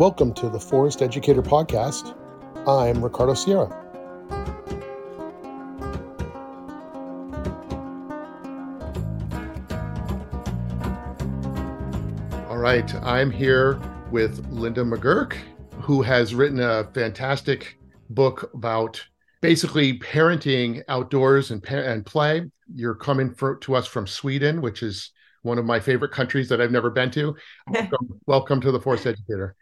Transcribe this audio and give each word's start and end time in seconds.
Welcome 0.00 0.32
to 0.36 0.48
the 0.48 0.58
Forest 0.58 1.02
Educator 1.02 1.42
Podcast. 1.42 2.16
I'm 2.66 3.04
Ricardo 3.04 3.34
Sierra. 3.34 3.68
All 12.48 12.56
right, 12.56 12.94
I'm 13.02 13.30
here 13.30 13.78
with 14.10 14.42
Linda 14.48 14.84
McGurk, 14.84 15.36
who 15.82 16.00
has 16.00 16.34
written 16.34 16.60
a 16.60 16.84
fantastic 16.94 17.78
book 18.08 18.50
about 18.54 19.04
basically 19.42 19.98
parenting 19.98 20.82
outdoors 20.88 21.50
and, 21.50 21.62
and 21.66 22.06
play. 22.06 22.50
You're 22.74 22.94
coming 22.94 23.34
for, 23.34 23.56
to 23.56 23.74
us 23.74 23.86
from 23.86 24.06
Sweden, 24.06 24.62
which 24.62 24.82
is 24.82 25.10
one 25.42 25.58
of 25.58 25.66
my 25.66 25.78
favorite 25.78 26.12
countries 26.12 26.48
that 26.48 26.62
I've 26.62 26.72
never 26.72 26.88
been 26.88 27.10
to. 27.10 27.36
Welcome, 27.70 28.20
welcome 28.26 28.60
to 28.62 28.72
the 28.72 28.80
Forest 28.80 29.06
Educator. 29.06 29.56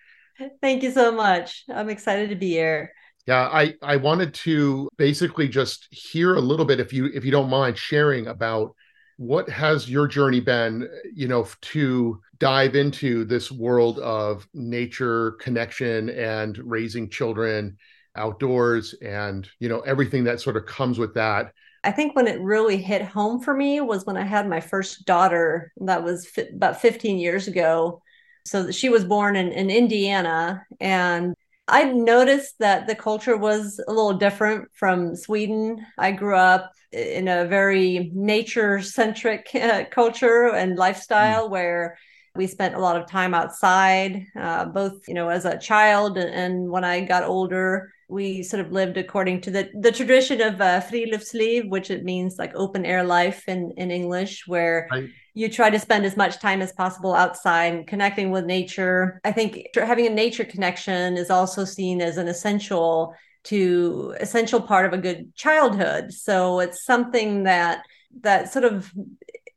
Thank 0.60 0.82
you 0.82 0.90
so 0.90 1.12
much. 1.12 1.64
I'm 1.72 1.88
excited 1.88 2.30
to 2.30 2.36
be 2.36 2.50
here. 2.50 2.92
Yeah, 3.26 3.48
I 3.52 3.74
I 3.82 3.96
wanted 3.96 4.32
to 4.34 4.88
basically 4.96 5.48
just 5.48 5.86
hear 5.90 6.34
a 6.34 6.40
little 6.40 6.64
bit 6.64 6.80
if 6.80 6.92
you 6.92 7.10
if 7.12 7.24
you 7.24 7.30
don't 7.30 7.50
mind 7.50 7.76
sharing 7.76 8.26
about 8.26 8.74
what 9.18 9.48
has 9.48 9.90
your 9.90 10.06
journey 10.06 10.40
been, 10.40 10.88
you 11.12 11.26
know, 11.26 11.46
to 11.60 12.20
dive 12.38 12.76
into 12.76 13.24
this 13.24 13.50
world 13.50 13.98
of 13.98 14.48
nature 14.54 15.32
connection 15.32 16.08
and 16.10 16.56
raising 16.58 17.10
children 17.10 17.76
outdoors 18.14 18.94
and, 19.02 19.48
you 19.58 19.68
know, 19.68 19.80
everything 19.80 20.24
that 20.24 20.40
sort 20.40 20.56
of 20.56 20.66
comes 20.66 20.98
with 20.98 21.14
that. 21.14 21.52
I 21.84 21.90
think 21.90 22.14
when 22.14 22.28
it 22.28 22.40
really 22.40 22.76
hit 22.76 23.02
home 23.02 23.40
for 23.40 23.54
me 23.54 23.80
was 23.80 24.06
when 24.06 24.16
I 24.16 24.24
had 24.24 24.48
my 24.48 24.60
first 24.60 25.04
daughter. 25.04 25.72
That 25.78 26.04
was 26.04 26.26
fi- 26.26 26.48
about 26.54 26.80
15 26.80 27.18
years 27.18 27.48
ago. 27.48 28.02
So 28.48 28.70
she 28.70 28.88
was 28.88 29.04
born 29.04 29.36
in, 29.36 29.52
in 29.52 29.70
Indiana. 29.70 30.64
And 30.80 31.34
I 31.66 31.84
noticed 31.84 32.54
that 32.60 32.86
the 32.86 32.94
culture 32.94 33.36
was 33.36 33.80
a 33.86 33.92
little 33.92 34.14
different 34.14 34.68
from 34.74 35.14
Sweden. 35.14 35.84
I 35.98 36.12
grew 36.12 36.36
up 36.36 36.72
in 36.92 37.28
a 37.28 37.44
very 37.44 38.10
nature 38.14 38.80
centric 38.80 39.50
uh, 39.54 39.84
culture 39.90 40.54
and 40.54 40.76
lifestyle 40.76 41.48
mm. 41.48 41.50
where 41.50 41.98
we 42.34 42.46
spent 42.46 42.74
a 42.74 42.80
lot 42.80 42.96
of 42.96 43.08
time 43.08 43.34
outside, 43.34 44.24
uh, 44.38 44.64
both 44.66 45.08
you 45.08 45.14
know 45.14 45.28
as 45.28 45.44
a 45.44 45.58
child 45.58 46.16
and, 46.16 46.70
when 46.70 46.84
I 46.84 47.00
got 47.00 47.24
older 47.24 47.90
we 48.08 48.42
sort 48.42 48.64
of 48.64 48.72
lived 48.72 48.96
according 48.96 49.42
to 49.42 49.50
the, 49.50 49.70
the 49.78 49.92
tradition 49.92 50.40
of 50.40 50.60
uh, 50.60 50.80
friluftsliv, 50.80 51.68
which 51.68 51.90
it 51.90 52.04
means 52.04 52.38
like 52.38 52.52
open 52.54 52.86
air 52.86 53.04
life 53.04 53.46
in, 53.48 53.72
in 53.76 53.90
English, 53.90 54.46
where 54.46 54.88
right. 54.90 55.10
You 55.38 55.48
try 55.48 55.70
to 55.70 55.78
spend 55.78 56.04
as 56.04 56.16
much 56.16 56.40
time 56.40 56.60
as 56.60 56.72
possible 56.72 57.14
outside 57.14 57.86
connecting 57.86 58.32
with 58.32 58.44
nature. 58.44 59.20
I 59.22 59.30
think 59.30 59.68
having 59.72 60.08
a 60.08 60.10
nature 60.10 60.42
connection 60.42 61.16
is 61.16 61.30
also 61.30 61.64
seen 61.64 62.00
as 62.00 62.16
an 62.16 62.26
essential 62.26 63.14
to 63.44 64.16
essential 64.18 64.60
part 64.60 64.84
of 64.84 64.92
a 64.92 64.98
good 64.98 65.32
childhood. 65.36 66.12
So 66.12 66.58
it's 66.58 66.84
something 66.84 67.44
that 67.44 67.84
that 68.22 68.52
sort 68.52 68.64
of 68.64 68.92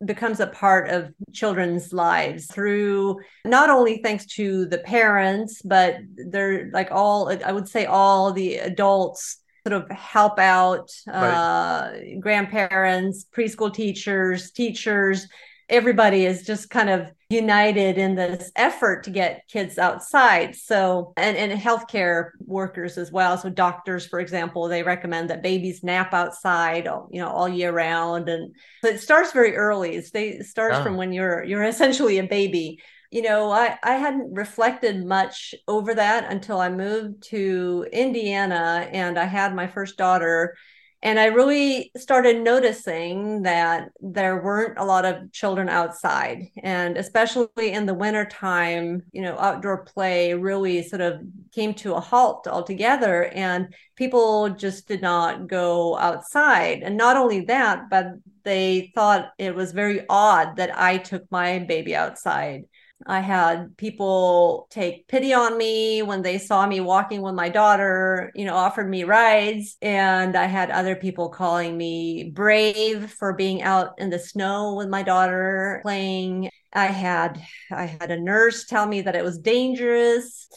becomes 0.05 0.39
a 0.39 0.45
part 0.45 0.91
of 0.91 1.15
children's 1.33 1.91
lives 1.91 2.45
through 2.45 3.19
not 3.43 3.71
only 3.71 4.01
thanks 4.03 4.25
to 4.25 4.65
the 4.65 4.79
parents 4.79 5.61
but 5.61 5.97
they're 6.31 6.71
like 6.73 6.89
all 6.91 7.29
i 7.45 7.51
would 7.51 7.69
say 7.69 7.85
all 7.85 8.33
the 8.33 8.55
adults 8.57 9.37
sort 9.67 9.79
of 9.79 9.87
help 9.91 10.39
out 10.39 10.89
uh, 11.07 11.91
grandparents 12.19 13.27
preschool 13.31 13.71
teachers 13.71 14.49
teachers 14.49 15.27
everybody 15.71 16.25
is 16.25 16.43
just 16.43 16.69
kind 16.69 16.89
of 16.89 17.09
united 17.29 17.97
in 17.97 18.13
this 18.15 18.51
effort 18.57 19.05
to 19.05 19.09
get 19.09 19.47
kids 19.47 19.77
outside. 19.77 20.53
So 20.55 21.13
and, 21.15 21.37
and 21.37 21.59
healthcare 21.59 22.31
workers 22.45 22.97
as 22.97 23.11
well. 23.11 23.37
So 23.37 23.49
doctors 23.49 24.05
for 24.05 24.19
example 24.19 24.67
they 24.67 24.83
recommend 24.83 25.29
that 25.29 25.41
babies 25.41 25.81
nap 25.81 26.13
outside 26.13 26.85
you 27.09 27.21
know 27.21 27.29
all 27.29 27.47
year 27.47 27.71
round. 27.71 28.27
And 28.27 28.53
so 28.83 28.89
it 28.89 28.99
starts 28.99 29.31
very 29.31 29.55
early. 29.55 29.95
It 29.95 30.45
starts 30.45 30.77
yeah. 30.77 30.83
from 30.83 30.97
when 30.97 31.13
you're 31.13 31.43
you're 31.43 31.63
essentially 31.63 32.19
a 32.19 32.23
baby. 32.23 32.81
You 33.09 33.21
know 33.23 33.51
i 33.51 33.77
i 33.83 33.95
hadn't 33.95 34.33
reflected 34.33 35.05
much 35.05 35.53
over 35.67 35.93
that 35.95 36.31
until 36.31 36.61
i 36.61 36.69
moved 36.69 37.23
to 37.23 37.85
indiana 37.91 38.87
and 38.89 39.19
i 39.19 39.25
had 39.25 39.53
my 39.53 39.67
first 39.67 39.97
daughter 39.97 40.55
and 41.03 41.19
I 41.19 41.25
really 41.25 41.91
started 41.97 42.43
noticing 42.43 43.41
that 43.41 43.89
there 44.01 44.41
weren't 44.43 44.77
a 44.77 44.85
lot 44.85 45.03
of 45.03 45.31
children 45.31 45.67
outside. 45.67 46.49
And 46.61 46.95
especially 46.95 47.47
in 47.57 47.87
the 47.87 47.95
wintertime, 47.95 49.01
you 49.11 49.23
know, 49.23 49.35
outdoor 49.39 49.83
play 49.83 50.35
really 50.35 50.83
sort 50.83 51.01
of 51.01 51.21
came 51.53 51.73
to 51.75 51.95
a 51.95 51.99
halt 51.99 52.47
altogether. 52.47 53.25
And 53.33 53.73
people 53.95 54.49
just 54.49 54.87
did 54.87 55.01
not 55.01 55.47
go 55.47 55.97
outside. 55.97 56.83
And 56.83 56.97
not 56.97 57.17
only 57.17 57.45
that, 57.45 57.89
but 57.89 58.07
they 58.43 58.91
thought 58.93 59.31
it 59.39 59.55
was 59.55 59.71
very 59.71 60.05
odd 60.07 60.57
that 60.57 60.77
I 60.77 60.97
took 60.97 61.23
my 61.31 61.59
baby 61.59 61.95
outside. 61.95 62.65
I 63.05 63.19
had 63.19 63.75
people 63.77 64.67
take 64.69 65.07
pity 65.07 65.33
on 65.33 65.57
me 65.57 66.01
when 66.01 66.21
they 66.21 66.37
saw 66.37 66.65
me 66.65 66.79
walking 66.79 67.21
with 67.21 67.35
my 67.35 67.49
daughter, 67.49 68.31
you 68.35 68.45
know, 68.45 68.55
offered 68.55 68.89
me 68.89 69.03
rides. 69.03 69.77
And 69.81 70.35
I 70.35 70.45
had 70.45 70.71
other 70.71 70.95
people 70.95 71.29
calling 71.29 71.77
me 71.77 72.31
brave 72.33 73.11
for 73.11 73.33
being 73.33 73.61
out 73.61 73.99
in 73.99 74.09
the 74.09 74.19
snow 74.19 74.75
with 74.75 74.89
my 74.89 75.03
daughter 75.03 75.79
playing. 75.83 76.49
I 76.73 76.87
had 76.87 77.41
I 77.71 77.85
had 77.85 78.11
a 78.11 78.19
nurse 78.19 78.65
tell 78.65 78.87
me 78.87 79.01
that 79.01 79.15
it 79.15 79.23
was 79.23 79.37
dangerous. 79.39 80.47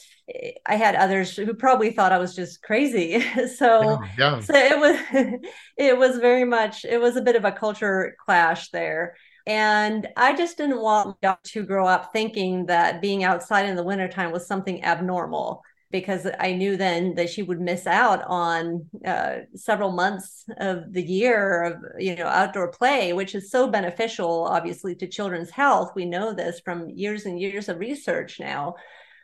I 0.66 0.76
had 0.76 0.94
others 0.94 1.36
who 1.36 1.52
probably 1.52 1.90
thought 1.90 2.12
I 2.12 2.18
was 2.18 2.34
just 2.34 2.62
crazy. 2.62 3.20
so, 3.56 4.00
yeah, 4.02 4.08
yeah. 4.18 4.40
so 4.40 4.54
it 4.54 4.78
was 4.78 5.40
it 5.76 5.98
was 5.98 6.18
very 6.18 6.44
much 6.44 6.84
it 6.84 7.00
was 7.00 7.16
a 7.16 7.22
bit 7.22 7.36
of 7.36 7.44
a 7.44 7.52
culture 7.52 8.16
clash 8.24 8.70
there. 8.70 9.16
And 9.46 10.08
I 10.16 10.34
just 10.34 10.56
didn't 10.56 10.80
want 10.80 11.16
to 11.22 11.62
grow 11.64 11.86
up 11.86 12.12
thinking 12.12 12.66
that 12.66 13.02
being 13.02 13.24
outside 13.24 13.66
in 13.66 13.76
the 13.76 13.82
wintertime 13.82 14.32
was 14.32 14.46
something 14.46 14.82
abnormal 14.82 15.62
because 15.94 16.26
I 16.40 16.54
knew 16.54 16.76
then 16.76 17.14
that 17.14 17.30
she 17.30 17.44
would 17.44 17.60
miss 17.60 17.86
out 17.86 18.24
on 18.26 18.84
uh, 19.06 19.42
several 19.54 19.92
months 19.92 20.44
of 20.56 20.92
the 20.92 21.02
year 21.02 21.62
of 21.62 21.74
you 22.00 22.16
know 22.16 22.26
outdoor 22.26 22.72
play, 22.72 23.12
which 23.12 23.36
is 23.36 23.48
so 23.48 23.68
beneficial, 23.68 24.44
obviously, 24.44 24.96
to 24.96 25.06
children's 25.06 25.50
health. 25.50 25.92
We 25.94 26.04
know 26.04 26.34
this 26.34 26.60
from 26.64 26.90
years 26.90 27.26
and 27.26 27.38
years 27.38 27.68
of 27.68 27.78
research 27.78 28.40
now. 28.40 28.74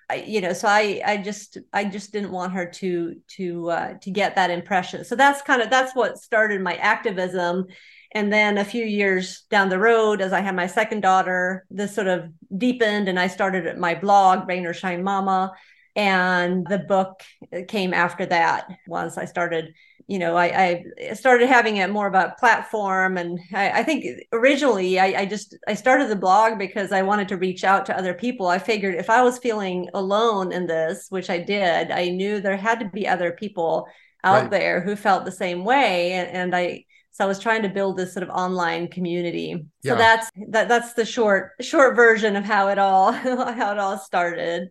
I, 0.08 0.24
you 0.26 0.40
know, 0.40 0.52
so 0.52 0.68
I 0.68 1.02
I 1.04 1.16
just 1.16 1.58
I 1.72 1.86
just 1.86 2.12
didn't 2.12 2.30
want 2.30 2.52
her 2.52 2.66
to 2.66 3.16
to 3.36 3.70
uh, 3.70 3.94
to 4.02 4.10
get 4.12 4.36
that 4.36 4.50
impression. 4.50 5.04
So 5.04 5.16
that's 5.16 5.42
kind 5.42 5.62
of 5.62 5.70
that's 5.70 5.96
what 5.96 6.18
started 6.18 6.60
my 6.60 6.74
activism 6.76 7.66
and 8.12 8.32
then 8.32 8.58
a 8.58 8.64
few 8.64 8.84
years 8.84 9.42
down 9.50 9.68
the 9.68 9.78
road, 9.78 10.20
as 10.20 10.32
I 10.32 10.40
had 10.40 10.56
my 10.56 10.66
second 10.66 11.00
daughter, 11.00 11.64
this 11.70 11.94
sort 11.94 12.08
of 12.08 12.28
deepened, 12.56 13.08
and 13.08 13.18
I 13.18 13.28
started 13.28 13.78
my 13.78 13.94
blog, 13.94 14.48
Rain 14.48 14.66
or 14.66 14.74
Shine 14.74 15.02
Mama. 15.02 15.52
And 15.96 16.66
the 16.68 16.78
book 16.78 17.22
came 17.68 17.92
after 17.92 18.24
that. 18.26 18.68
Once 18.86 19.18
I 19.18 19.24
started, 19.24 19.74
you 20.06 20.20
know, 20.20 20.36
I, 20.36 20.84
I 21.08 21.14
started 21.14 21.48
having 21.48 21.78
it 21.78 21.90
more 21.90 22.06
of 22.06 22.14
a 22.14 22.34
platform. 22.38 23.16
And 23.16 23.40
I, 23.52 23.80
I 23.80 23.82
think 23.82 24.06
originally 24.32 25.00
I, 25.00 25.20
I 25.20 25.26
just 25.26 25.56
I 25.66 25.74
started 25.74 26.08
the 26.08 26.16
blog 26.16 26.58
because 26.58 26.92
I 26.92 27.02
wanted 27.02 27.28
to 27.28 27.36
reach 27.36 27.64
out 27.64 27.86
to 27.86 27.98
other 27.98 28.14
people. 28.14 28.46
I 28.46 28.58
figured 28.58 28.94
if 28.94 29.10
I 29.10 29.22
was 29.22 29.38
feeling 29.38 29.88
alone 29.92 30.52
in 30.52 30.66
this, 30.66 31.06
which 31.10 31.28
I 31.28 31.38
did, 31.38 31.90
I 31.90 32.08
knew 32.08 32.40
there 32.40 32.56
had 32.56 32.80
to 32.80 32.88
be 32.88 33.06
other 33.08 33.32
people 33.32 33.86
out 34.22 34.42
right. 34.42 34.50
there 34.50 34.80
who 34.80 34.94
felt 34.94 35.24
the 35.24 35.32
same 35.32 35.64
way. 35.64 36.12
And, 36.12 36.30
and 36.30 36.56
I 36.56 36.84
so 37.20 37.24
I 37.24 37.28
was 37.28 37.38
trying 37.38 37.60
to 37.64 37.68
build 37.68 37.98
this 37.98 38.14
sort 38.14 38.22
of 38.22 38.30
online 38.30 38.88
community. 38.88 39.52
So 39.84 39.90
yeah. 39.90 39.94
that's 39.96 40.30
that 40.48 40.68
that's 40.68 40.94
the 40.94 41.04
short 41.04 41.52
short 41.60 41.94
version 41.94 42.34
of 42.34 42.44
how 42.44 42.68
it 42.68 42.78
all 42.78 43.12
how 43.12 43.72
it 43.72 43.78
all 43.78 43.98
started. 43.98 44.70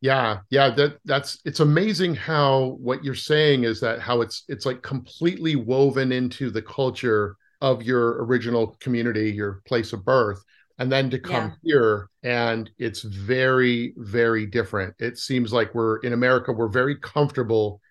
Yeah, 0.00 0.38
yeah, 0.50 0.70
that 0.70 0.98
that's 1.04 1.40
it's 1.44 1.58
amazing 1.58 2.14
how 2.14 2.76
what 2.80 3.02
you're 3.02 3.16
saying 3.16 3.64
is 3.64 3.80
that 3.80 3.98
how 3.98 4.20
it's 4.20 4.44
it's 4.46 4.66
like 4.66 4.82
completely 4.82 5.56
woven 5.56 6.12
into 6.12 6.48
the 6.48 6.62
culture 6.62 7.36
of 7.60 7.82
your 7.82 8.24
original 8.24 8.76
community, 8.78 9.32
your 9.32 9.60
place 9.66 9.92
of 9.92 10.04
birth 10.04 10.44
and 10.78 10.92
then 10.92 11.10
to 11.10 11.18
come 11.18 11.56
yeah. 11.62 11.72
here 11.72 12.08
and 12.22 12.70
it's 12.78 13.02
very 13.02 13.92
very 13.98 14.46
different 14.46 14.94
it 14.98 15.18
seems 15.18 15.52
like 15.52 15.74
we're 15.74 15.98
in 15.98 16.14
america 16.14 16.50
we're 16.50 16.68
very 16.68 16.96
comfortable 16.96 17.82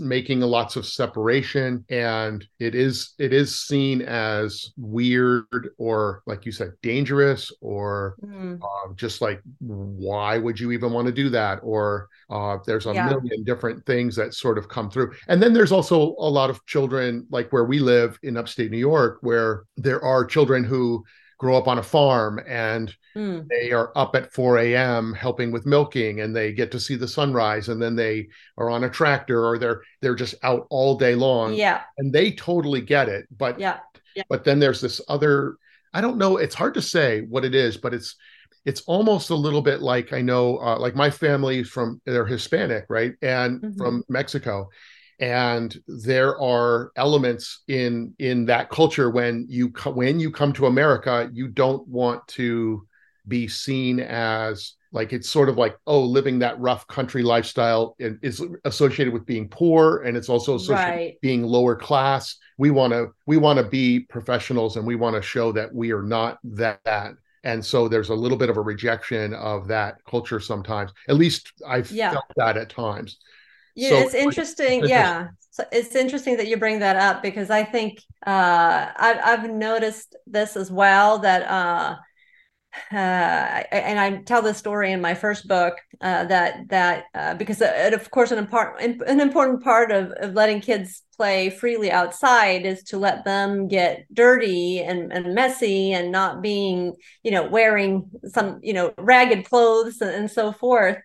making 0.00 0.40
lots 0.40 0.76
of 0.76 0.86
separation 0.86 1.84
and 1.90 2.46
it 2.58 2.74
is 2.74 3.14
it 3.18 3.34
is 3.34 3.60
seen 3.60 4.00
as 4.00 4.72
weird 4.78 5.44
or 5.76 6.22
like 6.26 6.46
you 6.46 6.52
said 6.52 6.72
dangerous 6.82 7.52
or 7.60 8.16
mm. 8.24 8.58
uh, 8.62 8.92
just 8.94 9.20
like 9.20 9.42
why 9.58 10.38
would 10.38 10.58
you 10.58 10.72
even 10.72 10.90
want 10.92 11.06
to 11.06 11.12
do 11.12 11.28
that 11.28 11.60
or 11.62 12.08
uh, 12.30 12.56
there's 12.66 12.86
a 12.86 12.94
yeah. 12.94 13.08
million 13.08 13.44
different 13.44 13.84
things 13.84 14.16
that 14.16 14.32
sort 14.32 14.56
of 14.56 14.68
come 14.68 14.90
through 14.90 15.12
and 15.28 15.42
then 15.42 15.52
there's 15.52 15.72
also 15.72 16.14
a 16.18 16.30
lot 16.30 16.48
of 16.48 16.64
children 16.64 17.26
like 17.30 17.52
where 17.52 17.64
we 17.64 17.78
live 17.78 18.18
in 18.22 18.38
upstate 18.38 18.70
new 18.70 18.78
york 18.78 19.18
where 19.20 19.64
there 19.76 20.02
are 20.02 20.24
children 20.24 20.64
who 20.64 21.04
grow 21.38 21.56
up 21.56 21.68
on 21.68 21.78
a 21.78 21.82
farm 21.82 22.40
and 22.46 22.94
Mm. 23.16 23.48
they 23.48 23.72
are 23.72 23.90
up 23.96 24.14
at 24.14 24.32
4 24.32 24.58
a.m. 24.58 25.12
helping 25.12 25.50
with 25.50 25.66
milking 25.66 26.20
and 26.20 26.36
they 26.36 26.52
get 26.52 26.70
to 26.72 26.78
see 26.78 26.94
the 26.94 27.08
sunrise 27.08 27.68
and 27.68 27.82
then 27.82 27.96
they 27.96 28.28
are 28.56 28.70
on 28.70 28.84
a 28.84 28.90
tractor 28.90 29.44
or 29.44 29.58
they're 29.58 29.82
they're 30.02 30.14
just 30.14 30.36
out 30.44 30.66
all 30.70 30.96
day 30.96 31.14
long 31.16 31.54
Yeah. 31.54 31.80
and 31.96 32.12
they 32.12 32.30
totally 32.32 32.80
get 32.80 33.08
it 33.08 33.26
but 33.36 33.58
Yeah. 33.58 33.78
but 34.28 34.44
then 34.44 34.60
there's 34.60 34.80
this 34.80 35.00
other 35.08 35.56
i 35.94 36.00
don't 36.00 36.18
know 36.18 36.36
it's 36.36 36.54
hard 36.54 36.74
to 36.74 36.82
say 36.82 37.22
what 37.22 37.44
it 37.44 37.54
is 37.56 37.76
but 37.76 37.92
it's 37.94 38.14
it's 38.64 38.82
almost 38.82 39.30
a 39.30 39.34
little 39.34 39.62
bit 39.62 39.80
like 39.80 40.12
i 40.12 40.20
know 40.20 40.58
uh, 40.58 40.78
like 40.78 40.94
my 40.94 41.10
family 41.10 41.64
from 41.64 42.00
they're 42.04 42.26
hispanic 42.26 42.84
right 42.88 43.14
and 43.22 43.60
Mhm. 43.62 43.76
from 43.78 44.04
mexico 44.08 44.68
and 45.20 45.76
there 45.88 46.38
are 46.40 46.92
elements 46.96 47.62
in 47.68 48.14
in 48.18 48.44
that 48.46 48.70
culture 48.70 49.10
when 49.10 49.46
you 49.48 49.70
co- 49.70 49.90
when 49.92 50.20
you 50.20 50.30
come 50.30 50.52
to 50.52 50.66
america 50.66 51.28
you 51.32 51.48
don't 51.48 51.86
want 51.88 52.26
to 52.28 52.86
be 53.26 53.48
seen 53.48 54.00
as 54.00 54.74
like 54.92 55.12
it's 55.12 55.28
sort 55.28 55.48
of 55.48 55.58
like 55.58 55.76
oh 55.86 56.00
living 56.00 56.38
that 56.38 56.58
rough 56.60 56.86
country 56.86 57.22
lifestyle 57.22 57.94
and 58.00 58.18
is 58.22 58.42
associated 58.64 59.12
with 59.12 59.26
being 59.26 59.48
poor 59.48 59.98
and 60.02 60.16
it's 60.16 60.28
also 60.28 60.54
associated 60.54 61.00
Right. 61.00 61.06
with 61.14 61.20
being 61.20 61.42
lower 61.42 61.76
class 61.76 62.36
we 62.56 62.70
want 62.70 62.92
to 62.92 63.08
we 63.26 63.36
want 63.36 63.58
to 63.58 63.64
be 63.64 64.00
professionals 64.00 64.76
and 64.76 64.86
we 64.86 64.94
want 64.94 65.16
to 65.16 65.22
show 65.22 65.52
that 65.52 65.74
we 65.74 65.92
are 65.92 66.02
not 66.02 66.38
that 66.44 67.14
and 67.44 67.64
so 67.64 67.86
there's 67.88 68.08
a 68.08 68.14
little 68.14 68.38
bit 68.38 68.50
of 68.50 68.56
a 68.56 68.60
rejection 68.62 69.34
of 69.34 69.68
that 69.68 69.96
culture 70.08 70.40
sometimes 70.40 70.90
at 71.08 71.16
least 71.16 71.52
i've 71.66 71.90
Yeah. 71.90 72.12
felt 72.12 72.24
that 72.36 72.56
at 72.56 72.70
times 72.70 73.18
Yeah, 73.78 73.90
So, 73.90 73.98
it's 74.00 74.14
interesting. 74.14 74.82
it's 74.82 74.88
Yeah, 74.88 75.28
so 75.50 75.64
it's 75.70 75.94
interesting 75.94 76.36
that 76.38 76.48
you 76.48 76.56
bring 76.56 76.80
that 76.80 76.96
up 76.96 77.22
because 77.22 77.48
I 77.48 77.62
think 77.62 78.00
uh, 78.26 78.90
I've 78.96 79.20
I've 79.24 79.50
noticed 79.50 80.16
this 80.26 80.56
as 80.56 80.68
well 80.70 81.18
that 81.20 81.42
uh, 81.48 81.96
uh, 82.92 82.96
and 82.96 84.00
I 84.00 84.22
tell 84.22 84.42
this 84.42 84.58
story 84.58 84.90
in 84.90 85.00
my 85.00 85.14
first 85.14 85.46
book 85.46 85.74
uh, 86.00 86.24
that 86.24 86.68
that 86.70 87.04
uh, 87.14 87.34
because 87.34 87.60
it, 87.60 87.94
of 87.94 88.10
course 88.10 88.32
an 88.32 88.38
important 88.38 89.00
an 89.06 89.20
important 89.20 89.62
part 89.62 89.92
of, 89.92 90.10
of 90.12 90.34
letting 90.34 90.60
kids 90.60 91.02
play 91.16 91.48
freely 91.50 91.92
outside 91.92 92.66
is 92.66 92.82
to 92.84 92.98
let 92.98 93.24
them 93.24 93.68
get 93.68 94.06
dirty 94.12 94.80
and, 94.80 95.12
and 95.12 95.34
messy 95.34 95.92
and 95.92 96.10
not 96.10 96.42
being 96.42 96.94
you 97.22 97.30
know 97.30 97.48
wearing 97.48 98.10
some 98.26 98.58
you 98.62 98.72
know 98.72 98.92
ragged 98.98 99.44
clothes 99.44 100.00
and, 100.00 100.10
and 100.10 100.30
so 100.30 100.52
forth 100.52 100.98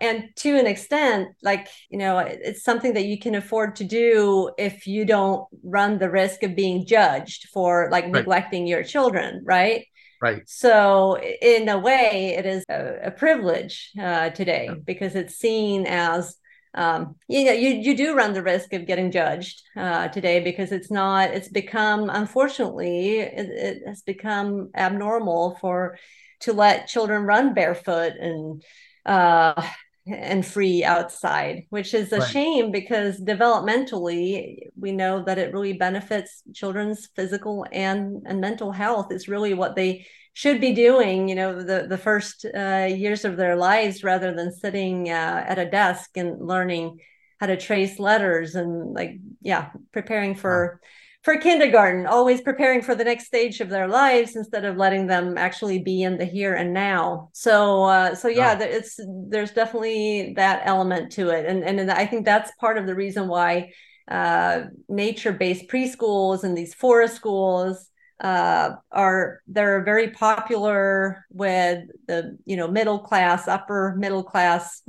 and 0.00 0.28
to 0.36 0.58
an 0.58 0.66
extent 0.66 1.28
like 1.42 1.68
you 1.90 1.98
know 1.98 2.18
it's 2.18 2.62
something 2.62 2.94
that 2.94 3.06
you 3.06 3.18
can 3.18 3.34
afford 3.34 3.76
to 3.76 3.84
do 3.84 4.50
if 4.58 4.86
you 4.86 5.04
don't 5.04 5.46
run 5.62 5.98
the 5.98 6.10
risk 6.10 6.42
of 6.42 6.56
being 6.56 6.86
judged 6.86 7.48
for 7.52 7.88
like 7.90 8.04
Right. 8.04 8.14
neglecting 8.14 8.66
your 8.66 8.82
children 8.82 9.42
right? 9.44 9.86
Right. 10.20 10.42
So 10.46 11.18
in 11.20 11.68
a 11.68 11.78
way 11.78 12.34
it 12.38 12.46
is 12.46 12.64
a, 12.68 13.06
a 13.06 13.10
privilege 13.10 13.90
uh, 14.00 14.30
today 14.30 14.82
because 14.86 15.14
it's 15.14 15.36
seen 15.36 15.86
as 15.86 16.36
um, 16.74 17.16
you 17.28 17.44
know 17.44 17.52
you, 17.52 17.70
you 17.70 17.96
do 17.96 18.14
run 18.16 18.32
the 18.32 18.42
risk 18.42 18.72
of 18.72 18.86
getting 18.86 19.10
judged 19.12 19.62
uh, 19.76 20.08
today 20.08 20.40
because 20.40 20.72
it's 20.72 20.90
not 20.90 21.30
it's 21.30 21.48
become 21.48 22.10
unfortunately 22.10 23.18
it, 23.20 23.48
it 23.50 23.82
has 23.86 24.02
become 24.02 24.70
abnormal 24.74 25.56
for 25.60 25.98
to 26.40 26.52
let 26.52 26.88
children 26.88 27.22
run 27.22 27.54
barefoot 27.54 28.12
and 28.18 28.62
uh, 29.06 29.62
and 30.06 30.44
free 30.44 30.84
outside, 30.84 31.64
which 31.70 31.94
is 31.94 32.12
a 32.12 32.20
Right. 32.20 32.28
shame 32.28 32.70
because 32.70 33.18
developmentally 33.20 34.68
we 34.78 34.92
know 34.92 35.24
that 35.24 35.38
it 35.38 35.52
really 35.54 35.72
benefits 35.72 36.42
children's 36.54 37.06
physical 37.16 37.66
and, 37.72 38.22
and 38.26 38.40
mental 38.40 38.70
health. 38.72 39.10
It's 39.10 39.28
really 39.28 39.54
what 39.54 39.76
they 39.76 40.06
should 40.34 40.60
be 40.60 40.72
doing, 40.72 41.28
you 41.28 41.34
know, 41.34 41.62
the, 41.62 41.86
the 41.88 41.96
first 41.96 42.44
uh, 42.44 42.88
years 42.90 43.24
of 43.24 43.36
their 43.36 43.56
lives 43.56 44.04
rather 44.04 44.34
than 44.34 44.52
sitting 44.52 45.08
uh, 45.08 45.44
at 45.46 45.58
a 45.58 45.70
desk 45.70 46.10
and 46.16 46.46
learning 46.46 46.98
how 47.40 47.46
to 47.46 47.56
trace 47.56 47.98
letters 47.98 48.54
and 48.56 48.92
like, 48.94 49.18
yeah, 49.40 49.70
preparing 49.92 50.34
for 50.34 50.80
for 51.24 51.36
kindergarten, 51.38 52.06
always 52.06 52.42
preparing 52.42 52.82
for 52.82 52.94
the 52.94 53.04
next 53.04 53.26
stage 53.26 53.60
of 53.60 53.70
their 53.70 53.88
lives 53.88 54.36
instead 54.36 54.64
of 54.66 54.76
letting 54.76 55.06
them 55.06 55.38
actually 55.38 55.78
be 55.78 56.02
in 56.02 56.18
the 56.18 56.24
here 56.26 56.54
and 56.54 56.74
now. 56.74 57.30
So, 57.32 57.84
uh, 57.84 58.14
so 58.14 58.28
yeah, 58.28 58.54
there- 58.54 58.68
it's 58.68 59.00
there's 59.28 59.52
definitely 59.52 60.34
that 60.36 60.62
element 60.64 61.12
to 61.12 61.30
it, 61.30 61.46
and 61.46 61.64
and 61.64 61.90
I 61.90 62.06
think 62.06 62.24
that's 62.26 62.52
part 62.60 62.76
of 62.78 62.86
the 62.86 62.94
reason 62.94 63.26
why 63.28 63.72
uh, 64.08 64.64
nature-based 64.88 65.66
preschools 65.68 66.44
and 66.44 66.56
these 66.56 66.74
forest 66.74 67.16
schools 67.16 67.88
uh, 68.20 68.72
are 68.92 69.40
they're 69.48 69.82
very 69.82 70.10
popular 70.10 71.24
with 71.30 71.84
the 72.06 72.36
you 72.44 72.56
know 72.56 72.68
middle 72.68 72.98
class, 72.98 73.48
upper 73.48 73.94
middle 73.98 74.22
class. 74.22 74.82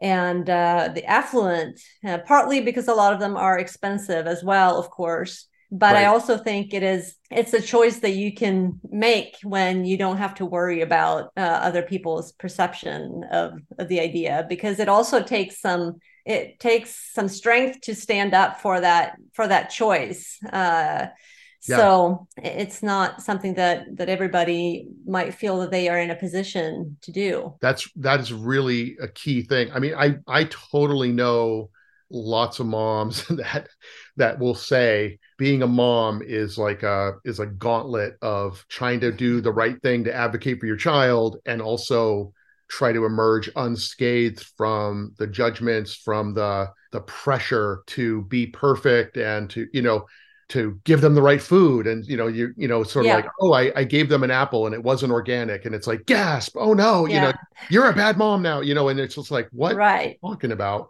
Uh, 0.00 0.04
and 0.04 0.50
uh, 0.50 0.90
the 0.94 1.04
affluent, 1.04 1.80
uh, 2.04 2.18
partly 2.18 2.60
because 2.60 2.88
a 2.88 2.94
lot 2.94 3.12
of 3.12 3.20
them 3.20 3.36
are 3.36 3.58
expensive 3.58 4.26
as 4.26 4.44
well, 4.44 4.78
of 4.78 4.90
course. 4.90 5.46
But 5.70 5.96
I 5.96 6.06
also 6.06 6.38
think 6.38 6.72
it 6.72 6.82
is 6.82 7.14
it's 7.30 7.52
a 7.52 7.60
choice 7.60 7.98
that 7.98 8.12
you 8.12 8.32
can 8.32 8.80
make 8.90 9.36
when 9.42 9.84
you 9.84 9.98
don't 9.98 10.16
have 10.16 10.34
to 10.36 10.46
worry 10.46 10.80
about 10.80 11.30
uh, 11.36 11.40
other 11.40 11.82
people's 11.82 12.32
perception 12.32 13.24
of, 13.30 13.60
of 13.78 13.88
the 13.88 14.00
idea, 14.00 14.46
because 14.48 14.80
it 14.80 14.88
also 14.88 15.22
takes 15.22 15.60
some 15.60 15.98
it 16.24 16.58
takes 16.58 17.12
some 17.12 17.28
strength 17.28 17.82
to 17.82 17.94
stand 17.94 18.32
up 18.32 18.62
for 18.62 18.80
that 18.80 19.16
for 19.34 19.46
that 19.46 19.68
choice. 19.68 20.38
Yeah. 21.66 21.76
so 21.76 22.28
it's 22.36 22.82
not 22.82 23.20
something 23.22 23.54
that 23.54 23.96
that 23.96 24.08
everybody 24.08 24.88
might 25.06 25.34
feel 25.34 25.58
that 25.60 25.70
they 25.70 25.88
are 25.88 25.98
in 25.98 26.10
a 26.10 26.14
position 26.14 26.96
to 27.02 27.12
do. 27.12 27.54
that's 27.60 27.90
that 27.96 28.20
is 28.20 28.32
really 28.32 28.96
a 29.00 29.08
key 29.08 29.42
thing 29.42 29.70
i 29.72 29.78
mean 29.78 29.94
i 29.94 30.16
i 30.28 30.44
totally 30.44 31.12
know 31.12 31.70
lots 32.10 32.58
of 32.60 32.66
moms 32.66 33.26
that 33.28 33.68
that 34.16 34.38
will 34.38 34.54
say 34.54 35.18
being 35.36 35.62
a 35.62 35.66
mom 35.66 36.22
is 36.24 36.58
like 36.58 36.82
a 36.82 37.12
is 37.24 37.40
a 37.40 37.46
gauntlet 37.46 38.16
of 38.22 38.64
trying 38.68 39.00
to 39.00 39.12
do 39.12 39.40
the 39.40 39.52
right 39.52 39.80
thing 39.82 40.04
to 40.04 40.14
advocate 40.14 40.60
for 40.60 40.66
your 40.66 40.76
child 40.76 41.38
and 41.44 41.60
also 41.60 42.32
try 42.68 42.92
to 42.92 43.04
emerge 43.04 43.50
unscathed 43.56 44.44
from 44.56 45.14
the 45.18 45.26
judgments 45.26 45.94
from 45.94 46.34
the 46.34 46.68
the 46.92 47.00
pressure 47.00 47.82
to 47.86 48.22
be 48.22 48.46
perfect 48.46 49.16
and 49.16 49.50
to 49.50 49.66
you 49.72 49.82
know 49.82 50.06
to 50.48 50.80
give 50.84 51.00
them 51.00 51.14
the 51.14 51.22
right 51.22 51.42
food 51.42 51.86
and 51.86 52.06
you 52.06 52.16
know 52.16 52.26
you 52.26 52.54
you 52.56 52.66
know 52.68 52.82
sort 52.82 53.04
of 53.04 53.08
Yeah. 53.08 53.16
like 53.16 53.26
oh 53.40 53.52
I, 53.52 53.70
I 53.76 53.84
gave 53.84 54.08
them 54.08 54.22
an 54.22 54.30
apple 54.30 54.66
and 54.66 54.74
it 54.74 54.82
wasn't 54.82 55.12
organic 55.12 55.66
and 55.66 55.74
it's 55.74 55.86
like 55.86 56.06
gasp 56.06 56.56
oh 56.58 56.72
no 56.72 57.06
you 57.06 57.20
know 57.20 57.32
you're 57.70 57.88
a 57.90 57.92
bad 57.92 58.16
mom 58.16 58.40
now 58.42 58.60
you 58.60 58.74
know 58.74 58.88
and 58.88 58.98
it's 58.98 59.14
just 59.14 59.30
like 59.30 59.48
what 59.52 59.76
Right. 59.76 60.18
talking 60.22 60.52
about 60.52 60.88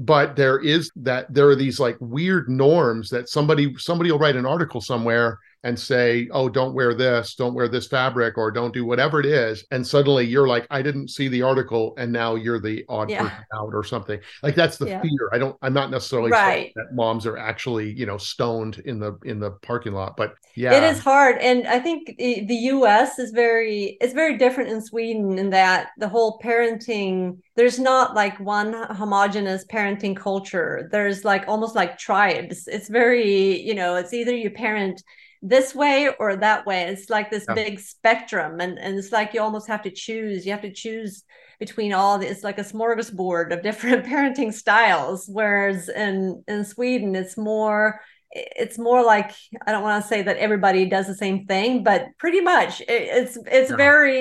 but 0.00 0.36
there 0.36 0.58
is 0.58 0.90
that 0.96 1.32
there 1.32 1.48
are 1.48 1.56
these 1.56 1.80
like 1.80 1.96
weird 2.00 2.48
norms 2.48 3.10
that 3.10 3.28
somebody 3.28 3.74
somebody 3.78 4.10
will 4.10 4.18
write 4.18 4.36
an 4.36 4.46
article 4.46 4.80
somewhere 4.80 5.38
and 5.64 5.78
say 5.78 6.28
oh 6.32 6.48
don't 6.48 6.74
wear 6.74 6.94
this 6.94 7.34
don't 7.34 7.54
wear 7.54 7.68
this 7.68 7.86
fabric 7.88 8.38
or 8.38 8.50
don't 8.50 8.72
do 8.74 8.84
whatever 8.84 9.18
it 9.20 9.26
is 9.26 9.64
and 9.70 9.86
suddenly 9.86 10.24
you're 10.24 10.46
like 10.48 10.66
i 10.70 10.80
didn't 10.82 11.08
see 11.08 11.28
the 11.28 11.42
article 11.42 11.94
and 11.98 12.12
now 12.12 12.34
you're 12.36 12.60
the 12.60 12.84
odd 12.88 13.10
Yeah. 13.10 13.22
person 13.24 13.44
out 13.54 13.74
or 13.74 13.82
something 13.82 14.20
like 14.42 14.54
that's 14.54 14.76
the 14.76 14.86
Yeah. 14.86 15.02
fear 15.02 15.30
i 15.32 15.38
don't 15.38 15.56
i'm 15.62 15.72
not 15.74 15.90
necessarily 15.90 16.30
Right. 16.30 16.72
that 16.76 16.94
moms 16.94 17.26
are 17.26 17.36
actually 17.36 17.92
you 17.92 18.06
know 18.06 18.18
stoned 18.18 18.78
in 18.84 18.98
the 18.98 19.18
in 19.24 19.40
the 19.40 19.50
parking 19.62 19.92
lot 19.92 20.16
but 20.16 20.34
yeah 20.54 20.74
It 20.74 20.82
is 20.84 20.98
hard, 21.00 21.38
and 21.38 21.66
I 21.66 21.78
think 21.78 22.16
the 22.18 22.54
U.S. 22.72 23.18
is 23.18 23.30
very 23.30 23.96
it's 24.00 24.12
very 24.12 24.36
different 24.38 24.70
in 24.70 24.80
Sweden 24.82 25.38
in 25.38 25.50
that 25.50 25.88
the 25.98 26.08
whole 26.08 26.38
parenting 26.42 27.38
there's 27.56 27.78
not 27.78 28.14
like 28.14 28.38
one 28.40 28.72
homogenous 28.94 29.64
parenting 29.66 30.16
culture. 30.16 30.88
There's 30.92 31.24
like 31.24 31.44
almost 31.48 31.74
like 31.74 31.98
tribes. 31.98 32.66
It's 32.68 32.88
very 32.88 33.60
you 33.60 33.74
know 33.74 33.96
it's 33.96 34.12
either 34.12 34.34
you 34.34 34.50
parent 34.50 35.02
this 35.42 35.74
way 35.74 36.08
or 36.18 36.36
that 36.36 36.66
way. 36.66 36.84
It's 36.84 37.10
like 37.10 37.30
this 37.30 37.46
Yeah. 37.48 37.54
big 37.54 37.80
spectrum, 37.80 38.60
and 38.60 38.78
and 38.78 38.98
it's 38.98 39.12
like 39.12 39.34
you 39.34 39.40
almost 39.42 39.68
have 39.68 39.82
to 39.82 39.90
choose. 39.90 40.44
You 40.46 40.52
have 40.52 40.62
to 40.62 40.72
choose 40.72 41.24
between 41.60 41.92
all 41.92 42.18
the, 42.18 42.28
it's 42.28 42.44
like 42.44 42.58
a 42.58 42.62
smorgasbord 42.64 43.52
of 43.52 43.62
different 43.68 44.06
parenting 44.06 44.52
styles. 44.52 45.28
Whereas 45.28 45.88
in 45.88 46.42
in 46.48 46.64
Sweden, 46.64 47.14
it's 47.16 47.36
more 47.36 48.00
it's 48.30 48.78
more 48.78 49.02
like 49.04 49.32
I 49.66 49.72
don't 49.72 49.82
want 49.82 50.02
to 50.04 50.08
say 50.08 50.20
that 50.22 50.36
everybody 50.36 50.84
does 50.86 51.06
the 51.06 51.14
same 51.14 51.46
thing, 51.46 51.82
but 51.82 52.06
pretty 52.18 52.40
much 52.42 52.80
it, 52.82 52.86
it's 52.88 53.38
it's 53.46 53.70
Yeah. 53.70 53.76
very 53.76 54.18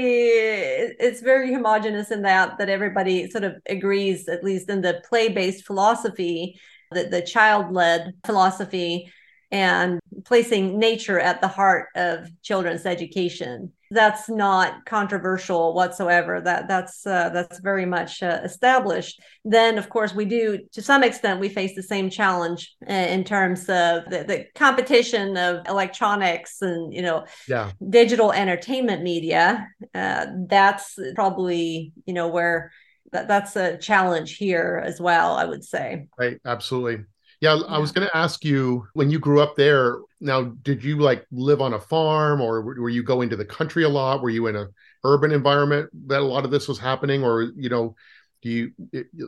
it's 1.00 1.22
very 1.22 1.54
homogenous 1.54 2.12
in 2.12 2.22
that 2.24 2.58
that 2.58 2.70
everybody 2.70 3.30
sort 3.30 3.44
of 3.44 3.56
agrees, 3.68 4.28
at 4.28 4.44
least 4.44 4.70
in 4.70 4.82
the 4.82 5.02
play 5.10 5.30
based 5.30 5.66
philosophy, 5.66 6.60
the 6.92 7.04
the 7.06 7.22
child 7.22 7.74
led 7.74 8.14
philosophy. 8.26 9.12
And 9.52 10.00
placing 10.26 10.78
nature 10.78 11.20
at 11.20 11.40
the 11.42 11.48
heart 11.48 11.88
of 11.96 12.30
children's 12.42 12.86
education. 12.86 13.72
That's 13.90 14.28
not 14.28 14.86
controversial 14.86 15.74
whatsoever. 15.74 16.42
That 16.42 16.68
that's 16.68 17.08
uh, 17.08 17.30
that's 17.30 17.60
very 17.60 17.86
much 17.86 18.22
uh, 18.22 18.42
established. 18.44 19.22
Then 19.46 19.78
of 19.78 19.88
course 19.88 20.14
we 20.14 20.26
do 20.26 20.60
to 20.74 20.82
some 20.82 21.04
extent 21.04 21.40
we 21.40 21.48
face 21.48 21.74
the 21.74 21.84
same 21.84 22.10
challenge 22.10 22.76
uh, 22.90 22.92
in 22.92 23.24
terms 23.24 23.62
of 23.62 24.04
the, 24.10 24.26
the 24.28 24.46
competition 24.56 25.38
of 25.38 25.66
electronics 25.68 26.62
and 26.62 26.94
you 26.94 27.02
know 27.02 27.26
yeah. 27.48 27.72
digital 27.90 28.34
entertainment 28.34 29.04
media. 29.04 29.70
Uh, 29.96 30.26
that's 30.48 31.00
probably 31.16 31.94
you 32.06 32.14
know 32.14 32.28
where 32.28 32.74
that, 33.14 33.30
that's 33.30 33.56
a 33.56 33.78
challenge 33.78 34.36
here 34.36 34.84
as 34.86 35.00
well 35.00 35.38
i 35.38 35.46
would 35.46 35.64
say. 35.64 36.08
Right. 36.20 36.42
Absolutely 36.46 37.06
yeah, 37.40 37.56
yeah. 37.56 37.62
I 37.68 37.78
was 37.78 37.92
going 37.92 38.08
to 38.08 38.18
ask 38.18 38.44
you 38.44 38.88
when 38.94 39.10
you 39.10 39.20
grew 39.20 39.42
up 39.42 39.56
there. 39.56 40.00
Now, 40.20 40.44
did 40.44 40.84
you 40.84 40.98
like 40.98 41.26
live 41.32 41.62
on 41.62 41.74
a 41.74 41.80
farm, 41.80 42.42
or 42.42 42.62
were 42.62 42.90
you 42.90 43.04
going 43.04 43.30
to 43.30 43.36
the 43.36 43.46
country 43.46 43.84
a 43.84 43.90
lot? 43.90 44.22
Were 44.22 44.30
you 44.30 44.48
in 44.48 44.56
a 44.56 44.68
urban 45.04 45.32
environment 45.32 45.90
that 46.08 46.22
a 46.22 46.26
lot 46.26 46.46
of 46.46 46.52
this 46.52 46.68
was 46.68 46.80
happening, 46.80 47.24
or 47.24 47.52
you 47.56 47.70
know, 47.70 47.96
do 48.42 48.50
you 48.50 48.72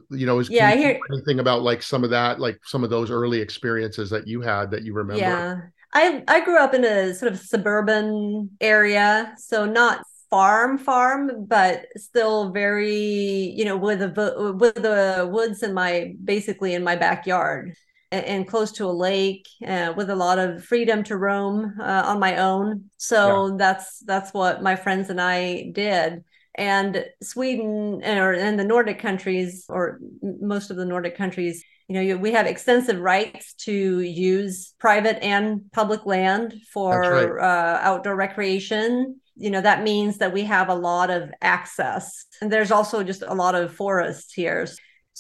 you 0.10 0.26
know 0.26 0.40
is 0.40 0.50
yeah 0.50 0.74
hear 0.76 1.00
anything 1.12 1.40
about 1.40 1.62
like 1.62 1.84
some 1.84 2.04
of 2.04 2.10
that, 2.10 2.40
like 2.40 2.60
some 2.64 2.84
of 2.84 2.90
those 2.90 3.12
early 3.12 3.40
experiences 3.40 4.10
that 4.10 4.28
you 4.28 4.42
had 4.42 4.72
that 4.72 4.84
you 4.84 4.94
remember? 4.94 5.22
Yeah, 5.22 5.58
I 5.94 6.24
I 6.28 6.44
grew 6.44 6.58
up 6.58 6.74
in 6.74 6.84
a 6.84 7.14
sort 7.14 7.32
of 7.32 7.40
suburban 7.40 8.50
area, 8.60 9.36
so 9.38 9.66
not 9.66 10.04
farm 10.30 10.78
farm 10.78 11.46
but 11.48 11.88
still 11.98 12.52
very 12.52 13.52
you 13.58 13.66
know 13.66 13.76
with 13.76 14.00
the 14.00 14.56
with 14.56 14.76
the 14.76 15.28
woods 15.32 15.64
in 15.64 15.74
my 15.74 16.14
basically 16.24 16.76
in 16.76 16.84
my 16.84 16.96
backyard 16.96 17.76
and 18.12 18.48
close 18.48 18.72
to 18.74 18.86
a 18.86 18.92
lake 18.92 19.48
uh, 19.66 19.94
with 19.96 20.10
a 20.10 20.16
lot 20.16 20.40
of 20.40 20.64
freedom 20.64 21.04
to 21.04 21.18
roam 21.18 21.76
uh, 21.80 22.04
on 22.06 22.20
my 22.20 22.38
own. 22.38 22.86
So 22.98 23.48
yeah. 23.48 23.56
that's 23.58 24.00
that's 24.00 24.34
what 24.34 24.64
my 24.64 24.76
friends 24.76 25.10
and 25.10 25.22
i 25.22 25.70
did. 25.74 26.24
And 26.56 27.06
sweden 27.22 28.02
or 28.04 28.34
and 28.34 28.60
the 28.60 28.66
nordic 28.66 29.00
countries 29.00 29.66
or 29.70 30.00
most 30.22 30.72
of 30.72 30.78
the 30.78 30.86
nordic 30.86 31.16
countries 31.16 31.64
you 31.88 31.96
know 31.96 32.18
we 32.18 32.34
have 32.34 32.48
extensive 32.48 33.00
rights 33.00 33.54
to 33.54 34.02
use 34.02 34.74
private 34.80 35.24
and 35.24 35.72
public 35.72 36.06
land 36.06 36.54
for 36.72 37.00
right. 37.00 37.44
uh, 37.44 37.80
outdoor 37.82 38.16
recreation. 38.16 39.20
You 39.36 39.52
know 39.52 39.62
that 39.62 39.84
means 39.84 40.18
that 40.18 40.34
we 40.34 40.44
have 40.44 40.70
a 40.70 40.76
lot 40.76 41.10
of 41.12 41.30
access. 41.42 42.26
And 42.42 42.52
there's 42.52 42.72
also 42.72 43.04
just 43.04 43.22
a 43.22 43.34
lot 43.34 43.56
of 43.56 43.74
forests 43.74 44.34
here 44.34 44.68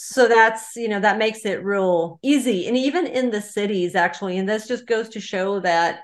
so 0.01 0.29
that's 0.29 0.77
you 0.77 0.87
know 0.87 1.01
that 1.01 1.17
makes 1.17 1.45
it 1.45 1.61
real 1.61 2.19
easy. 2.23 2.67
And 2.67 2.77
even 2.77 3.05
in 3.05 3.31
the 3.31 3.41
cities 3.41 3.95
actually 3.95 4.37
and 4.37 4.47
this 4.47 4.65
just 4.65 4.87
goes 4.87 5.09
to 5.09 5.19
show 5.19 5.59
that 5.59 5.99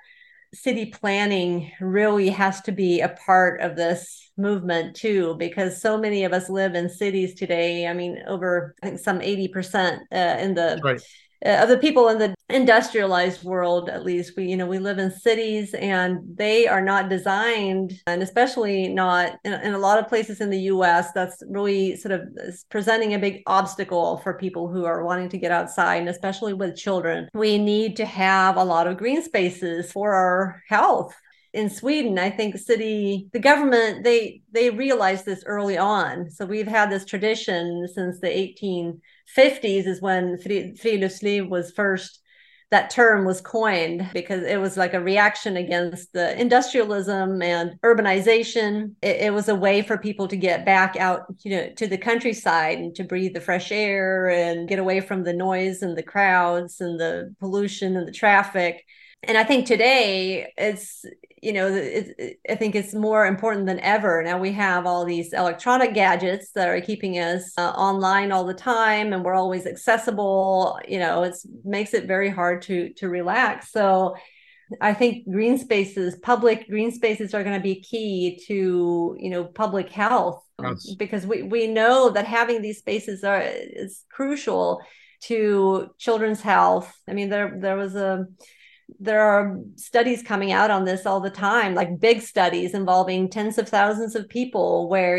city 0.53 0.87
planning 0.87 1.71
really 1.79 2.27
has 2.29 2.59
to 2.61 2.73
be 2.73 2.99
a 2.99 3.15
part 3.25 3.61
of 3.61 3.77
this 3.77 4.31
movement 4.35 4.97
too 4.97 5.35
because 5.39 5.81
so 5.81 5.97
many 5.97 6.25
of 6.25 6.33
us 6.33 6.49
live 6.49 6.75
in 6.75 6.89
cities 6.89 7.35
today. 7.35 7.87
I 7.87 7.93
mean 7.93 8.21
over 8.27 8.75
i 8.83 8.87
think 8.87 8.99
some 8.99 9.19
80% 9.21 9.99
uh, 10.11 10.15
in 10.39 10.55
the 10.55 10.81
right 10.83 11.01
Uh, 11.45 11.61
of 11.61 11.69
the 11.69 11.77
people 11.77 12.09
in 12.09 12.17
the 12.17 12.33
industrialized 12.49 13.43
world 13.43 13.89
at 13.89 14.05
least 14.05 14.33
we 14.37 14.45
you 14.45 14.55
know 14.55 14.65
we 14.65 14.77
live 14.77 14.99
in 14.99 15.11
cities 15.11 15.73
and 15.75 16.19
they 16.35 16.67
are 16.67 16.81
not 16.81 17.09
designed 17.09 17.99
and 18.07 18.21
especially 18.21 18.87
not 18.87 19.33
in, 19.43 19.53
in, 19.53 19.73
a 19.73 19.79
lot 19.79 19.97
of 19.99 20.07
places 20.07 20.41
in 20.41 20.49
the 20.49 20.59
us 20.59 21.11
that's 21.13 21.41
really 21.49 21.95
sort 21.95 22.11
of 22.11 22.21
presenting 22.69 23.13
a 23.13 23.19
big 23.19 23.41
obstacle 23.47 24.17
for 24.17 24.33
people 24.35 24.67
who 24.67 24.85
are 24.85 25.03
wanting 25.03 25.29
to 25.29 25.37
get 25.37 25.51
outside 25.51 25.97
and 25.97 26.09
especially 26.09 26.53
with 26.53 26.75
children. 26.75 27.27
We 27.33 27.57
need 27.57 27.95
to 27.97 28.05
have 28.05 28.57
a 28.57 28.63
lot 28.63 28.87
of 28.87 28.97
green 28.97 29.23
spaces 29.23 29.91
for 29.91 30.13
our 30.13 30.63
health 30.67 31.15
in 31.55 31.69
Sweden, 31.69 32.19
I 32.19 32.29
think 32.29 32.57
city, 32.57 33.29
the 33.31 33.39
government, 33.39 34.03
they 34.03 34.41
they 34.51 34.69
realized 34.69 35.25
this 35.25 35.43
early 35.45 35.77
on. 35.77 36.29
So 36.29 36.45
we've 36.45 36.67
had 36.67 36.91
this 36.91 37.05
tradition 37.05 37.87
since 37.93 38.19
the 38.19 38.27
1850s 38.27 39.87
is 39.87 40.01
when 40.01 40.37
friluftsliv 40.37 41.49
was 41.49 41.71
first 41.71 42.19
that 42.71 42.89
term 42.89 43.25
was 43.25 43.41
coined 43.41 44.09
because 44.11 44.43
it 44.43 44.59
was 44.59 44.75
like 44.75 44.93
a 44.93 44.99
reaction 44.99 45.55
against 45.55 46.11
the 46.13 46.37
industrialism 46.39 47.41
and 47.41 47.79
urbanization. 47.83 48.95
It, 49.01 49.17
it, 49.27 49.33
was 49.33 49.47
a 49.47 49.55
way 49.55 49.81
for 49.83 49.97
people 49.97 50.27
to 50.27 50.35
get 50.35 50.65
back 50.65 50.97
out, 50.97 51.21
you 51.43 51.51
know, 51.51 51.69
to 51.77 51.87
the 51.87 51.97
countryside 51.97 52.79
and 52.79 52.93
to 52.95 53.03
breathe 53.03 53.33
the 53.33 53.39
fresh 53.39 53.71
air 53.71 54.29
and 54.29 54.67
get 54.67 54.79
away 54.79 54.99
from 54.99 55.23
the 55.23 55.31
noise 55.31 55.83
and 55.83 55.95
the 55.95 56.03
crowds 56.03 56.81
and 56.81 56.99
the 56.99 57.33
pollution 57.39 57.95
and 57.95 58.07
the 58.07 58.11
traffic 58.11 58.83
and 59.27 59.37
I 59.37 59.43
think 59.43 59.65
today 59.65 60.51
it's 60.57 61.05
you 61.41 61.53
know 61.53 61.67
I 62.49 62.55
think 62.55 62.75
it's 62.75 62.93
more 62.93 63.25
important 63.25 63.65
than 63.65 63.79
ever. 63.79 64.23
Now 64.23 64.37
we 64.37 64.51
have 64.53 64.85
all 64.85 65.05
these 65.05 65.33
electronic 65.33 65.93
gadgets 65.93 66.51
that 66.51 66.67
are 66.67 66.81
keeping 66.81 67.15
us 67.15 67.53
uh, 67.57 67.69
online 67.69 68.31
all 68.31 68.45
the 68.45 68.53
time, 68.53 69.13
and 69.13 69.23
we're 69.23 69.35
always 69.35 69.65
accessible. 69.65 70.79
You 70.87 70.99
know, 70.99 71.23
it 71.23 71.35
makes 71.63 71.93
it 71.93 72.05
very 72.05 72.29
hard 72.29 72.61
to 72.63 72.93
to 72.93 73.09
relax. 73.09 73.71
So. 73.71 74.15
I 74.81 74.95
think 74.95 75.29
green 75.29 75.59
spaces, 75.59 76.15
public 76.23 76.67
green 76.67 76.91
spaces 76.91 77.35
are 77.35 77.43
going 77.43 77.55
to 77.55 77.61
be 77.61 77.81
key 77.81 78.41
to, 78.47 79.15
you 79.19 79.29
know, 79.29 79.43
public 79.43 79.91
health 79.91 80.43
yes. 80.59 80.95
because 80.97 81.27
we, 81.27 81.43
we 81.43 81.67
know 81.67 82.09
that 82.09 82.25
having 82.25 82.63
these 82.63 82.79
spaces 82.79 83.23
are 83.23 83.43
is 83.43 84.03
crucial 84.09 84.81
to 85.25 85.89
children's 85.97 86.41
health. 86.41 86.93
I 87.07 87.13
mean, 87.13 87.29
there 87.29 87.57
there 87.59 87.77
was 87.77 87.95
a 87.95 88.25
there 88.99 89.21
are 89.21 89.59
studies 89.75 90.21
coming 90.21 90.51
out 90.51 90.69
on 90.69 90.85
this 90.85 91.05
all 91.05 91.19
the 91.19 91.29
time 91.29 91.73
like 91.73 91.99
big 91.99 92.21
studies 92.21 92.73
involving 92.73 93.29
tens 93.29 93.57
of 93.57 93.67
thousands 93.67 94.15
of 94.15 94.29
people 94.29 94.87
where 94.89 95.17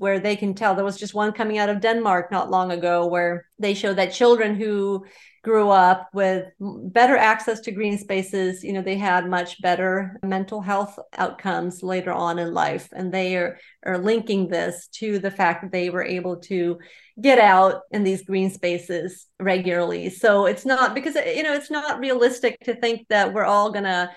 where 0.00 0.18
they 0.18 0.34
can 0.34 0.54
tell. 0.54 0.74
There 0.74 0.82
was 0.82 0.96
just 0.96 1.12
one 1.12 1.30
coming 1.30 1.58
out 1.58 1.68
of 1.68 1.82
Denmark 1.82 2.32
not 2.32 2.50
long 2.50 2.72
ago 2.72 3.06
where 3.06 3.44
they 3.58 3.74
show 3.74 3.92
that 3.92 4.14
children 4.14 4.54
who 4.54 5.04
grew 5.42 5.68
up 5.68 6.08
with 6.14 6.46
better 6.58 7.18
access 7.18 7.60
to 7.60 7.70
green 7.70 7.96
spaces 7.96 8.62
you 8.62 8.74
know 8.74 8.82
they 8.82 8.96
had 8.98 9.26
much 9.26 9.60
better 9.62 10.18
mental 10.22 10.60
health 10.60 10.98
outcomes 11.18 11.82
later 11.82 12.12
on 12.12 12.38
in 12.38 12.54
life. 12.54 12.88
And 12.92 13.12
they 13.12 13.36
are, 13.36 13.58
are 13.84 13.98
linking 13.98 14.48
this 14.48 14.88
to 15.00 15.18
the 15.18 15.30
fact 15.30 15.62
that 15.62 15.72
they 15.72 15.90
were 15.90 16.04
able 16.04 16.36
to 16.52 16.78
get 17.20 17.38
out 17.38 17.82
in 17.90 18.02
these 18.02 18.22
green 18.22 18.48
spaces 18.48 19.26
regularly. 19.38 20.08
So 20.08 20.46
it's 20.46 20.64
not 20.64 20.94
because 20.94 21.14
you 21.14 21.42
know 21.42 21.52
it's 21.52 21.70
not 21.70 22.00
realistic 22.00 22.58
to 22.64 22.74
think 22.74 23.06
that 23.08 23.34
we're 23.34 23.44
all 23.44 23.70
going 23.70 23.84
to 23.84 24.10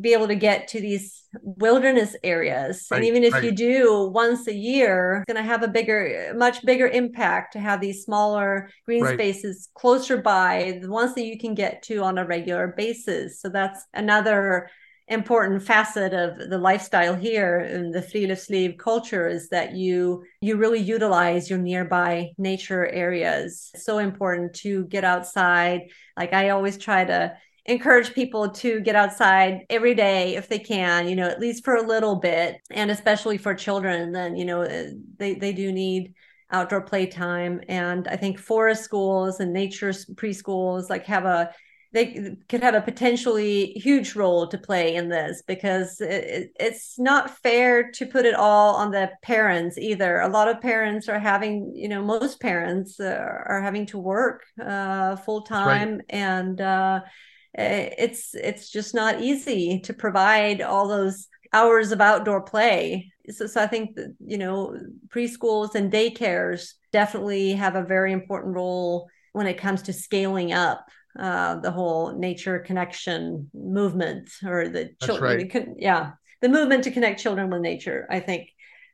be 0.00 0.12
able 0.12 0.28
to 0.28 0.34
get 0.34 0.68
to 0.68 0.80
these 0.80 1.22
wilderness 1.42 2.14
areas 2.22 2.86
right, 2.90 2.98
and 2.98 3.06
even 3.06 3.24
if 3.24 3.32
right. 3.32 3.44
you 3.44 3.52
do 3.52 4.10
once 4.12 4.46
a 4.46 4.54
year 4.54 5.22
it's 5.26 5.32
going 5.32 5.42
to 5.42 5.48
have 5.48 5.62
a 5.62 5.68
bigger 5.68 6.32
much 6.36 6.64
bigger 6.64 6.86
impact 6.86 7.52
to 7.52 7.58
have 7.58 7.80
these 7.80 8.04
smaller 8.04 8.70
green 8.84 9.02
right. 9.02 9.14
spaces 9.14 9.68
closer 9.74 10.18
by 10.18 10.78
the 10.82 10.90
ones 10.90 11.14
that 11.14 11.24
you 11.24 11.38
can 11.38 11.54
get 11.54 11.82
to 11.82 12.02
on 12.02 12.18
a 12.18 12.26
regular 12.26 12.74
basis 12.76 13.40
so 13.40 13.48
that's 13.48 13.84
another 13.94 14.68
important 15.08 15.62
facet 15.62 16.14
of 16.14 16.48
the 16.48 16.58
lifestyle 16.58 17.14
here 17.14 17.60
in 17.60 17.90
the 17.90 18.00
free 18.00 18.24
friluftsliv 18.24 18.78
culture 18.78 19.26
is 19.26 19.48
that 19.48 19.74
you 19.74 20.24
you 20.40 20.56
really 20.56 20.78
utilize 20.78 21.50
your 21.50 21.58
nearby 21.58 22.30
nature 22.38 22.86
areas 22.86 23.70
so 23.76 23.98
important 23.98 24.54
to 24.54 24.84
get 24.86 25.04
outside 25.04 25.80
like 26.16 26.32
i 26.32 26.50
always 26.50 26.78
try 26.78 27.04
to 27.04 27.36
encourage 27.66 28.12
people 28.12 28.50
to 28.50 28.80
get 28.80 28.96
outside 28.96 29.60
every 29.70 29.94
day 29.94 30.34
if 30.34 30.48
they 30.48 30.58
can 30.58 31.08
you 31.08 31.14
know 31.14 31.28
at 31.28 31.40
least 31.40 31.64
for 31.64 31.76
a 31.76 31.86
little 31.86 32.16
bit 32.16 32.56
and 32.70 32.90
especially 32.90 33.38
for 33.38 33.54
children 33.54 34.10
then 34.12 34.34
you 34.36 34.44
know 34.44 34.62
uh, 34.62 34.86
they 35.18 35.34
they 35.34 35.52
do 35.52 35.70
need 35.70 36.12
outdoor 36.50 36.80
playtime 36.80 37.60
and 37.68 38.08
i 38.08 38.16
think 38.16 38.38
forest 38.38 38.82
schools 38.82 39.38
and 39.38 39.52
nature 39.52 39.90
preschools 39.90 40.90
like 40.90 41.06
have 41.06 41.24
a 41.24 41.50
they 41.92 42.36
could 42.48 42.62
have 42.62 42.74
a 42.74 42.80
potentially 42.80 43.66
huge 43.76 44.16
role 44.16 44.46
to 44.46 44.56
play 44.56 44.94
in 44.94 45.10
this 45.10 45.42
because 45.46 46.00
it, 46.00 46.50
it's 46.58 46.98
not 46.98 47.36
fair 47.42 47.90
to 47.90 48.06
put 48.06 48.24
it 48.24 48.34
all 48.34 48.76
on 48.76 48.90
the 48.90 49.10
parents 49.22 49.76
either. 49.76 50.20
A 50.20 50.28
lot 50.28 50.48
of 50.48 50.62
parents 50.62 51.06
are 51.10 51.18
having, 51.18 51.70
you 51.74 51.90
know, 51.90 52.02
most 52.02 52.40
parents 52.40 52.98
uh, 52.98 53.14
are 53.46 53.60
having 53.60 53.84
to 53.86 53.98
work 53.98 54.42
uh, 54.58 55.16
full 55.16 55.42
time, 55.42 55.96
right. 55.96 56.04
and 56.08 56.62
uh, 56.62 57.00
Eh, 57.02 57.08
it's 57.54 58.34
it's 58.34 58.70
just 58.70 58.94
not 58.94 59.20
easy 59.20 59.80
to 59.80 59.92
provide 59.92 60.60
all 60.62 60.88
those 60.88 61.28
hours 61.52 61.92
of 61.92 62.00
outdoor 62.00 62.40
play. 62.40 63.12
So, 63.30 63.46
so 63.46 63.62
I 63.62 63.66
think 63.66 63.96
that, 63.96 64.14
you 64.24 64.38
know 64.38 64.76
preschools 65.08 65.74
and 65.74 65.92
daycares 65.92 66.72
definitely 66.92 67.52
have 67.52 67.76
a 67.76 67.84
very 67.84 68.12
important 68.12 68.54
role 68.54 69.08
when 69.32 69.46
it 69.46 69.58
comes 69.58 69.82
to 69.82 69.92
scaling 69.92 70.52
up 70.52 70.88
uh, 71.18 71.56
the 71.56 71.70
whole 71.70 72.18
nature 72.18 72.58
connection 72.58 73.50
movement 73.52 74.30
or 74.44 74.68
the 74.68 74.90
children. 75.02 75.48
Right. 75.52 75.68
Yeah, 75.76 76.12
the 76.40 76.48
movement 76.48 76.84
to 76.84 76.90
connect 76.90 77.20
children 77.20 77.50
with 77.50 77.60
nature. 77.60 78.06
I 78.10 78.20
think 78.20 78.48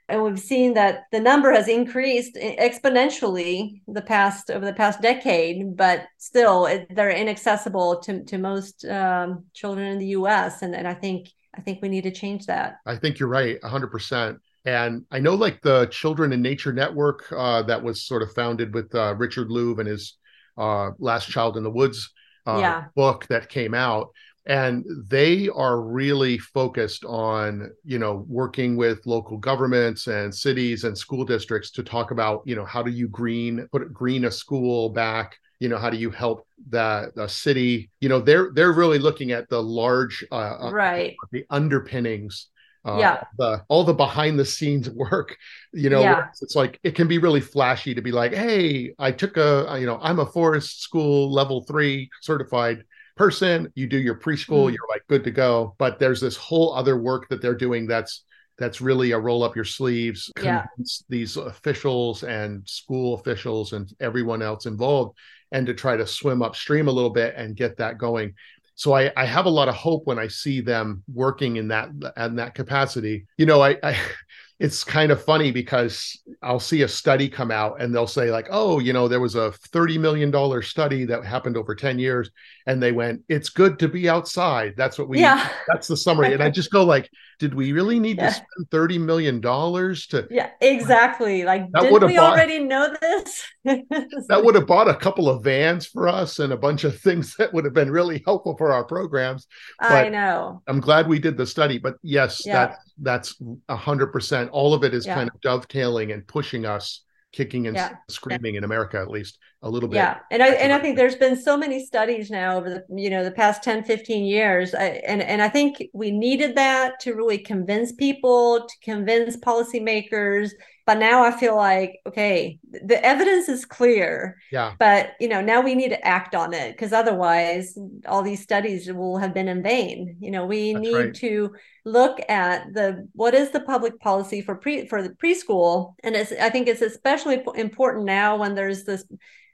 and 0.09 0.23
we've 0.23 0.41
seen 0.41 0.75
that 0.75 1.05
the 1.13 1.21
number 1.21 1.53
has 1.53 1.69
increased 1.69 2.35
exponentially 2.37 3.83
the 3.87 4.03
past 4.03 4.51
over 4.51 4.65
the 4.65 4.73
past 4.73 5.01
decade 5.01 5.77
but 5.77 6.07
still 6.17 6.67
it, 6.67 6.87
they're 6.95 7.11
inaccessible 7.11 8.01
to, 8.01 8.25
to 8.25 8.39
most 8.39 8.85
um, 8.87 9.45
children 9.53 9.87
in 9.87 9.99
the 9.99 10.07
us 10.07 10.63
and, 10.63 10.75
and 10.75 10.89
i 10.89 10.95
think 10.95 11.29
i 11.57 11.61
think 11.61 11.81
we 11.83 11.89
need 11.89 12.05
to 12.05 12.11
change 12.11 12.47
that 12.47 12.79
i 12.87 12.97
think 12.97 13.19
you're 13.19 13.29
right 13.29 13.61
100% 13.63 14.39
and 14.65 15.05
i 15.11 15.19
know 15.19 15.35
like 15.35 15.61
the 15.63 15.87
children 15.87 16.33
in 16.33 16.43
nature 16.43 16.73
network 16.73 17.31
uh, 17.33 17.63
that 17.63 17.83
was 17.83 18.03
sort 18.03 18.23
of 18.23 18.33
founded 18.33 18.75
with 18.75 18.95
uh, 18.95 19.15
richard 19.17 19.49
louv 19.49 19.79
and 19.79 19.89
his 19.89 20.17
uh, 20.57 20.91
last 20.99 21.31
child 21.31 21.57
in 21.57 21.63
the 21.63 21.71
woods 21.71 22.11
uh, 22.47 22.59
yeah. 22.59 22.85
book 22.95 23.27
that 23.29 23.49
came 23.49 23.75
out 23.75 24.09
and 24.49 24.85
they 25.09 25.51
are 25.51 25.83
really 25.83 26.39
focused 26.39 27.05
on 27.05 27.71
you 27.85 27.99
know 27.99 28.25
working 28.29 28.77
with 28.77 29.07
local 29.07 29.37
governments 29.37 30.07
and 30.07 30.35
cities 30.35 30.85
and 30.85 30.97
school 30.97 31.25
districts 31.25 31.71
to 31.71 31.83
talk 31.83 32.11
about 32.11 32.43
you 32.47 32.57
know 32.57 32.65
how 32.65 32.83
do 32.83 32.91
you 32.91 33.09
green 33.09 33.69
put 33.71 33.93
green 33.93 34.25
a 34.25 34.31
school 34.31 34.89
back? 34.89 35.37
You 35.61 35.69
know 35.69 35.79
how 35.79 35.91
do 35.91 35.99
you 35.99 36.11
help 36.11 36.47
the, 36.71 37.13
the 37.15 37.29
city? 37.29 37.91
You 38.01 38.09
know 38.09 38.21
they're 38.21 38.51
they're 38.55 38.73
really 38.73 38.99
looking 38.99 39.33
at 39.33 39.49
the 39.51 39.63
large 39.63 40.25
uh, 40.33 40.57
uh 40.63 40.71
right. 40.73 41.17
uh, 41.23 41.27
the 41.31 41.45
underpinnings 41.51 42.49
uh, 42.85 42.97
yeah. 42.99 43.25
the 43.39 43.63
all 43.69 43.85
the 43.85 43.93
behind 43.93 44.39
the 44.39 44.45
scenes 44.45 44.89
work 45.11 45.37
you 45.73 45.91
know 45.91 46.01
yeah. 46.01 46.29
it's 46.41 46.55
like 46.55 46.79
it 46.83 46.95
can 46.95 47.09
be 47.09 47.19
really 47.19 47.41
flashy 47.41 47.95
to 47.95 48.01
be 48.01 48.13
like 48.13 48.33
hey 48.33 48.95
i 48.99 49.11
took 49.11 49.37
a 49.37 49.77
you 49.81 49.85
know 49.85 49.99
i'm 50.01 50.21
a 50.21 50.27
forest 50.27 50.81
school 50.81 51.31
level 51.31 51.65
three 51.65 52.09
certified 52.23 52.85
person 53.19 53.71
you 53.75 53.87
do 53.87 53.99
your 53.99 54.15
preschool 54.15 54.65
mm. 54.65 54.73
you're 54.73 54.89
like 54.89 55.03
good 55.09 55.25
to 55.25 55.31
go 55.31 55.75
but 55.79 55.99
there's 55.99 56.21
this 56.21 56.37
whole 56.37 56.75
other 56.75 56.97
work 56.97 57.29
that 57.29 57.43
they're 57.43 57.55
doing 57.55 57.87
that's 57.87 58.25
that's 58.59 58.81
really 58.81 59.13
a 59.13 59.19
roll 59.19 59.43
up 59.43 59.55
your 59.55 59.65
sleeves 59.65 60.33
yeah. 60.43 60.65
these 61.09 61.37
officials 61.37 62.23
and 62.23 62.67
school 62.69 63.15
officials 63.15 63.73
and 63.73 63.93
everyone 64.01 64.43
else 64.43 64.67
involved 64.67 65.17
and 65.53 65.67
to 65.67 65.75
try 65.75 65.97
to 65.97 66.07
swim 66.07 66.43
upstream 66.43 66.89
a 66.89 66.93
little 66.93 67.11
bit 67.11 67.35
and 67.37 67.57
get 67.57 67.77
that 67.77 67.99
going 67.99 68.35
so 68.79 68.95
I, 68.95 69.11
I 69.17 69.25
have 69.25 69.47
a 69.47 69.51
lot 69.51 69.69
of 69.69 69.75
hope 69.75 70.07
when 70.07 70.21
I 70.21 70.29
see 70.29 70.61
them 70.61 71.03
working 71.13 71.57
in 71.57 71.67
that 71.69 71.89
in 72.17 72.37
that 72.37 72.55
capacity. 72.55 73.27
You 73.37 73.45
know, 73.45 73.61
I, 73.61 73.77
I 73.83 73.99
it's 74.59 74.83
kind 74.83 75.13
of 75.13 75.23
funny 75.23 75.53
because 75.53 76.21
I'll 76.43 76.59
see 76.59 76.83
a 76.83 76.89
study 76.89 77.29
come 77.29 77.53
out 77.53 77.81
and 77.81 77.95
they'll 77.95 78.09
say 78.09 78.33
like, 78.33 78.49
oh, 78.51 78.81
you 78.81 78.93
know, 78.93 79.07
there 79.07 79.21
was 79.21 79.37
a 79.37 79.53
$30 79.73 80.01
million 80.01 80.63
study 80.63 81.05
that 81.05 81.25
happened 81.25 81.57
over 81.57 81.77
10 81.77 81.99
years. 81.99 82.31
And 82.67 82.83
they 82.83 82.91
went, 82.91 83.23
it's 83.29 83.51
good 83.51 83.79
to 83.79 83.89
be 83.89 84.09
outside. 84.09 84.75
That's 84.77 84.99
what 84.99 85.09
we, 85.09 85.21
yeah. 85.21 85.49
that's 85.69 85.87
the 85.87 85.97
summary. 85.97 86.33
And 86.33 86.43
I 86.43 86.51
just 86.51 86.73
go 86.73 86.85
like, 86.85 87.09
did 87.39 87.55
we 87.55 87.73
really 87.73 87.99
need 88.01 88.19
yeah. 88.19 88.29
to 88.29 88.35
spend 88.35 88.71
$30 88.71 89.01
million 89.01 89.41
to? 89.41 90.27
Yeah, 90.31 90.51
exactly. 90.61 91.45
Like, 91.45 91.71
that 91.73 91.83
did 91.83 91.93
we 91.93 92.17
bought, 92.17 92.33
already 92.33 92.59
know 92.59 92.95
this? 93.01 93.45
that 93.65 94.43
would 94.43 94.55
have 94.55 94.67
bought 94.67 94.89
a 94.89 94.95
couple 94.95 95.29
of 95.29 95.45
vans 95.45 95.87
for 95.87 96.09
us 96.09 96.41
and 96.41 96.53
a 96.53 96.57
bunch 96.57 96.85
of 96.85 96.99
things 97.01 97.37
that 97.37 97.53
would 97.53 97.65
have 97.65 97.75
been 97.75 97.91
really 97.91 98.23
helpful 98.25 98.57
for 98.57 98.73
our 98.73 98.85
programs. 98.85 99.47
But 99.79 100.07
I 100.07 100.09
know. 100.09 100.63
I'm 100.67 100.81
glad 100.81 101.07
we 101.07 101.19
did 101.19 101.37
the 101.37 101.47
study, 101.47 101.79
but 101.79 101.97
yes, 102.03 102.43
yeah. 102.45 102.53
that 102.55 102.79
that's 103.01 103.41
a 103.69 103.77
hundred 103.77 104.09
percent. 104.09 104.51
All 104.51 104.75
of 104.75 104.83
it 104.83 104.93
is 104.93 105.07
yeah. 105.07 105.15
kind 105.15 105.31
of 105.33 105.41
dovetailing 105.41 106.13
and 106.13 106.27
pushing 106.27 106.67
us 106.67 107.03
kicking 107.33 107.67
and 107.67 107.77
yeah. 107.77 107.97
screaming 108.09 108.55
yeah. 108.55 108.59
in 108.59 108.65
America 108.65 108.99
at 108.99 109.11
least 109.11 109.39
a 109.63 109.69
little 109.69 109.89
bit. 109.89 109.97
Yeah. 109.97 110.19
And 110.31 110.43
I 110.43 110.49
and 110.49 110.73
I 110.73 110.79
think 110.79 110.97
there's 110.97 111.17
been 111.17 111.37
so 111.37 111.57
many 111.57 111.85
studies 111.85 112.31
now 112.31 112.57
over 112.57 112.71
the 112.71 112.85
you 112.91 113.11
know 113.11 113.25
the 113.25 113.31
past 113.31 113.63
10 113.63 113.85
15 113.85 114.25
years 114.25 114.75
I, 114.75 115.03
and 115.07 115.21
and 115.21 115.43
I 115.43 115.49
think 115.49 115.83
we 115.93 116.11
needed 116.11 116.57
that 116.57 117.01
to 117.01 117.15
really 117.15 117.39
convince 117.39 117.93
people 117.93 118.67
to 118.67 118.75
convince 118.83 119.37
policymakers 119.37 120.51
but 120.89 120.99
now 120.99 121.23
i 121.23 121.31
feel 121.31 121.55
like 121.55 122.01
okay 122.07 122.59
the 122.71 123.05
evidence 123.05 123.49
is 123.49 123.65
clear. 123.65 124.39
Yeah. 124.53 124.75
But 124.79 125.13
you 125.21 125.29
know 125.29 125.41
now 125.41 125.61
we 125.61 125.75
need 125.75 125.91
to 125.91 126.07
act 126.07 126.35
on 126.35 126.53
it 126.53 126.73
because 126.73 126.93
otherwise 126.93 127.77
all 128.07 128.23
these 128.23 128.43
studies 128.43 128.93
will 128.93 129.19
have 129.19 129.35
been 129.35 129.49
in 129.49 129.63
vain. 129.63 130.17
You 130.21 130.31
know 130.31 130.47
we 130.47 130.73
That's 130.73 130.83
need 130.83 130.95
right. 130.95 131.15
to 131.15 131.55
look 131.85 132.19
at 132.29 132.73
the 132.75 133.09
what 133.13 133.35
is 133.35 133.51
the 133.51 133.61
public 133.61 133.99
policy 134.01 134.41
for 134.41 134.55
pre 134.55 134.87
for 134.87 135.03
the 135.03 135.11
preschool? 135.11 135.95
And 136.03 136.15
it's 136.15 136.33
i 136.33 136.51
think 136.51 136.69
it's 136.69 136.83
especially 136.83 137.43
important 137.55 138.05
now 138.05 138.37
when 138.37 138.55
there's 138.55 138.85
this 138.85 139.05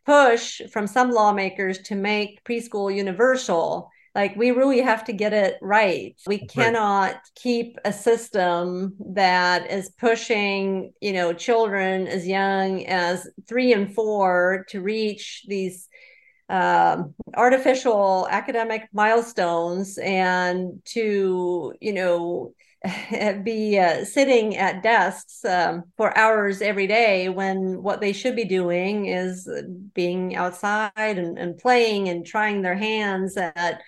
push 0.06 0.60
from 0.70 0.86
some 0.86 1.10
lawmakers 1.10 1.78
to 1.78 1.94
make 1.94 2.44
preschool 2.44 2.94
universal 2.94 3.90
like 4.14 4.36
we 4.36 4.50
really 4.50 4.80
have 4.80 5.04
to 5.04 5.12
get 5.12 5.32
it 5.32 5.56
right 5.60 6.16
we 6.26 6.38
right. 6.38 6.48
cannot 6.48 7.16
keep 7.34 7.78
a 7.84 7.92
system 7.92 8.94
that 9.14 9.70
is 9.70 9.90
pushing 9.98 10.92
you 11.00 11.12
know 11.12 11.32
children 11.32 12.06
as 12.06 12.26
young 12.26 12.84
as 12.86 13.28
three 13.48 13.72
and 13.72 13.94
four 13.94 14.64
to 14.68 14.80
reach 14.80 15.44
these 15.48 15.88
um, 16.48 17.14
artificial 17.36 18.28
academic 18.30 18.82
milestones 18.92 19.98
and 19.98 20.80
to 20.84 21.74
you 21.80 21.92
know 21.92 22.52
be 23.42 23.78
uh, 23.78 24.04
sitting 24.04 24.56
at 24.56 24.82
desks 24.82 25.44
um, 25.44 25.84
for 25.96 26.16
hours 26.18 26.60
every 26.60 26.86
day 26.86 27.30
when 27.30 27.82
what 27.82 28.00
they 28.00 28.12
should 28.12 28.36
be 28.36 28.44
doing 28.44 29.06
is 29.06 29.48
being 29.94 30.36
outside 30.36 30.92
and, 30.96 31.38
and 31.38 31.56
playing 31.56 32.10
and 32.10 32.26
trying 32.26 32.60
their 32.60 32.76
hands 32.76 33.36
at 33.38 33.80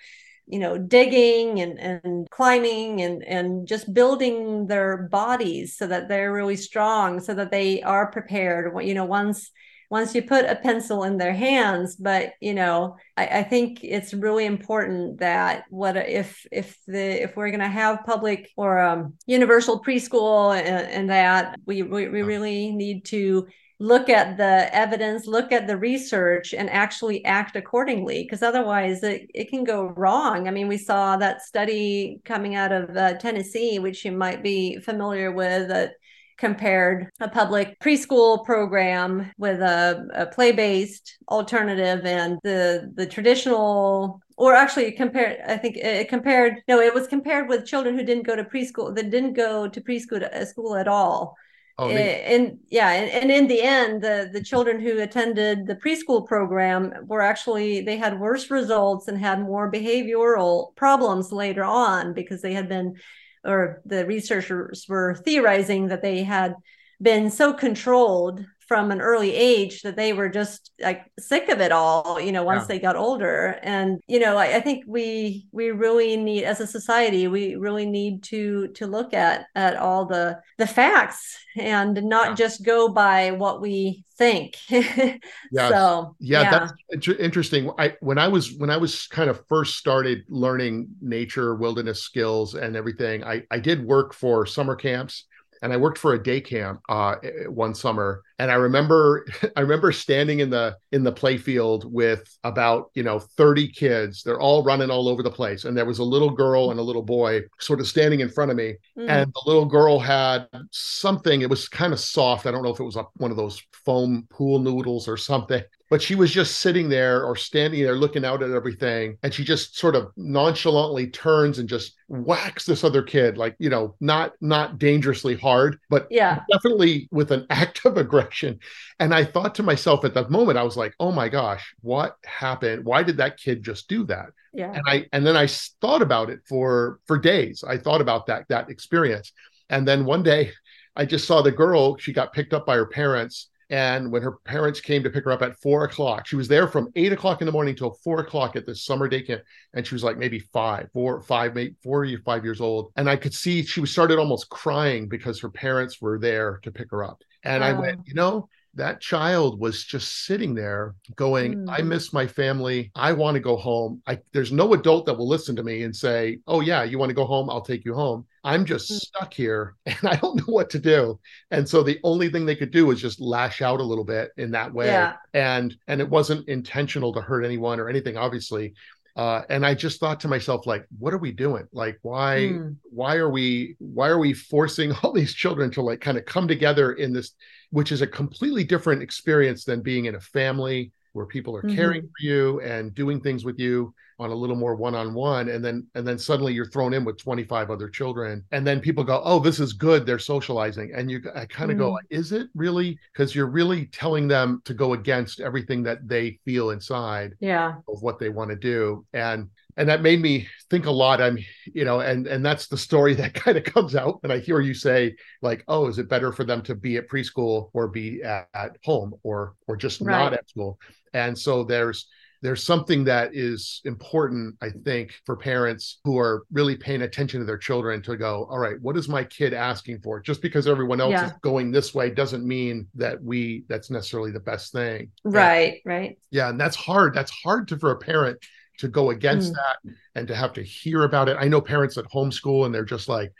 you 0.47 0.59
know 0.59 0.77
digging 0.77 1.59
and, 1.59 1.79
and 1.79 2.29
climbing 2.31 3.01
and, 3.01 3.23
and 3.23 3.67
just 3.67 3.93
building 3.93 4.67
their 4.67 4.97
bodies 4.97 5.77
so 5.77 5.85
that 5.87 6.07
they're 6.07 6.33
really 6.33 6.55
strong 6.55 7.19
so 7.19 7.33
that 7.33 7.51
they 7.51 7.81
are 7.83 8.11
prepared. 8.11 8.73
You 8.85 8.93
know 8.93 9.05
once 9.05 9.51
once 9.89 10.13
you 10.13 10.21
put 10.21 10.45
a 10.45 10.55
pencil 10.55 11.03
in 11.03 11.17
their 11.17 11.33
hands 11.33 11.95
but 11.95 12.33
you 12.41 12.53
know 12.53 12.97
I, 13.15 13.27
I 13.27 13.43
think 13.43 13.83
it's 13.83 14.13
really 14.13 14.45
important 14.45 15.19
that 15.19 15.63
what 15.69 15.95
if 15.95 16.45
if 16.51 16.77
the 16.87 17.23
if 17.23 17.35
we're 17.35 17.51
going 17.51 17.59
to 17.61 17.67
have 17.67 18.05
public 18.05 18.49
or 18.57 18.79
um, 18.79 19.13
universal 19.25 19.81
preschool 19.81 20.57
and, 20.57 20.87
and 20.89 21.09
that 21.09 21.59
we, 21.65 21.83
we 21.83 22.07
we 22.09 22.21
really 22.21 22.71
need 22.71 23.05
to 23.05 23.47
look 23.79 24.09
at 24.09 24.37
the 24.37 24.73
evidence, 24.75 25.27
look 25.27 25.51
at 25.51 25.67
the 25.67 25.77
research, 25.77 26.53
and 26.53 26.69
actually 26.69 27.23
act 27.25 27.55
accordingly, 27.55 28.23
because 28.23 28.41
otherwise 28.41 29.03
it, 29.03 29.29
it 29.33 29.49
can 29.49 29.63
go 29.63 29.87
wrong. 29.89 30.47
I 30.47 30.51
mean, 30.51 30.67
we 30.67 30.77
saw 30.77 31.17
that 31.17 31.41
study 31.41 32.19
coming 32.25 32.55
out 32.55 32.71
of 32.71 32.95
uh, 32.97 33.13
Tennessee, 33.15 33.79
which 33.79 34.03
you 34.03 34.11
might 34.11 34.41
be 34.41 34.79
familiar 34.79 35.31
with, 35.31 35.67
that 35.69 35.93
compared 36.37 37.09
a 37.19 37.27
public 37.27 37.79
preschool 37.79 38.45
program 38.45 39.31
with 39.37 39.59
a, 39.59 40.07
a 40.13 40.25
play-based 40.27 41.17
alternative 41.29 42.05
and 42.05 42.37
the 42.43 42.91
the 42.95 43.07
traditional 43.07 44.21
or 44.37 44.53
actually 44.53 44.91
compared 44.91 45.39
i 45.47 45.57
think 45.57 45.77
it 45.77 46.07
compared 46.07 46.57
no 46.67 46.79
it 46.79 46.93
was 46.93 47.07
compared 47.07 47.49
with 47.49 47.65
children 47.65 47.97
who 47.97 48.03
didn't 48.03 48.25
go 48.25 48.35
to 48.35 48.43
preschool 48.43 48.95
that 48.95 49.09
didn't 49.09 49.33
go 49.33 49.67
to 49.67 49.81
preschool 49.81 50.19
to, 50.19 50.39
uh, 50.39 50.45
school 50.45 50.75
at 50.75 50.87
all 50.87 51.35
Oh, 51.79 51.89
eh, 51.89 52.23
and 52.25 52.57
yeah, 52.69 52.89
and, 52.91 53.11
and 53.11 53.31
in 53.31 53.47
the 53.47 53.61
end, 53.61 54.01
the 54.01 54.29
the 54.33 54.43
children 54.43 54.79
who 54.79 54.99
attended 54.99 55.67
the 55.67 55.75
preschool 55.75 56.25
program 56.25 56.91
were 57.05 57.21
actually 57.21 57.81
they 57.81 57.97
had 57.97 58.19
worse 58.19 58.49
results 58.49 59.07
and 59.07 59.17
had 59.17 59.41
more 59.41 59.71
behavioral 59.71 60.75
problems 60.75 61.31
later 61.31 61.63
on 61.63 62.13
because 62.13 62.41
they 62.41 62.53
had 62.53 62.67
been 62.67 62.95
or 63.43 63.81
the 63.85 64.05
researchers 64.05 64.85
were 64.89 65.15
theorizing 65.23 65.87
that 65.87 66.01
they 66.01 66.23
had 66.23 66.55
been 66.99 67.29
so 67.29 67.53
controlled 67.53 68.43
from 68.67 68.91
an 68.91 69.01
early 69.01 69.33
age 69.33 69.81
that 69.81 69.95
they 69.95 70.13
were 70.13 70.29
just 70.29 70.71
like 70.79 71.09
sick 71.19 71.49
of 71.49 71.61
it 71.61 71.71
all 71.71 72.19
you 72.19 72.31
know 72.31 72.43
once 72.43 72.63
yeah. 72.63 72.67
they 72.67 72.79
got 72.79 72.95
older. 72.95 73.59
And 73.63 73.99
you 74.07 74.19
know 74.19 74.37
I, 74.37 74.57
I, 74.57 74.59
think 74.59 74.83
we 74.87 75.47
we 75.51 75.71
really 75.71 76.17
need 76.17 76.43
as 76.43 76.59
a 76.59 76.67
society 76.67 77.27
we 77.27 77.55
really 77.55 77.85
need 77.85 78.23
to 78.23 78.67
to 78.69 78.87
look 78.87 79.13
at 79.13 79.45
at 79.55 79.77
all 79.77 80.05
the 80.05 80.39
the 80.57 80.67
facts 80.67 81.37
and 81.55 82.03
not 82.03 82.29
yeah. 82.29 82.35
just 82.35 82.63
go 82.63 82.89
by 82.89 83.31
what 83.31 83.61
we 83.61 84.05
think. 84.17 84.57
Yeah 85.51 85.69
so 85.69 86.15
yeah, 86.19 86.41
yeah, 86.41 86.67
that's 86.89 87.07
interesting. 87.07 87.71
I 87.77 87.95
when 88.01 88.17
i 88.17 88.27
was 88.27 88.53
when 88.53 88.69
i 88.69 88.77
was 88.77 89.07
kind 89.07 89.29
of 89.29 89.43
first 89.47 89.77
started 89.77 90.23
learning 90.27 90.87
nature 91.01 91.55
wilderness 91.55 92.01
skills 92.01 92.55
and 92.55 92.75
everything 92.75 93.23
i 93.23 93.43
i 93.51 93.59
did 93.59 93.85
work 93.85 94.13
for 94.13 94.45
summer 94.45 94.75
camps 94.75 95.25
and 95.61 95.73
I 95.73 95.77
worked 95.77 95.97
for 95.97 96.13
a 96.13 96.23
day 96.23 96.41
camp 96.41 96.81
uh, 96.89 97.15
one 97.47 97.73
summer, 97.73 98.23
and 98.39 98.51
I 98.51 98.55
remember 98.55 99.25
I 99.55 99.61
remember 99.61 99.91
standing 99.91 100.39
in 100.39 100.49
the 100.49 100.77
in 100.91 101.03
the 101.03 101.11
playfield 101.11 101.85
with 101.85 102.37
about 102.43 102.91
you 102.93 103.03
know 103.03 103.19
30 103.19 103.69
kids. 103.69 104.23
They're 104.23 104.39
all 104.39 104.63
running 104.63 104.89
all 104.89 105.07
over 105.07 105.23
the 105.23 105.31
place, 105.31 105.65
and 105.65 105.75
there 105.75 105.85
was 105.85 105.99
a 105.99 106.03
little 106.03 106.31
girl 106.31 106.71
and 106.71 106.79
a 106.79 106.83
little 106.83 107.03
boy 107.03 107.41
sort 107.59 107.79
of 107.79 107.87
standing 107.87 108.19
in 108.19 108.29
front 108.29 108.51
of 108.51 108.57
me, 108.57 108.75
mm. 108.97 109.09
and 109.09 109.31
the 109.33 109.43
little 109.45 109.65
girl 109.65 109.99
had 109.99 110.47
something. 110.71 111.41
It 111.41 111.49
was 111.49 111.67
kind 111.67 111.93
of 111.93 111.99
soft. 111.99 112.45
I 112.45 112.51
don't 112.51 112.63
know 112.63 112.73
if 112.73 112.79
it 112.79 112.83
was 112.83 112.95
a, 112.95 113.05
one 113.15 113.31
of 113.31 113.37
those 113.37 113.61
foam 113.85 114.27
pool 114.29 114.59
noodles 114.59 115.07
or 115.07 115.17
something. 115.17 115.63
But 115.89 116.01
she 116.01 116.15
was 116.15 116.31
just 116.31 116.59
sitting 116.59 116.89
there 116.89 117.23
or 117.23 117.35
standing 117.35 117.81
there 117.81 117.95
looking 117.95 118.25
out 118.25 118.43
at 118.43 118.51
everything 118.51 119.17
and 119.23 119.33
she 119.33 119.43
just 119.43 119.77
sort 119.77 119.95
of 119.95 120.11
nonchalantly 120.17 121.07
turns 121.07 121.59
and 121.59 121.69
just 121.69 121.93
whacks 122.07 122.65
this 122.65 122.83
other 122.83 123.01
kid 123.01 123.37
like 123.37 123.55
you 123.59 123.69
know 123.69 123.95
not 123.99 124.33
not 124.41 124.77
dangerously 124.77 125.35
hard 125.35 125.79
but 125.89 126.07
yeah. 126.09 126.41
definitely 126.51 127.07
with 127.11 127.31
an 127.31 127.45
act 127.49 127.85
of 127.85 127.97
aggression. 127.97 128.59
And 128.99 129.13
i 129.13 129.23
thought 129.23 129.55
to 129.55 129.63
myself 129.63 130.05
at 130.05 130.13
that 130.13 130.29
moment 130.29 130.57
i 130.57 130.63
was 130.63 130.77
like 130.77 130.93
oh 130.99 131.11
my 131.11 131.29
gosh 131.29 131.73
what 131.81 132.17
happened? 132.25 132.85
Why 132.85 133.03
did 133.03 133.17
that 133.17 133.37
kid 133.37 133.63
just 133.63 133.87
do 133.87 134.03
that? 134.05 134.27
Yeah. 134.53 134.71
And 134.73 134.83
i 134.87 135.05
and 135.13 135.25
then 135.25 135.37
i 135.37 135.47
thought 135.47 136.01
about 136.01 136.29
it 136.29 136.39
for 136.47 136.99
for 137.05 137.17
days. 137.17 137.63
I 137.67 137.77
thought 137.77 138.01
about 138.01 138.27
that 138.27 138.47
that 138.49 138.69
experience. 138.69 139.31
And 139.69 139.87
then 139.87 140.05
one 140.05 140.23
day 140.23 140.51
i 140.95 141.05
just 141.05 141.27
saw 141.27 141.41
the 141.41 141.51
girl 141.51 141.97
she 141.97 142.13
got 142.13 142.33
picked 142.33 142.53
up 142.53 142.65
by 142.65 142.75
her 142.75 142.87
parents 142.87 143.49
and 143.69 144.11
when 144.11 144.21
her 144.21 144.37
parents 144.45 144.79
came 144.79 145.03
to 145.03 145.09
pick 145.09 145.25
her 145.25 145.31
up 145.31 145.41
at 145.41 145.59
four 145.59 145.83
o'clock, 145.83 146.25
she 146.25 146.37
was 146.37 146.47
there 146.47 146.67
from 146.67 146.89
eight 146.95 147.11
o'clock 147.11 147.41
in 147.41 147.45
the 147.45 147.51
morning 147.51 147.75
till 147.75 147.97
four 148.03 148.19
o'clock 148.19 148.55
at 148.55 148.65
this 148.65 148.85
summer 148.85 149.09
day 149.09 149.21
camp. 149.21 149.41
And 149.73 149.85
she 149.85 149.93
was 149.93 150.03
like 150.03 150.17
maybe 150.17 150.39
five, 150.39 150.89
four, 150.93 151.21
five, 151.21 151.53
maybe 151.53 151.75
four 151.83 152.05
or 152.05 152.17
five 152.19 152.45
years 152.45 152.61
old. 152.61 152.91
And 152.95 153.09
I 153.09 153.17
could 153.17 153.33
see 153.33 153.63
she 153.63 153.81
was 153.81 153.91
started 153.91 154.19
almost 154.19 154.49
crying 154.49 155.09
because 155.09 155.41
her 155.41 155.49
parents 155.49 156.01
were 156.01 156.17
there 156.17 156.59
to 156.63 156.71
pick 156.71 156.91
her 156.91 157.03
up. 157.03 157.21
And 157.43 157.63
I 157.63 157.71
oh. 157.71 157.81
went, 157.81 158.07
you 158.07 158.13
know, 158.13 158.47
that 158.77 159.01
child 159.01 159.59
was 159.59 159.83
just 159.83 160.25
sitting 160.25 160.53
there 160.53 160.95
going 161.15 161.65
mm. 161.65 161.65
i 161.69 161.81
miss 161.81 162.13
my 162.13 162.25
family. 162.25 162.91
I 162.95 163.11
want 163.13 163.35
to 163.35 163.41
go 163.41 163.57
home. 163.57 164.01
I, 164.07 164.19
there's 164.33 164.51
no 164.51 164.73
adult 164.73 165.05
that 165.07 165.17
will 165.17 165.27
listen 165.27 165.55
to 165.55 165.63
me 165.63 165.83
and 165.83 165.95
say 165.95 166.39
oh 166.47 166.61
yeah 166.61 166.83
you 166.83 166.97
want 166.97 167.09
to 167.09 167.15
go 167.15 167.25
home? 167.25 167.49
I'll 167.49 167.61
take 167.61 167.83
you 167.83 167.93
home 167.93 168.25
i'm 168.43 168.63
just 168.63 168.89
mm. 168.89 168.95
stuck 168.95 169.33
here 169.33 169.75
and 169.85 169.97
i 170.03 170.15
don't 170.15 170.37
know 170.37 170.53
what 170.53 170.69
to 170.69 170.79
do. 170.79 171.19
And 171.51 171.67
so 171.67 171.83
the 171.83 171.99
only 172.03 172.29
thing 172.29 172.45
they 172.45 172.55
could 172.55 172.71
do 172.71 172.85
was 172.85 173.01
just 173.01 173.19
lash 173.19 173.61
out 173.61 173.79
a 173.79 173.83
little 173.83 174.05
bit 174.05 174.31
in 174.37 174.51
that 174.51 174.73
way. 174.73 174.87
Yeah. 174.87 175.15
and 175.33 175.75
and 175.87 175.99
it 175.99 176.09
wasn't 176.09 176.47
intentional 176.47 177.13
to 177.13 177.21
hurt 177.21 177.43
anyone 177.43 177.79
or 177.79 177.89
anything 177.89 178.17
obviously 178.17 178.73
uh, 179.17 179.41
and 179.49 179.65
I 179.65 179.73
just 179.73 179.99
thought 179.99 180.19
to 180.21 180.27
myself, 180.27 180.67
like, 180.67 180.85
what 180.99 181.11
are 181.11 181.17
we 181.17 181.31
doing? 181.31 181.67
Like, 181.71 181.97
why, 182.03 182.51
mm. 182.53 182.75
why 182.83 183.15
are 183.15 183.29
we, 183.29 183.75
why 183.79 184.09
are 184.09 184.19
we 184.19 184.33
forcing 184.33 184.91
all 185.03 185.11
these 185.11 185.33
children 185.33 185.71
to 185.71 185.81
like 185.81 185.99
kind 185.99 186.19
of 186.19 186.25
come 186.25 186.47
together 186.47 186.93
in 186.93 187.13
this, 187.13 187.31
which 187.71 187.91
is 187.91 188.03
a 188.03 188.07
completely 188.07 188.63
different 188.63 189.01
experience 189.01 189.65
than 189.65 189.81
being 189.81 190.05
in 190.05 190.15
a 190.15 190.19
family 190.19 190.91
where 191.17 191.25
people 191.25 191.55
are 191.55 191.63
mm-hmm. 191.63 191.75
caring 191.75 192.03
for 192.03 192.25
you 192.25 192.61
and 192.61 192.93
doing 192.93 193.19
things 193.19 193.43
with 193.43 193.59
you 193.59 193.93
on 194.19 194.29
a 194.29 194.35
little 194.35 194.55
more 194.55 194.75
one-on-one 194.75 195.49
and 195.49 195.63
then 195.63 195.85
and 195.95 196.07
then 196.07 196.17
suddenly 196.17 196.53
you're 196.53 196.69
thrown 196.69 196.93
in 196.93 197.03
with 197.03 197.17
25 197.17 197.69
other 197.69 197.89
children 197.89 198.43
and 198.51 198.65
then 198.65 198.79
people 198.79 199.03
go 199.03 199.21
oh 199.25 199.39
this 199.39 199.59
is 199.59 199.73
good 199.73 200.05
they're 200.05 200.19
socializing 200.19 200.91
and 200.95 201.11
you 201.11 201.21
i 201.35 201.45
kind 201.45 201.71
of 201.71 201.77
mm. 201.77 201.81
go 201.81 201.99
is 202.09 202.31
it 202.31 202.47
really 202.55 202.97
because 203.13 203.35
you're 203.35 203.47
really 203.47 203.85
telling 203.87 204.27
them 204.27 204.61
to 204.63 204.73
go 204.73 204.93
against 204.93 205.39
everything 205.39 205.83
that 205.83 206.07
they 206.07 206.39
feel 206.45 206.69
inside 206.71 207.35
yeah 207.39 207.75
of 207.87 208.01
what 208.01 208.17
they 208.19 208.29
want 208.29 208.49
to 208.49 208.55
do 208.55 209.05
and 209.13 209.49
and 209.77 209.87
that 209.87 210.01
made 210.01 210.21
me 210.21 210.47
think 210.69 210.85
a 210.85 210.91
lot 210.91 211.21
i'm 211.21 211.37
you 211.73 211.85
know 211.85 211.99
and 212.01 212.27
and 212.27 212.45
that's 212.45 212.67
the 212.67 212.77
story 212.77 213.13
that 213.15 213.33
kind 213.33 213.57
of 213.57 213.63
comes 213.63 213.95
out 213.95 214.19
and 214.23 214.33
i 214.33 214.39
hear 214.39 214.59
you 214.59 214.73
say 214.73 215.15
like 215.41 215.63
oh 215.67 215.87
is 215.87 215.99
it 215.99 216.09
better 216.09 216.31
for 216.31 216.43
them 216.43 216.61
to 216.61 216.75
be 216.75 216.97
at 216.97 217.07
preschool 217.07 217.69
or 217.73 217.87
be 217.87 218.21
at, 218.23 218.47
at 218.53 218.77
home 218.83 219.13
or 219.23 219.55
or 219.67 219.77
just 219.77 220.01
right. 220.01 220.17
not 220.17 220.33
at 220.33 220.49
school 220.49 220.79
and 221.13 221.37
so 221.37 221.63
there's 221.63 222.07
there's 222.41 222.63
something 222.63 223.03
that 223.05 223.31
is 223.33 223.81
important, 223.85 224.55
I 224.61 224.69
think, 224.69 225.13
for 225.25 225.35
parents 225.35 225.99
who 226.03 226.19
are 226.19 226.43
really 226.51 226.75
paying 226.75 227.01
attention 227.01 227.39
to 227.39 227.45
their 227.45 227.57
children 227.57 228.01
to 228.03 228.15
go, 228.15 228.47
all 228.49 228.59
right, 228.59 228.79
what 228.81 228.95
is 228.95 229.09
my 229.09 229.23
kid 229.23 229.53
asking 229.53 230.01
for? 230.01 230.19
Just 230.19 230.41
because 230.41 230.67
everyone 230.67 231.01
else 231.01 231.11
yeah. 231.11 231.25
is 231.27 231.31
going 231.41 231.71
this 231.71 231.95
way 231.95 232.11
doesn't 232.11 232.45
mean 232.45 232.87
that 232.95 233.21
we 233.23 233.63
that's 233.67 233.89
necessarily 233.89 234.31
the 234.31 234.39
best 234.39 234.71
thing. 234.71 235.09
Right, 235.23 235.81
and, 235.83 235.93
right. 235.93 236.19
Yeah, 236.29 236.49
and 236.49 236.59
that's 236.59 236.75
hard. 236.75 237.13
That's 237.13 237.31
hard 237.31 237.67
to 237.69 237.79
for 237.79 237.91
a 237.91 237.97
parent 237.97 238.37
to 238.77 238.87
go 238.87 239.09
against 239.09 239.53
mm. 239.53 239.55
that 239.55 239.93
and 240.15 240.27
to 240.27 240.35
have 240.35 240.53
to 240.53 240.63
hear 240.63 241.03
about 241.03 241.29
it. 241.29 241.37
I 241.39 241.47
know 241.47 241.61
parents 241.61 241.95
that 241.95 242.09
homeschool 242.11 242.65
and 242.65 242.73
they're 242.73 242.85
just 242.85 243.09
like, 243.09 243.33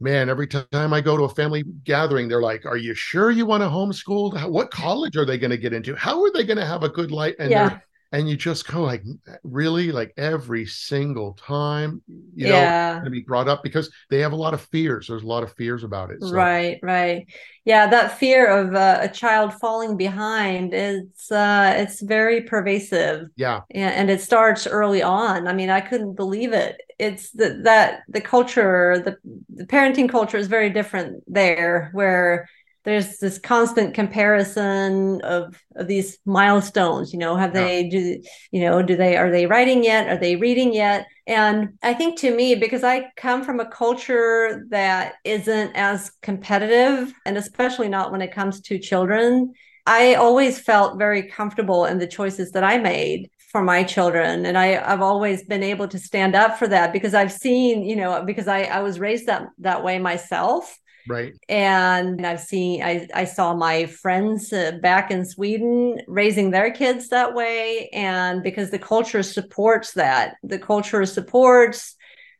man, 0.00 0.28
every 0.28 0.46
time 0.46 0.92
I 0.92 1.00
go 1.00 1.16
to 1.16 1.24
a 1.24 1.28
family 1.28 1.64
gathering, 1.84 2.28
they're 2.28 2.42
like, 2.42 2.66
"Are 2.66 2.76
you 2.76 2.94
sure 2.94 3.30
you 3.30 3.46
want 3.46 3.62
to 3.62 3.68
homeschool? 3.68 4.50
What 4.50 4.70
college 4.70 5.16
are 5.16 5.24
they 5.24 5.38
going 5.38 5.50
to 5.50 5.56
get 5.56 5.72
into? 5.72 5.94
How 5.94 6.22
are 6.22 6.30
they 6.32 6.44
going 6.44 6.58
to 6.58 6.66
have 6.66 6.82
a 6.82 6.88
good 6.88 7.10
life?" 7.10 7.34
And 7.38 7.50
yeah 7.50 7.78
and 8.12 8.28
you 8.28 8.36
just 8.36 8.66
go 8.68 8.82
like 8.82 9.02
really 9.42 9.92
like 9.92 10.12
every 10.16 10.66
single 10.66 11.32
time 11.34 12.02
you 12.06 12.46
yeah. 12.46 12.98
know 12.98 13.04
to 13.04 13.10
be 13.10 13.20
brought 13.20 13.48
up 13.48 13.62
because 13.62 13.90
they 14.10 14.20
have 14.20 14.32
a 14.32 14.36
lot 14.36 14.54
of 14.54 14.60
fears. 14.60 15.08
There's 15.08 15.22
a 15.22 15.26
lot 15.26 15.42
of 15.42 15.52
fears 15.54 15.84
about 15.84 16.10
it 16.10 16.22
so. 16.22 16.30
right 16.30 16.78
right. 16.82 17.26
Yeah 17.64 17.88
that 17.88 18.18
fear 18.18 18.46
of 18.46 18.74
uh, 18.74 18.98
a 19.02 19.08
child 19.08 19.54
falling 19.54 19.96
behind 19.96 20.72
it's 20.72 21.30
uh 21.30 21.74
it's 21.76 22.00
very 22.00 22.42
pervasive. 22.42 23.28
Yeah. 23.36 23.62
And 23.70 24.10
it 24.10 24.20
starts 24.20 24.66
early 24.66 25.02
on. 25.02 25.48
I 25.48 25.52
mean 25.52 25.70
i 25.70 25.80
couldn't 25.80 26.14
believe 26.14 26.52
it. 26.52 26.80
It's 26.98 27.30
the, 27.32 27.60
that 27.64 28.02
the 28.08 28.20
culture 28.20 29.02
the, 29.04 29.16
the 29.54 29.66
parenting 29.66 30.08
culture 30.08 30.38
is 30.38 30.46
very 30.46 30.70
different 30.70 31.22
there 31.26 31.90
where 31.92 32.48
there's 32.86 33.18
this 33.18 33.38
constant 33.38 33.94
comparison 33.94 35.20
of, 35.22 35.60
of 35.74 35.88
these 35.88 36.18
milestones 36.24 37.12
you 37.12 37.18
know 37.18 37.36
have 37.36 37.54
yeah. 37.54 37.64
they 37.64 37.88
do 37.88 38.22
you 38.52 38.60
know 38.60 38.80
do 38.80 38.96
they 38.96 39.16
are 39.16 39.30
they 39.30 39.44
writing 39.46 39.84
yet? 39.84 40.08
Are 40.08 40.16
they 40.16 40.36
reading 40.36 40.72
yet? 40.72 41.06
And 41.26 41.70
i 41.82 41.92
think 41.92 42.18
to 42.20 42.34
me 42.34 42.54
because 42.54 42.84
i 42.84 43.10
come 43.16 43.44
from 43.44 43.60
a 43.60 43.68
culture 43.68 44.64
that 44.70 45.14
isn't 45.24 45.72
as 45.74 46.10
competitive 46.22 47.12
and 47.26 47.36
especially 47.36 47.88
not 47.88 48.12
when 48.12 48.22
it 48.22 48.32
comes 48.32 48.60
to 48.62 48.78
children 48.78 49.52
i 49.86 50.14
always 50.14 50.60
felt 50.60 50.98
very 50.98 51.24
comfortable 51.24 51.84
in 51.84 51.98
the 51.98 52.06
choices 52.06 52.52
that 52.52 52.62
i 52.64 52.78
made 52.78 53.28
for 53.50 53.62
my 53.62 53.82
children. 53.82 54.44
And 54.46 54.56
I, 54.58 54.76
i've 54.92 55.02
always 55.02 55.44
been 55.44 55.62
able 55.62 55.88
to 55.88 55.98
stand 55.98 56.36
up 56.36 56.58
for 56.58 56.68
that 56.68 56.92
because 56.92 57.14
i've 57.14 57.32
seen 57.32 57.82
you 57.82 57.96
know 57.96 58.22
because 58.24 58.46
i, 58.46 58.62
I 58.62 58.82
was 58.82 59.00
raised 59.00 59.26
that 59.26 59.48
that 59.58 59.82
way 59.82 59.98
myself 59.98 60.78
Right. 61.08 61.34
And 61.48 62.26
I've 62.26 62.40
seen, 62.40 62.82
I, 62.82 63.06
I 63.14 63.24
saw 63.24 63.54
my 63.54 63.86
friends 63.86 64.52
uh, 64.52 64.72
back 64.82 65.10
in 65.10 65.24
Sweden 65.24 66.00
raising 66.08 66.50
their 66.50 66.70
kids 66.70 67.08
that 67.08 67.34
way. 67.34 67.88
And 67.92 68.42
because 68.42 68.70
the 68.70 68.78
culture 68.78 69.22
supports 69.22 69.92
that, 69.92 70.34
the 70.42 70.58
culture 70.58 71.04
supports 71.06 71.96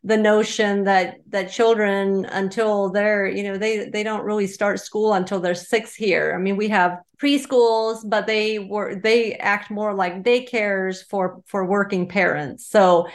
the 0.07 0.17
notion 0.17 0.85
that 0.85 1.17
that 1.31 1.51
children 1.51 2.25
until 2.27 2.91
they're 2.91 3.27
you 3.27 3.43
know 3.43 3.59
they 3.59 3.89
they 3.89 4.05
don't 4.05 4.25
really 4.25 4.47
start 4.47 4.79
school 4.79 5.15
until 5.15 5.41
they're 5.41 5.55
six 5.55 5.97
here 5.97 6.33
i 6.33 6.41
mean 6.41 6.57
we 6.57 6.69
have 6.69 7.01
preschools 7.21 7.99
but 8.05 8.25
they 8.25 8.61
were 8.61 8.95
they 9.03 9.35
act 9.35 9.69
more 9.69 9.93
like 9.95 10.23
daycares 10.23 10.99
for 11.11 11.43
for 11.47 11.65
working 11.67 12.07
parents 12.07 12.65
so 12.69 13.09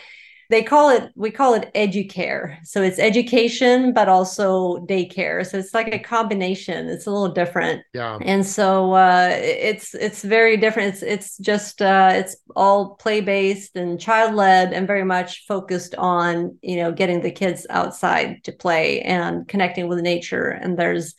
they 0.52 0.62
call 0.62 0.90
it 0.90 1.12
we 1.16 1.32
call 1.32 1.54
it 1.54 1.72
educare. 1.74 2.58
So 2.66 2.84
it's 2.84 3.00
education 3.00 3.94
but 3.94 4.10
also 4.10 4.80
daycare. 4.86 5.48
So 5.48 5.58
it's 5.58 5.74
like 5.74 5.96
a 5.96 6.00
combination. 6.00 6.90
It's 6.90 7.08
a 7.08 7.12
little 7.12 7.34
different. 7.34 7.84
Yeah. 7.94 8.20
And 8.22 8.46
so 8.46 8.92
uh, 8.92 9.30
it's 9.32 9.96
it's 9.96 10.22
very 10.24 10.58
different. 10.58 10.94
It's 10.94 11.04
it's 11.04 11.38
just 11.38 11.82
uh, 11.82 12.12
it's 12.14 12.36
all 12.54 12.96
play 12.96 13.22
based 13.22 13.78
and 13.78 14.00
child 14.00 14.36
led 14.36 14.74
and 14.74 14.86
very 14.86 15.06
much 15.06 15.46
focused 15.48 15.96
on 15.96 16.58
you 16.62 16.76
know 16.76 16.92
getting 16.92 17.22
the 17.22 17.32
kids 17.32 17.66
outside 17.70 18.44
to 18.44 18.52
play 18.52 19.02
and 19.04 19.48
connecting 19.48 19.88
with 19.88 20.00
nature. 20.02 20.50
And 20.50 20.78
there's 20.78 21.16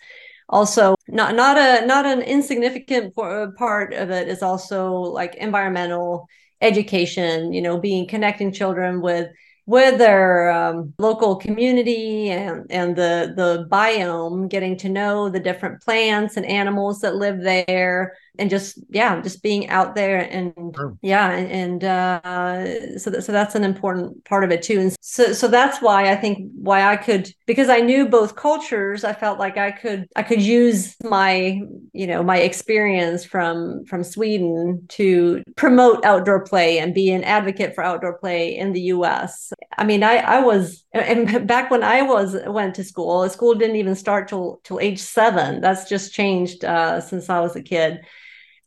also 0.51 0.95
not 1.09 1.35
not 1.35 1.57
a 1.57 1.87
not 1.87 2.05
an 2.05 2.21
insignificant 2.21 3.17
part 3.17 3.95
of 3.95 4.11
it 4.11 4.29
is 4.29 4.43
also 4.43 4.93
like 4.93 5.37
environmental 5.37 6.29
education, 6.63 7.53
you 7.53 7.61
know, 7.63 7.79
being 7.79 8.07
connecting 8.09 8.53
children 8.53 9.01
with 9.03 9.29
with 9.67 9.99
their 9.99 10.51
um, 10.51 10.93
local 10.99 11.37
community 11.37 12.31
and, 12.31 12.67
and 12.71 12.97
the 12.97 13.33
the 13.37 13.67
biome, 13.71 14.49
getting 14.49 14.77
to 14.79 14.89
know 14.89 15.29
the 15.29 15.41
different 15.41 15.83
plants 15.83 16.37
and 16.37 16.47
animals 16.47 17.01
that 17.01 17.17
live 17.17 17.43
there, 17.43 18.17
and 18.39 18.51
just 18.51 18.79
yeah 18.91 19.21
just 19.21 19.43
being 19.43 19.69
out 19.69 19.95
there 19.95 20.19
and 20.31 20.55
sure. 20.75 20.97
yeah 21.03 21.31
and, 21.31 21.51
and 21.51 21.85
uh, 21.85 22.99
so 22.99 23.11
that, 23.11 23.23
so 23.23 23.33
that's 23.33 23.55
an 23.55 23.65
important 23.65 24.25
part 24.25 24.45
of 24.45 24.51
it 24.51 24.63
too. 24.63 24.81
And 24.81 24.97
so 25.01 25.33
so 25.33 25.49
that's 25.49 25.83
why 25.83 26.11
i 26.11 26.17
think 26.17 26.51
why 26.55 26.85
i 26.85 26.97
could 26.97 27.33
because 27.47 27.69
i 27.69 27.81
knew 27.81 28.09
both 28.09 28.37
cultures 28.37 29.05
i 29.05 29.13
felt 29.13 29.39
like 29.39 29.57
i 29.57 29.71
could 29.71 30.07
i 30.17 30.23
could 30.23 30.41
use 30.41 30.97
my 31.03 31.61
you 31.93 32.07
know 32.07 32.23
my 32.23 32.39
experience 32.39 33.25
from 33.25 33.85
from 33.85 34.03
sweden 34.03 34.85
to 34.89 35.43
promote 35.57 36.05
outdoor 36.05 36.45
play 36.45 36.79
and 36.79 36.95
be 36.95 37.11
an 37.11 37.25
advocate 37.25 37.75
for 37.75 37.85
outdoor 37.85 38.19
play 38.19 38.57
in 38.57 38.73
the 38.73 38.81
us 38.81 39.53
i 39.77 39.85
mean 39.85 40.03
i 40.03 40.17
i 40.17 40.41
was 40.41 40.85
and 40.93 41.47
back 41.47 41.71
when 41.71 41.83
i 41.83 42.01
was 42.01 42.37
went 42.47 42.75
to 42.75 42.85
school 42.85 43.29
school 43.29 43.55
didn't 43.55 43.77
even 43.77 43.95
start 43.95 44.29
till 44.29 44.61
till 44.65 44.79
age 44.81 44.99
seven. 44.99 45.61
That's 45.61 45.89
just 45.89 46.15
changed 46.15 46.65
uh, 46.65 47.01
since 47.01 47.29
i 47.29 47.41
was 47.41 47.57
a 47.57 47.63
kid 47.63 48.01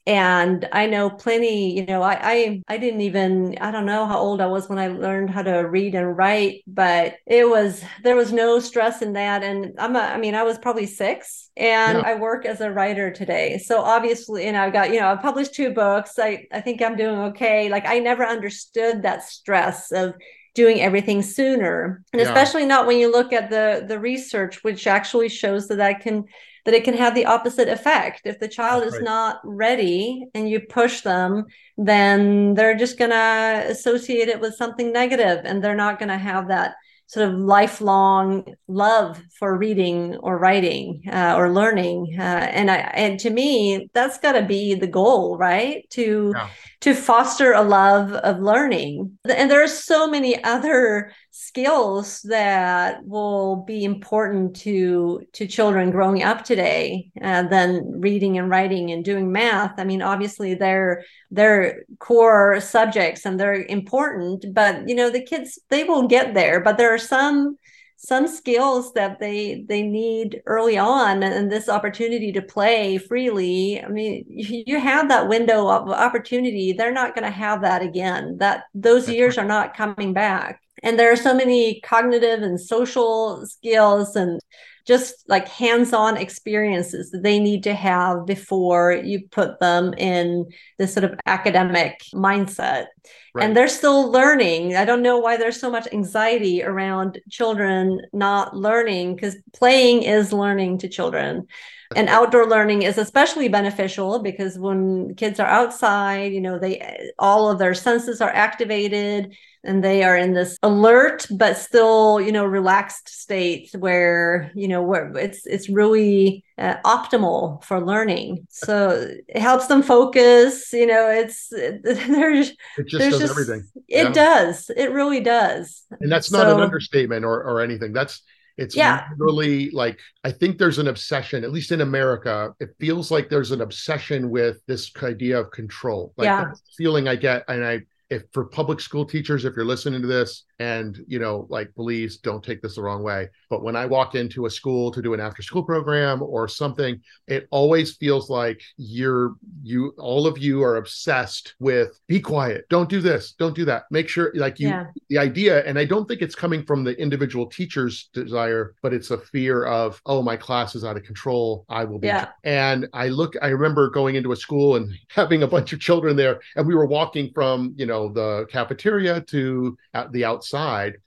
and 0.08 0.68
i 0.72 0.86
know 0.86 1.10
plenty 1.10 1.76
you 1.76 1.86
know 1.86 2.02
I, 2.02 2.20
I 2.22 2.62
i 2.68 2.78
didn't 2.78 3.02
even 3.02 3.58
i 3.60 3.72
don't 3.72 3.86
know 3.88 4.06
how 4.06 4.20
old 4.20 4.40
i 4.40 4.46
was 4.46 4.70
when 4.70 4.78
i 4.78 4.88
learned 4.88 5.32
how 5.32 5.42
to 5.42 5.68
read 5.68 5.96
and 5.96 6.16
write 6.16 6.64
but 6.68 7.16
it 7.26 7.50
was 7.50 7.84
there 8.04 8.16
was 8.16 8.32
no 8.32 8.60
stress 8.60 9.02
in 9.02 9.14
that. 9.14 9.44
And 9.44 9.74
i'm 9.80 9.96
a, 9.96 10.00
i 10.00 10.18
mean 10.18 10.36
i 10.36 10.44
was 10.44 10.58
probably 10.58 10.86
six 10.86 11.50
and 11.58 12.00
yeah. 12.00 12.04
i 12.06 12.16
work 12.16 12.46
as 12.46 12.62
a 12.62 12.72
writer 12.72 13.12
today. 13.12 13.58
So 13.58 13.82
obviously 13.82 14.46
and 14.46 14.58
i've 14.58 14.74
got 14.74 14.92
you 14.92 15.00
know 15.00 15.08
i've 15.08 15.22
published 15.22 15.56
two 15.56 15.72
books. 15.72 16.20
I 16.20 16.46
i 16.52 16.62
think 16.62 16.82
i'm 16.82 16.96
doing 16.96 17.18
okay. 17.32 17.70
Like 17.70 17.88
i 17.88 18.00
never 18.00 18.26
understood 18.26 19.02
that 19.04 19.24
stress 19.24 19.92
of 19.92 20.14
doing 20.54 20.82
everything 20.82 21.22
sooner. 21.22 22.04
And 22.14 22.22
yeah. 22.22 22.28
especially 22.28 22.66
not 22.66 22.88
when 22.88 23.00
you 23.00 23.12
look 23.12 23.34
at 23.34 23.50
the 23.50 23.86
the 23.88 24.00
research 24.00 24.64
which 24.64 24.88
actually 24.88 25.30
shows 25.30 25.68
that 25.68 25.78
that 25.78 26.02
can 26.02 26.26
that 26.66 26.74
it 26.74 26.84
can 26.84 26.96
have 26.96 27.16
the 27.16 27.26
opposite 27.26 27.70
effect 27.70 28.22
if 28.26 28.40
the 28.40 28.48
child 28.48 28.82
That's 28.82 28.96
is 28.96 29.00
right. 29.00 29.06
not 29.06 29.40
ready 29.44 30.26
and 30.34 30.50
you 30.50 30.60
push 30.60 31.02
them 31.02 31.46
then 31.78 32.54
they're 32.56 32.76
just 32.76 32.98
going 32.98 33.12
to 33.12 33.66
associate 33.70 34.28
it 34.28 34.40
with 34.40 34.56
something 34.56 34.92
negative 34.92 35.42
and 35.46 35.64
they're 35.64 35.76
not 35.76 36.00
going 36.00 36.10
to 36.10 36.18
have 36.18 36.48
that 36.48 36.76
sort 37.08 37.30
of 37.30 37.36
lifelong 37.36 38.56
love 38.68 39.22
for 39.38 39.58
reading 39.58 40.16
or 40.18 40.40
writing 40.40 41.04
uh, 41.12 41.36
or 41.38 41.52
learning 41.52 42.16
uh, 42.18 42.22
and 42.22 42.72
I, 42.72 42.78
and 42.78 43.20
to 43.20 43.30
me 43.30 43.90
that's 43.94 44.18
got 44.18 44.32
to 44.32 44.42
be 44.42 44.74
the 44.74 44.88
goal 44.88 45.38
right 45.38 45.88
to 45.92 46.34
yeah. 46.36 46.50
to 46.82 46.96
foster 46.96 47.54
a 47.54 47.62
love 47.62 48.12
of 48.14 48.40
learning 48.40 49.20
and 49.30 49.52
there 49.52 49.64
are 49.64 49.68
so 49.68 50.08
many 50.08 50.44
other 50.44 51.12
skills 51.56 52.22
that 52.24 53.00
will 53.06 53.64
be 53.64 53.86
important 53.86 54.54
to 54.58 55.22
to 55.32 55.48
children 55.48 55.90
growing 55.90 56.22
up 56.22 56.44
today 56.44 57.10
uh, 57.24 57.44
than 57.44 58.02
reading 58.02 58.38
and 58.38 58.50
writing 58.50 58.92
and 58.92 59.06
doing 59.06 59.32
math. 59.32 59.80
I 59.80 59.86
mean 59.86 60.02
obviously 60.02 60.54
they're 60.54 61.06
they're 61.32 61.84
core 62.00 62.60
subjects 62.60 63.26
and 63.26 63.40
they're 63.40 63.64
important 63.68 64.54
but 64.54 64.88
you 64.90 64.96
know 64.96 65.10
the 65.10 65.24
kids 65.24 65.58
they 65.70 65.86
will 65.86 66.10
get 66.10 66.34
there 66.34 66.60
but 66.60 66.78
there 66.78 66.94
are 66.94 66.98
some 66.98 67.58
some 67.96 68.28
skills 68.28 68.92
that 68.94 69.22
they 69.22 69.64
they 69.70 69.82
need 69.82 70.42
early 70.48 70.78
on 70.78 71.24
and 71.24 71.50
this 71.50 71.70
opportunity 71.70 72.34
to 72.34 72.42
play 72.42 72.98
freely. 72.98 73.82
I 73.82 73.88
mean 73.88 74.26
you 74.28 74.78
have 74.78 75.08
that 75.08 75.30
window 75.30 75.70
of 75.70 75.90
opportunity. 75.90 76.74
They're 76.74 76.92
not 76.92 77.16
going 77.16 77.24
to 77.24 77.32
have 77.32 77.62
that 77.62 77.82
again. 77.82 78.40
That 78.40 78.66
those 78.74 79.08
years 79.08 79.38
are 79.38 79.46
not 79.46 79.78
coming 79.78 80.12
back 80.12 80.60
and 80.86 81.00
there 81.00 81.12
are 81.12 81.18
so 81.18 81.34
many 81.34 81.82
cognitive 81.82 82.44
and 82.44 82.62
social 82.62 83.46
skills 83.48 84.16
and 84.16 84.40
just 84.86 85.28
like 85.28 85.48
hands-on 85.48 86.16
experiences 86.16 87.10
that 87.10 87.24
they 87.24 87.40
need 87.40 87.64
to 87.64 87.74
have 87.74 88.28
before 88.28 88.94
you 88.94 89.28
put 89.32 89.60
them 89.60 89.96
in 89.96 90.46
this 90.78 90.94
sort 90.94 91.04
of 91.04 91.20
academic 91.26 92.02
mindset. 92.14 92.86
Right. 93.34 93.44
and 93.44 93.58
they're 93.58 93.68
still 93.68 94.12
learning. 94.12 94.78
I 94.78 94.86
don't 94.86 95.02
know 95.02 95.18
why 95.18 95.36
there's 95.36 95.60
so 95.60 95.70
much 95.70 95.90
anxiety 95.92 96.64
around 96.64 97.20
children 97.30 98.00
not 98.14 98.56
learning 98.56 99.16
because 99.16 99.36
playing 99.54 100.04
is 100.04 100.32
learning 100.32 100.78
to 100.80 100.88
children. 100.88 101.48
And 101.96 102.08
outdoor 102.08 102.48
learning 102.48 102.84
is 102.84 102.98
especially 102.98 103.48
beneficial 103.50 104.20
because 104.20 104.58
when 104.58 105.16
kids 105.16 105.40
are 105.40 105.48
outside 105.48 106.34
you 106.34 106.42
know 106.42 106.58
they 106.58 107.12
all 107.20 107.50
of 107.50 107.60
their 107.60 107.76
senses 107.76 108.22
are 108.22 108.32
activated 108.32 109.36
and 109.66 109.84
they 109.84 110.04
are 110.04 110.18
in 110.18 110.34
this 110.34 110.58
alert 110.64 111.26
but 111.32 111.58
still 111.58 112.22
you 112.22 112.32
know 112.32 112.46
relaxed 112.46 113.10
state 113.10 113.70
where 113.78 114.52
you 114.56 114.68
know 114.68 114.82
where 114.82 115.16
it's 115.18 115.46
it's 115.46 115.70
really 115.70 116.44
uh, 116.58 116.76
optimal 116.86 117.64
for 117.64 117.84
learning 117.84 118.46
so 118.50 119.10
it 119.28 119.42
helps 119.42 119.68
them 119.68 119.84
focus 119.84 120.72
you 120.72 120.86
know 120.86 121.10
it's 121.10 121.50
there's 121.50 122.52
it 122.78 122.88
just 122.88 123.12
does 123.12 123.20
just, 123.20 123.32
everything 123.32 123.64
it 123.88 124.04
yeah. 124.04 124.12
does 124.12 124.70
it 124.76 124.92
really 124.92 125.20
does 125.20 125.84
and 126.00 126.12
that's 126.12 126.32
not 126.32 126.48
so, 126.48 126.56
an 126.56 126.62
understatement 126.62 127.26
or 127.26 127.44
or 127.44 127.62
anything 127.62 127.92
that's 127.92 128.22
it's 128.58 128.76
yeah. 128.76 129.08
really 129.18 129.70
like 129.72 130.00
I 130.24 130.32
think 130.32 130.58
there's 130.58 130.80
an 130.80 130.88
obsession, 130.88 131.44
at 131.44 131.52
least 131.52 131.72
in 131.72 131.82
America. 131.82 132.54
It 132.60 132.70
feels 132.80 133.12
like 133.12 133.30
there's 133.30 133.52
an 133.52 133.62
obsession 133.62 134.30
with 134.30 134.66
this 134.66 134.92
idea 135.04 135.40
of 135.40 135.52
control. 135.52 136.14
Like 136.16 136.26
yeah. 136.28 136.54
feeling 136.78 137.08
I 137.08 137.18
get, 137.18 137.44
and 137.50 137.66
I 137.66 137.82
if 138.10 138.24
for 138.32 138.46
public 138.46 138.80
school 138.80 139.06
teachers, 139.06 139.46
if 139.46 139.56
you're 139.56 139.66
listening 139.66 140.02
to 140.02 140.08
this, 140.08 140.44
and 140.60 141.04
you 141.08 141.20
know, 141.20 141.48
like 141.50 141.74
please 141.76 142.18
don't 142.18 142.44
take 142.44 142.62
this 142.62 142.76
the 142.76 142.82
wrong 142.82 143.04
way. 143.04 143.30
But 143.50 143.64
when 143.64 143.76
I 143.76 143.86
walk 143.86 144.16
into 144.16 144.46
a 144.46 144.50
school 144.50 144.92
to 144.92 145.02
do 145.02 145.14
an 145.14 145.20
after 145.20 145.42
school 145.42 145.64
program 145.64 146.22
or 146.22 146.48
something, 146.48 147.02
it 147.28 147.48
always 147.52 147.96
feels 147.96 148.30
like 148.30 148.62
you're 148.78 149.36
you 149.64 149.94
all 149.98 150.28
of 150.28 150.38
you 150.38 150.64
are 150.64 150.78
obsessed 150.78 151.56
with 151.60 152.00
be 152.08 152.20
quiet, 152.20 152.66
don't 152.70 152.90
do 152.90 153.02
this, 153.02 153.34
don't 153.34 153.56
do 153.56 153.66
that. 153.66 153.84
Make 153.92 154.10
sure 154.10 154.32
like 154.36 154.60
you 154.60 154.70
yeah. 154.70 154.86
the 155.10 155.18
idea, 155.18 155.64
and 155.66 155.78
I 155.78 155.86
don't 155.86 156.08
think 156.08 156.22
it's 156.22 156.36
coming 156.36 156.64
from 156.64 156.84
the 156.84 157.00
individual 157.00 157.48
teacher's 157.48 158.10
desire, 158.14 158.76
but 158.82 158.94
it's 158.94 159.12
a 159.12 159.18
fear 159.18 159.66
of, 159.66 160.02
oh, 160.06 160.22
my 160.22 160.38
class 160.38 160.76
is 160.76 160.84
out 160.84 160.98
of 160.98 161.04
control. 161.04 161.66
I 161.70 161.84
will 161.86 162.00
be. 162.00 162.08
Yeah. 162.08 162.30
And 162.44 162.88
I 162.94 163.08
look, 163.08 163.36
I 163.42 163.48
remember 163.48 163.90
going 163.90 164.16
into 164.16 164.32
a 164.32 164.36
school 164.36 164.76
and 164.76 164.94
having 165.10 165.44
a 165.44 165.48
bunch 165.48 165.74
of 165.74 165.80
children 165.80 166.16
there, 166.16 166.40
and 166.56 166.68
we 166.68 166.76
were 166.76 166.86
walking 166.86 167.32
from, 167.34 167.74
you 167.78 167.86
know, 167.86 168.10
the 168.10 168.48
cafeteria 168.52 169.22
to 169.22 169.78
the 170.12 170.26
outside, 170.26 170.45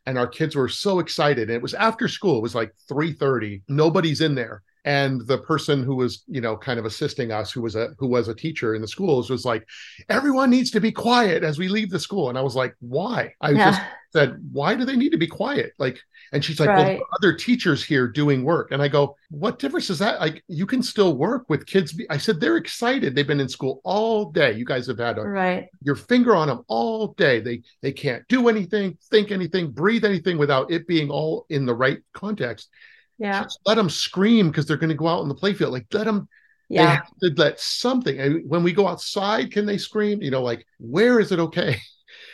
and 0.07 0.18
our 0.18 0.27
kids 0.27 0.57
were 0.57 0.68
so 0.68 0.98
excited. 0.98 1.48
And 1.48 1.57
it 1.57 1.62
was 1.62 1.74
after 1.74 2.09
school, 2.09 2.38
it 2.38 2.42
was 2.42 2.55
like 2.55 2.74
3:30. 2.88 3.62
Nobody's 3.68 4.20
in 4.20 4.35
there 4.35 4.62
and 4.88 5.27
the 5.27 5.37
person 5.37 5.83
who 5.83 5.94
was 5.94 6.24
you 6.29 6.40
know 6.40 6.57
kind 6.57 6.79
of 6.79 6.87
assisting 6.87 7.31
us 7.31 7.53
who 7.53 7.61
was 7.61 7.77
a 7.77 7.90
who 7.98 8.07
was 8.07 8.29
a 8.29 8.35
teacher 8.35 8.74
in 8.74 8.81
the 8.81 8.88
schools 8.88 9.29
was 9.29 9.44
like 9.44 9.68
everyone 10.09 10.48
needs 10.48 10.70
to 10.70 10.81
be 10.81 10.90
quiet 10.90 11.44
as 11.44 11.59
we 11.59 11.68
leave 11.68 11.90
the 11.90 12.01
school. 12.01 12.31
And 12.31 12.38
i 12.38 12.40
was 12.40 12.57
like 12.57 12.74
why? 12.81 13.35
I 13.42 13.51
yeah. 13.51 13.70
just 13.70 13.83
said 14.14 14.38
why 14.51 14.74
do 14.74 14.87
they 14.87 14.96
need 14.96 15.11
to 15.11 15.18
be 15.18 15.27
quiet? 15.27 15.74
Like 15.79 16.01
and 16.33 16.42
she's 16.42 16.59
like 16.59 16.70
right. 16.70 16.98
well 16.98 17.07
other 17.18 17.35
teachers 17.35 17.85
here 17.85 18.09
doing 18.09 18.44
work. 18.44 18.72
And 18.72 18.81
i 18.81 18.88
go 18.88 19.14
what 19.29 19.59
difference 19.59 19.90
is 19.90 19.98
that 19.98 20.20
like 20.20 20.42
you 20.48 20.64
can 20.64 20.83
still 20.83 21.18
work 21.18 21.51
with 21.51 21.66
kids 21.66 21.94
i 22.09 22.16
said 22.16 22.40
they're 22.40 22.57
excited. 22.57 23.14
They've 23.14 23.27
been 23.27 23.40
in 23.40 23.48
school 23.51 23.83
all 23.85 24.31
day. 24.31 24.53
You 24.55 24.64
guys 24.64 24.87
have 24.87 24.98
had 24.98 25.18
a, 25.18 25.22
right. 25.22 25.68
your 25.83 25.96
finger 25.96 26.35
on 26.35 26.48
them 26.48 26.62
all 26.66 27.09
day. 27.09 27.40
They 27.40 27.61
they 27.83 27.92
can't 27.92 28.27
do 28.29 28.48
anything 28.48 28.96
think 29.11 29.33
anything 29.33 29.70
breathe 29.70 30.07
anything 30.07 30.38
without 30.38 30.70
it 30.70 30.87
being 30.87 31.11
all 31.11 31.44
in 31.51 31.66
the 31.66 31.74
right 31.74 31.98
context 32.14 32.70
yeah. 33.18 33.42
Just 33.42 33.61
let 33.66 33.74
them 33.74 33.90
scream 33.90 34.48
because 34.48 34.66
they're 34.66 34.76
going 34.76 34.88
to 34.90 34.94
go 34.94 35.09
out 35.09 35.22
in 35.22 35.28
the 35.28 35.35
playfield. 35.35 35.72
Like 35.72 35.87
let 35.92 36.04
them. 36.04 36.28
Yeah. 36.68 37.00
They 37.20 37.31
let 37.31 37.59
something. 37.59 38.18
And 38.18 38.48
when 38.48 38.62
we 38.62 38.72
go 38.72 38.87
outside, 38.87 39.52
can 39.52 39.66
they 39.66 39.78
scream? 39.78 40.22
You 40.22 40.31
know, 40.31 40.42
like 40.42 40.66
where 40.78 41.18
is 41.18 41.33
it 41.33 41.38
okay? 41.38 41.76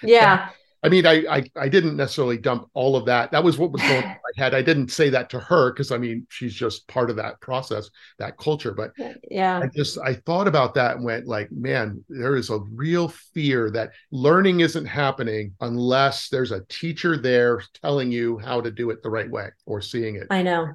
Yeah. 0.03 0.51
I 0.85 0.91
mean, 0.91 1.07
I, 1.07 1.25
I, 1.31 1.45
I 1.57 1.69
didn't 1.71 1.97
necessarily 1.97 2.37
dump 2.37 2.69
all 2.75 2.95
of 2.95 3.07
that. 3.07 3.31
That 3.31 3.43
was 3.43 3.57
what 3.57 3.73
was 3.73 3.81
going 3.81 4.05
on 4.05 4.11
in 4.11 4.11
my 4.11 4.45
head. 4.45 4.55
I 4.55 4.61
didn't 4.61 4.91
say 4.91 5.09
that 5.09 5.31
to 5.31 5.41
her 5.41 5.73
because 5.73 5.91
I 5.91 5.97
mean, 5.97 6.27
she's 6.29 6.55
just 6.55 6.87
part 6.89 7.09
of 7.09 7.17
that 7.17 7.41
process, 7.41 7.89
that 8.19 8.37
culture. 8.37 8.73
But 8.73 8.93
yeah, 9.31 9.61
I 9.61 9.69
just 9.75 9.99
I 9.99 10.13
thought 10.13 10.47
about 10.47 10.75
that 10.75 10.97
and 10.97 11.05
went 11.05 11.27
like, 11.27 11.51
man, 11.51 12.05
there 12.11 12.37
is 12.37 12.51
a 12.51 12.59
real 12.59 13.09
fear 13.09 13.71
that 13.71 13.93
learning 14.11 14.61
isn't 14.61 14.85
happening 14.85 15.55
unless 15.63 16.29
there's 16.29 16.53
a 16.53 16.65
teacher 16.69 17.17
there 17.17 17.63
telling 17.83 18.13
you 18.13 18.39
how 18.39 18.61
to 18.61 18.71
do 18.71 18.91
it 18.91 19.03
the 19.03 19.11
right 19.11 19.31
way 19.31 19.49
or 19.65 19.81
seeing 19.81 20.17
it. 20.17 20.27
I 20.31 20.43
know. 20.43 20.69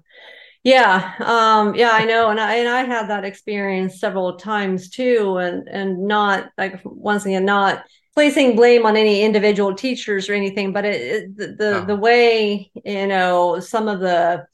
Yeah, 0.63 1.13
um, 1.19 1.75
yeah, 1.75 1.91
I 1.93 2.03
know, 2.03 2.31
and 2.31 2.39
I 2.39 2.55
and 2.55 2.67
I 2.67 2.83
had 2.83 3.09
that 3.09 3.23
experience 3.23 3.99
several 3.99 4.37
times 4.37 4.89
too, 4.89 5.37
and 5.37 5.69
and 5.69 6.05
not 6.05 6.49
like 6.57 6.81
once 6.83 7.25
again, 7.25 7.45
not 7.45 7.83
placing 8.19 8.53
blame 8.53 8.85
on 8.85 8.97
any 8.97 9.21
individual 9.21 9.73
teachers 9.73 10.27
or 10.27 10.33
anything, 10.33 10.73
but 10.73 10.83
it, 10.83 11.01
it 11.01 11.37
the 11.37 11.47
the, 11.47 11.77
oh. 11.77 11.85
the 11.85 11.95
way 11.95 12.69
you 12.83 13.07
know 13.07 13.61
some 13.61 13.87
of 13.87 14.01
the 14.01 14.45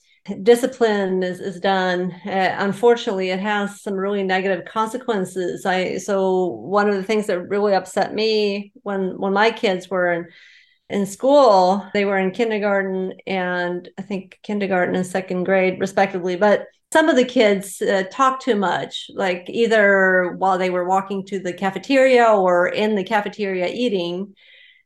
discipline 0.44 1.24
is, 1.24 1.40
is 1.40 1.60
done 1.60 2.12
uh, 2.28 2.56
unfortunately 2.60 3.30
it 3.30 3.40
has 3.40 3.82
some 3.82 3.94
really 3.94 4.24
negative 4.24 4.66
consequences 4.66 5.68
i 5.68 5.98
so 5.98 6.48
one 6.48 6.90
of 6.90 6.96
the 6.96 7.04
things 7.04 7.28
that 7.28 7.48
really 7.48 7.76
upset 7.76 8.12
me 8.12 8.72
when 8.82 9.20
when 9.20 9.34
my 9.34 9.52
kids 9.52 9.88
were 9.88 10.12
in 10.12 10.26
in 10.90 11.06
school 11.06 11.88
they 11.94 12.06
were 12.06 12.18
in 12.18 12.32
kindergarten 12.32 13.14
and 13.28 13.88
i 14.00 14.02
think 14.02 14.40
kindergarten 14.42 14.96
and 14.96 15.06
second 15.06 15.44
grade 15.44 15.80
respectively 15.80 16.36
but 16.36 16.66
some 16.96 17.10
of 17.10 17.18
the 17.18 17.26
kids 17.26 17.82
uh, 17.82 18.04
talk 18.10 18.40
too 18.40 18.56
much, 18.56 19.12
like 19.16 19.50
either 19.50 20.34
while 20.38 20.58
they 20.58 20.70
were 20.70 20.88
walking 20.88 21.26
to 21.26 21.40
the 21.40 21.52
cafeteria 21.52 22.24
or 22.26 22.70
in 22.70 22.96
the 22.96 23.04
cafeteria 23.04 23.68
eating. 23.68 24.34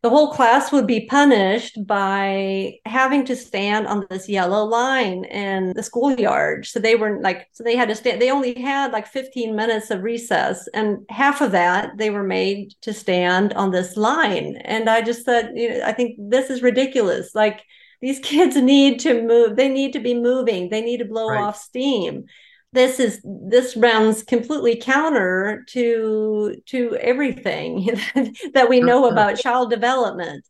The 0.01 0.09
whole 0.09 0.33
class 0.33 0.71
would 0.71 0.87
be 0.87 1.05
punished 1.05 1.85
by 1.85 2.79
having 2.87 3.25
to 3.25 3.35
stand 3.35 3.85
on 3.85 4.07
this 4.09 4.27
yellow 4.27 4.63
line 4.63 5.23
in 5.25 5.73
the 5.75 5.83
schoolyard. 5.83 6.65
So 6.65 6.79
they 6.79 6.95
were 6.95 7.21
like, 7.21 7.47
so 7.51 7.63
they 7.63 7.75
had 7.75 7.89
to 7.89 7.95
stand, 7.95 8.19
they 8.19 8.31
only 8.31 8.59
had 8.59 8.91
like 8.91 9.05
15 9.05 9.55
minutes 9.55 9.91
of 9.91 10.01
recess, 10.01 10.67
and 10.73 11.05
half 11.09 11.41
of 11.41 11.51
that 11.51 11.95
they 11.97 12.09
were 12.09 12.23
made 12.23 12.73
to 12.81 12.91
stand 12.91 13.53
on 13.53 13.69
this 13.69 13.95
line. 13.95 14.55
And 14.65 14.89
I 14.89 15.03
just 15.03 15.25
said, 15.25 15.51
you 15.53 15.69
know, 15.69 15.81
I 15.85 15.91
think 15.91 16.15
this 16.17 16.49
is 16.49 16.63
ridiculous. 16.63 17.35
Like, 17.35 17.61
these 18.01 18.19
kids 18.19 18.55
need 18.55 18.99
to 19.01 19.21
move. 19.21 19.55
They 19.55 19.69
need 19.69 19.93
to 19.93 19.99
be 19.99 20.13
moving. 20.13 20.69
They 20.69 20.81
need 20.81 20.97
to 20.97 21.05
blow 21.05 21.29
right. 21.29 21.41
off 21.41 21.57
steam. 21.57 22.25
This 22.71 22.99
is 22.99 23.19
this 23.23 23.75
runs 23.75 24.23
completely 24.23 24.75
counter 24.75 25.65
to 25.69 26.55
to 26.67 26.95
everything 26.97 27.85
that 28.53 28.69
we 28.69 28.79
know 28.79 29.07
about 29.07 29.39
child 29.39 29.71
development. 29.71 30.45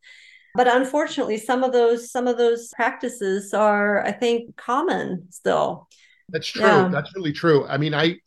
But 0.55 0.67
unfortunately 0.67 1.37
some 1.37 1.63
of 1.63 1.71
those 1.71 2.11
some 2.11 2.27
of 2.27 2.37
those 2.37 2.73
practices 2.73 3.53
are 3.53 4.05
i 4.05 4.11
think 4.11 4.57
common 4.57 5.27
still. 5.31 5.87
That's 6.27 6.47
true. 6.47 6.61
Yeah. 6.61 6.89
that's 6.89 7.15
really 7.15 7.31
true. 7.31 7.65
I 7.67 7.77
mean 7.77 7.93
i 7.93 8.17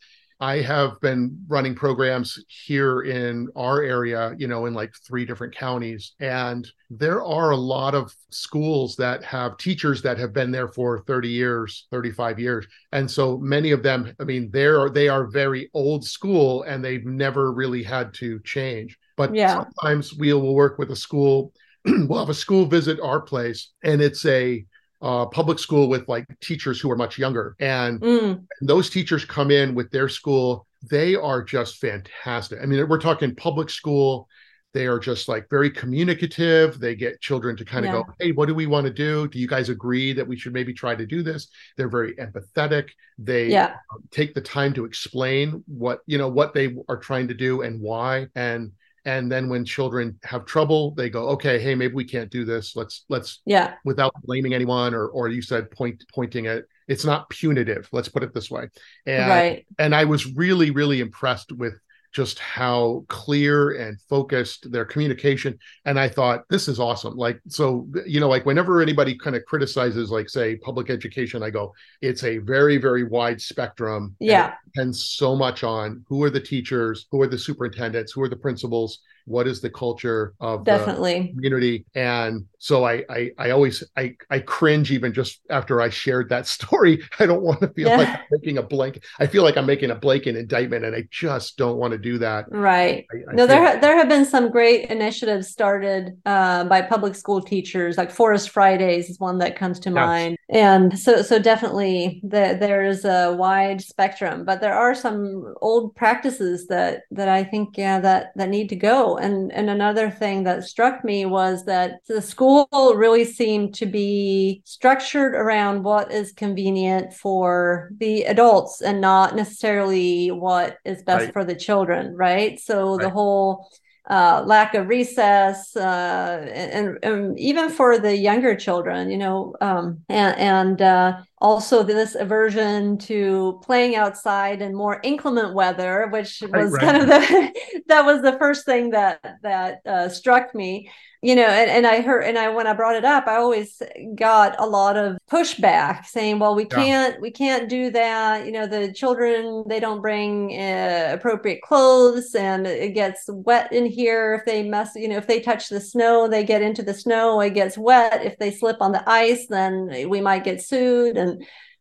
I 0.43 0.61
have 0.63 1.01
been 1.01 1.39
running 1.47 1.77
programs 1.77 2.37
here 2.49 3.03
in 3.03 3.47
our 3.55 3.81
area, 3.81 4.35
you 4.37 4.49
know, 4.49 4.67
in 4.67 4.75
like 4.75 4.93
three 5.07 5.25
different 5.25 5.55
counties. 5.55 6.15
And 6.19 6.69
there 6.91 7.23
are 7.23 7.53
a 7.53 7.57
lot 7.57 7.95
of 7.95 8.13
schools 8.31 8.97
that 8.97 9.23
have 9.23 9.57
teachers 9.57 10.03
that 10.03 10.19
have 10.19 10.33
been 10.33 10.51
there 10.51 10.67
for 10.67 11.05
30 11.07 11.29
years, 11.29 11.87
35 11.93 12.41
years. 12.41 12.67
And 12.91 13.09
so 13.09 13.39
many 13.39 13.71
of 13.71 13.85
them, 13.85 14.13
I 14.19 14.25
mean, 14.25 14.51
they're 14.53 14.91
they 14.91 15.09
are 15.09 15.29
very 15.29 15.71
old 15.75 16.05
school 16.05 16.65
and 16.65 16.85
they've 16.85 17.07
never 17.07 17.53
really 17.53 17.85
had 17.85 18.13
to 18.15 18.41
change. 18.41 18.99
But 19.17 19.33
yeah. 19.33 19.63
sometimes 19.63 20.13
we 20.13 20.33
will 20.33 20.57
work 20.57 20.77
with 20.77 20.91
a 20.91 20.97
school, 20.97 21.53
we'll 21.85 22.19
have 22.19 22.31
a 22.31 22.35
school 22.35 22.67
visit 22.67 22.99
our 22.99 23.21
place, 23.21 23.71
and 23.85 24.03
it's 24.03 24.27
a 24.27 24.65
uh, 25.03 25.27
public 25.27 25.59
school 25.59 25.89
with 25.89 26.09
like 26.09 26.25
teachers 26.41 26.81
who 26.81 26.91
are 26.91 26.97
much 26.97 27.19
younger. 27.19 27.57
And, 27.59 28.01
mm. 28.01 28.45
those 28.61 28.89
teachers 28.89 29.25
come 29.25 29.51
in 29.51 29.75
with 29.75 29.91
their 29.91 30.09
school. 30.09 30.67
They 30.91 31.17
are 31.17 31.43
just 31.43 31.79
fantastic. 31.79 32.61
I 32.63 32.67
mean, 32.67 32.89
we're 32.89 33.01
talking 33.01 33.35
public 33.35 33.69
school. 33.69 34.29
They 34.73 34.87
are 34.87 34.99
just 34.99 35.29
like 35.29 35.51
very 35.51 35.71
communicative. 35.71 36.79
They 36.81 36.95
get 36.95 37.21
children 37.21 37.57
to 37.57 37.65
kind 37.65 37.85
of 37.85 37.93
yeah. 37.93 38.03
go, 38.03 38.15
Hey, 38.19 38.33
what 38.33 38.47
do 38.47 38.55
we 38.55 38.67
want 38.67 38.87
to 38.87 38.93
do? 38.93 39.29
Do 39.29 39.39
you 39.39 39.47
guys 39.47 39.69
agree 39.69 40.13
that 40.15 40.27
we 40.27 40.37
should 40.37 40.55
maybe 40.55 40.73
try 40.73 40.95
to 40.95 41.05
do 41.05 41.23
this? 41.23 41.49
They're 41.77 41.91
very 41.91 42.15
empathetic. 42.15 42.89
They 43.19 43.49
yeah. 43.49 43.75
take 44.11 44.35
the 44.35 44.41
time 44.41 44.73
to 44.75 44.85
explain 44.85 45.63
what, 45.67 46.01
you 46.07 46.17
know, 46.17 46.29
what 46.29 46.55
they 46.55 46.75
are 46.89 46.97
trying 46.97 47.29
to 47.29 47.35
do 47.35 47.63
and 47.63 47.81
why. 47.81 48.29
And 48.35 48.73
and 49.05 49.31
then 49.31 49.49
when 49.49 49.65
children 49.65 50.19
have 50.23 50.45
trouble 50.45 50.93
they 50.93 51.11
go 51.11 51.29
okay 51.31 51.59
hey 51.59 51.75
maybe 51.75 51.95
we 51.95 52.05
can't 52.05 52.31
do 52.31 52.45
this. 52.45 52.77
Let's 52.77 53.05
let's 53.09 53.41
yeah. 53.45 53.75
without 53.85 54.13
blaming 54.23 54.55
anyone 54.55 54.95
or 54.95 55.09
or 55.09 55.29
you 55.29 55.43
said 55.43 55.71
point 55.71 56.05
pointing 56.15 56.47
at 56.47 56.65
it's 56.89 57.05
not 57.05 57.29
punitive. 57.31 57.89
Let's 57.93 58.09
put 58.09 58.23
it 58.23 58.35
this 58.35 58.51
way. 58.51 58.69
And 59.07 59.31
right. 59.31 59.67
and 59.79 59.95
i 59.95 60.05
was 60.05 60.35
really 60.35 60.71
really 60.71 61.01
impressed 61.01 61.53
with 61.53 61.75
just 62.13 62.39
how 62.39 63.05
clear 63.09 63.73
and 63.73 64.01
focused 64.03 64.71
their 64.71 64.85
communication. 64.85 65.59
And 65.85 65.99
i 65.99 66.09
thought 66.09 66.45
this 66.49 66.69
is 66.69 66.79
awesome. 66.79 67.17
Like 67.17 67.41
so 67.49 67.89
you 68.07 68.21
know 68.21 68.29
like 68.29 68.47
whenever 68.47 68.81
anybody 68.81 69.17
kind 69.17 69.35
of 69.37 69.45
criticizes 69.47 70.11
like 70.11 70.29
say 70.29 70.57
public 70.57 70.91
education 70.91 71.43
i 71.43 71.51
go 71.51 71.73
it's 72.01 72.25
a 72.25 72.39
very 72.39 72.77
very 72.77 73.05
wide 73.05 73.41
spectrum. 73.41 74.15
Yeah. 74.21 74.55
depends 74.75 75.05
so 75.05 75.35
much 75.35 75.65
on 75.65 76.05
who 76.09 76.23
are 76.23 76.31
the 76.31 76.41
teachers 76.41 77.07
who 77.11 77.21
are 77.23 77.27
the 77.27 77.39
superintendents 77.39 78.13
who 78.13 78.23
are 78.23 78.29
the 78.29 78.37
principals 78.37 78.99
what 79.27 79.47
is 79.47 79.61
the 79.61 79.71
culture 79.71 80.35
of 80.41 80.65
definitely. 80.65 81.21
the 81.21 81.29
community? 81.35 81.85
And 81.95 82.47
so 82.63 82.85
I, 82.85 83.03
I 83.11 83.31
i 83.39 83.51
always 83.51 83.83
i 83.97 84.15
i 84.31 84.39
cringe 84.39 84.93
even 84.93 85.13
just 85.13 85.41
after 85.51 85.83
i 85.83 85.91
shared 85.91 86.29
that 86.29 86.47
story. 86.57 87.03
I 87.19 87.27
don't 87.27 87.43
want 87.43 87.61
to 87.61 87.69
feel 87.69 87.89
yeah. 87.89 87.97
like 87.97 88.09
i'm 88.09 88.21
making 88.31 88.59
a 88.59 88.63
blank 88.63 89.03
i 89.19 89.27
feel 89.27 89.43
like 89.43 89.57
i'm 89.57 89.67
making 89.67 89.91
a 89.91 89.97
blanket 89.97 90.37
indictment 90.37 90.85
and 90.85 90.95
i 90.95 91.05
just 91.11 91.57
don't 91.57 91.77
want 91.77 91.91
to 91.91 91.99
do 91.99 92.19
that. 92.19 92.45
Right. 92.51 93.05
I, 93.13 93.31
I 93.31 93.35
no 93.35 93.47
there 93.49 93.67
ha- 93.67 93.81
there 93.81 93.97
have 93.97 94.09
been 94.09 94.25
some 94.25 94.51
great 94.51 94.91
initiatives 94.91 95.49
started 95.49 96.13
uh, 96.25 96.65
by 96.65 96.83
public 96.83 97.17
school 97.17 97.41
teachers 97.41 97.99
like 97.99 98.13
forest 98.13 98.51
fridays 98.51 99.11
is 99.11 99.19
one 99.19 99.39
that 99.39 99.57
comes 99.57 99.81
to 99.81 99.91
yes. 99.91 99.97
mind. 99.97 100.39
And 100.49 100.97
so 100.97 101.23
so 101.23 101.41
definitely 101.41 102.21
the, 102.23 102.57
there's 102.61 103.05
a 103.05 103.33
wide 103.33 103.81
spectrum 103.81 104.45
but 104.45 104.61
there 104.61 104.75
are 104.75 104.95
some 104.95 105.53
old 105.61 105.97
practices 105.97 106.69
that 106.69 107.03
that 107.11 107.29
i 107.29 107.43
think 107.43 107.77
yeah 107.77 107.99
that 107.99 108.33
that 108.37 108.49
need 108.49 108.69
to 108.69 108.77
go 108.77 109.12
and 109.17 109.53
and 109.53 109.71
another 109.71 110.11
thing 110.11 110.45
that 110.45 110.65
struck 110.65 111.05
me 111.05 111.27
was 111.27 111.65
that 111.65 112.01
the 112.09 112.23
school 112.23 112.67
really 112.97 113.25
seemed 113.25 113.75
to 113.75 113.87
be 113.87 114.63
structured 114.65 115.35
around 115.35 115.83
what 115.83 116.11
is 116.13 116.33
convenient 116.33 117.13
for 117.13 117.91
the 117.99 118.25
adults 118.25 118.81
and 118.81 119.01
not 119.01 119.37
necessarily 119.37 120.31
what 120.31 120.77
is 120.85 121.03
best 121.03 121.27
right. 121.27 121.33
for 121.33 121.45
the 121.45 121.55
children 121.55 122.15
right 122.17 122.61
so 122.61 122.97
right. 122.97 123.03
the 123.03 123.11
whole 123.11 123.69
uh, 124.11 124.43
lack 124.47 124.75
of 124.75 124.89
recess, 124.89 125.77
uh, 125.77 126.45
and, 126.53 126.99
and, 127.05 127.39
even 127.39 127.71
for 127.71 127.99
the 127.99 128.17
younger 128.17 128.57
children, 128.57 129.11
you 129.11 129.17
know, 129.17 129.55
um, 129.61 130.03
and, 130.09 130.37
and 130.39 130.83
uh, 130.83 131.21
also 131.43 131.83
this 131.83 132.15
aversion 132.15 132.97
to 132.97 133.61
playing 133.65 133.97
outside 133.97 134.63
in 134.63 134.75
more 134.75 135.01
inclement 135.03 135.55
weather, 135.55 136.07
which 136.13 136.41
was 136.53 136.71
right, 136.73 136.81
kind 136.81 137.03
of 137.03 137.09
the 137.09 137.83
that 137.89 138.07
was 138.07 138.23
the 138.23 138.39
first 138.39 138.65
thing 138.65 138.91
that 138.91 139.21
that 139.43 139.81
uh, 139.85 140.09
struck 140.09 140.55
me. 140.55 140.89
You 141.25 141.37
know 141.37 141.47
and, 141.47 141.71
and 141.71 141.87
i 141.87 142.01
heard 142.01 142.25
and 142.25 142.37
i 142.37 142.49
when 142.49 142.67
i 142.67 142.73
brought 142.73 142.97
it 142.97 143.05
up 143.05 143.29
i 143.29 143.37
always 143.37 143.81
got 144.17 144.57
a 144.59 144.67
lot 144.67 144.97
of 144.97 145.17
pushback 145.31 146.05
saying 146.05 146.41
well 146.41 146.57
we 146.57 146.65
can't 146.65 147.21
we 147.21 147.31
can't 147.31 147.69
do 147.69 147.93
that. 147.93 148.45
You 148.45 148.51
know 148.51 148.67
the 148.67 148.93
children 148.93 149.63
they 149.69 149.79
don't 149.79 150.01
bring 150.01 150.51
uh, 150.61 151.11
appropriate 151.13 151.63
clothes 151.63 152.35
and 152.35 152.67
it 152.67 152.95
gets 152.95 153.27
wet 153.29 153.73
in 153.73 153.87
here 153.87 154.35
if 154.35 154.45
they 154.47 154.65
mess 154.65 154.97
you 154.97 155.07
know 155.07 155.17
if 155.17 155.29
they 155.29 155.39
touch 155.39 155.69
the 155.69 155.81
snow 155.81 156.27
they 156.27 156.43
get 156.43 156.61
into 156.61 156.83
the 156.83 156.93
snow 156.93 157.41
it 157.41 157.55
gets 157.55 157.79
wet. 157.79 158.25
If 158.25 158.37
they 158.39 158.51
slip 158.51 158.79
on 158.81 158.91
the 158.91 159.09
ice 159.09 159.47
then 159.47 160.09
we 160.09 160.21
might 160.21 160.43
get 160.43 160.61
sued 160.61 161.17
and 161.17 161.32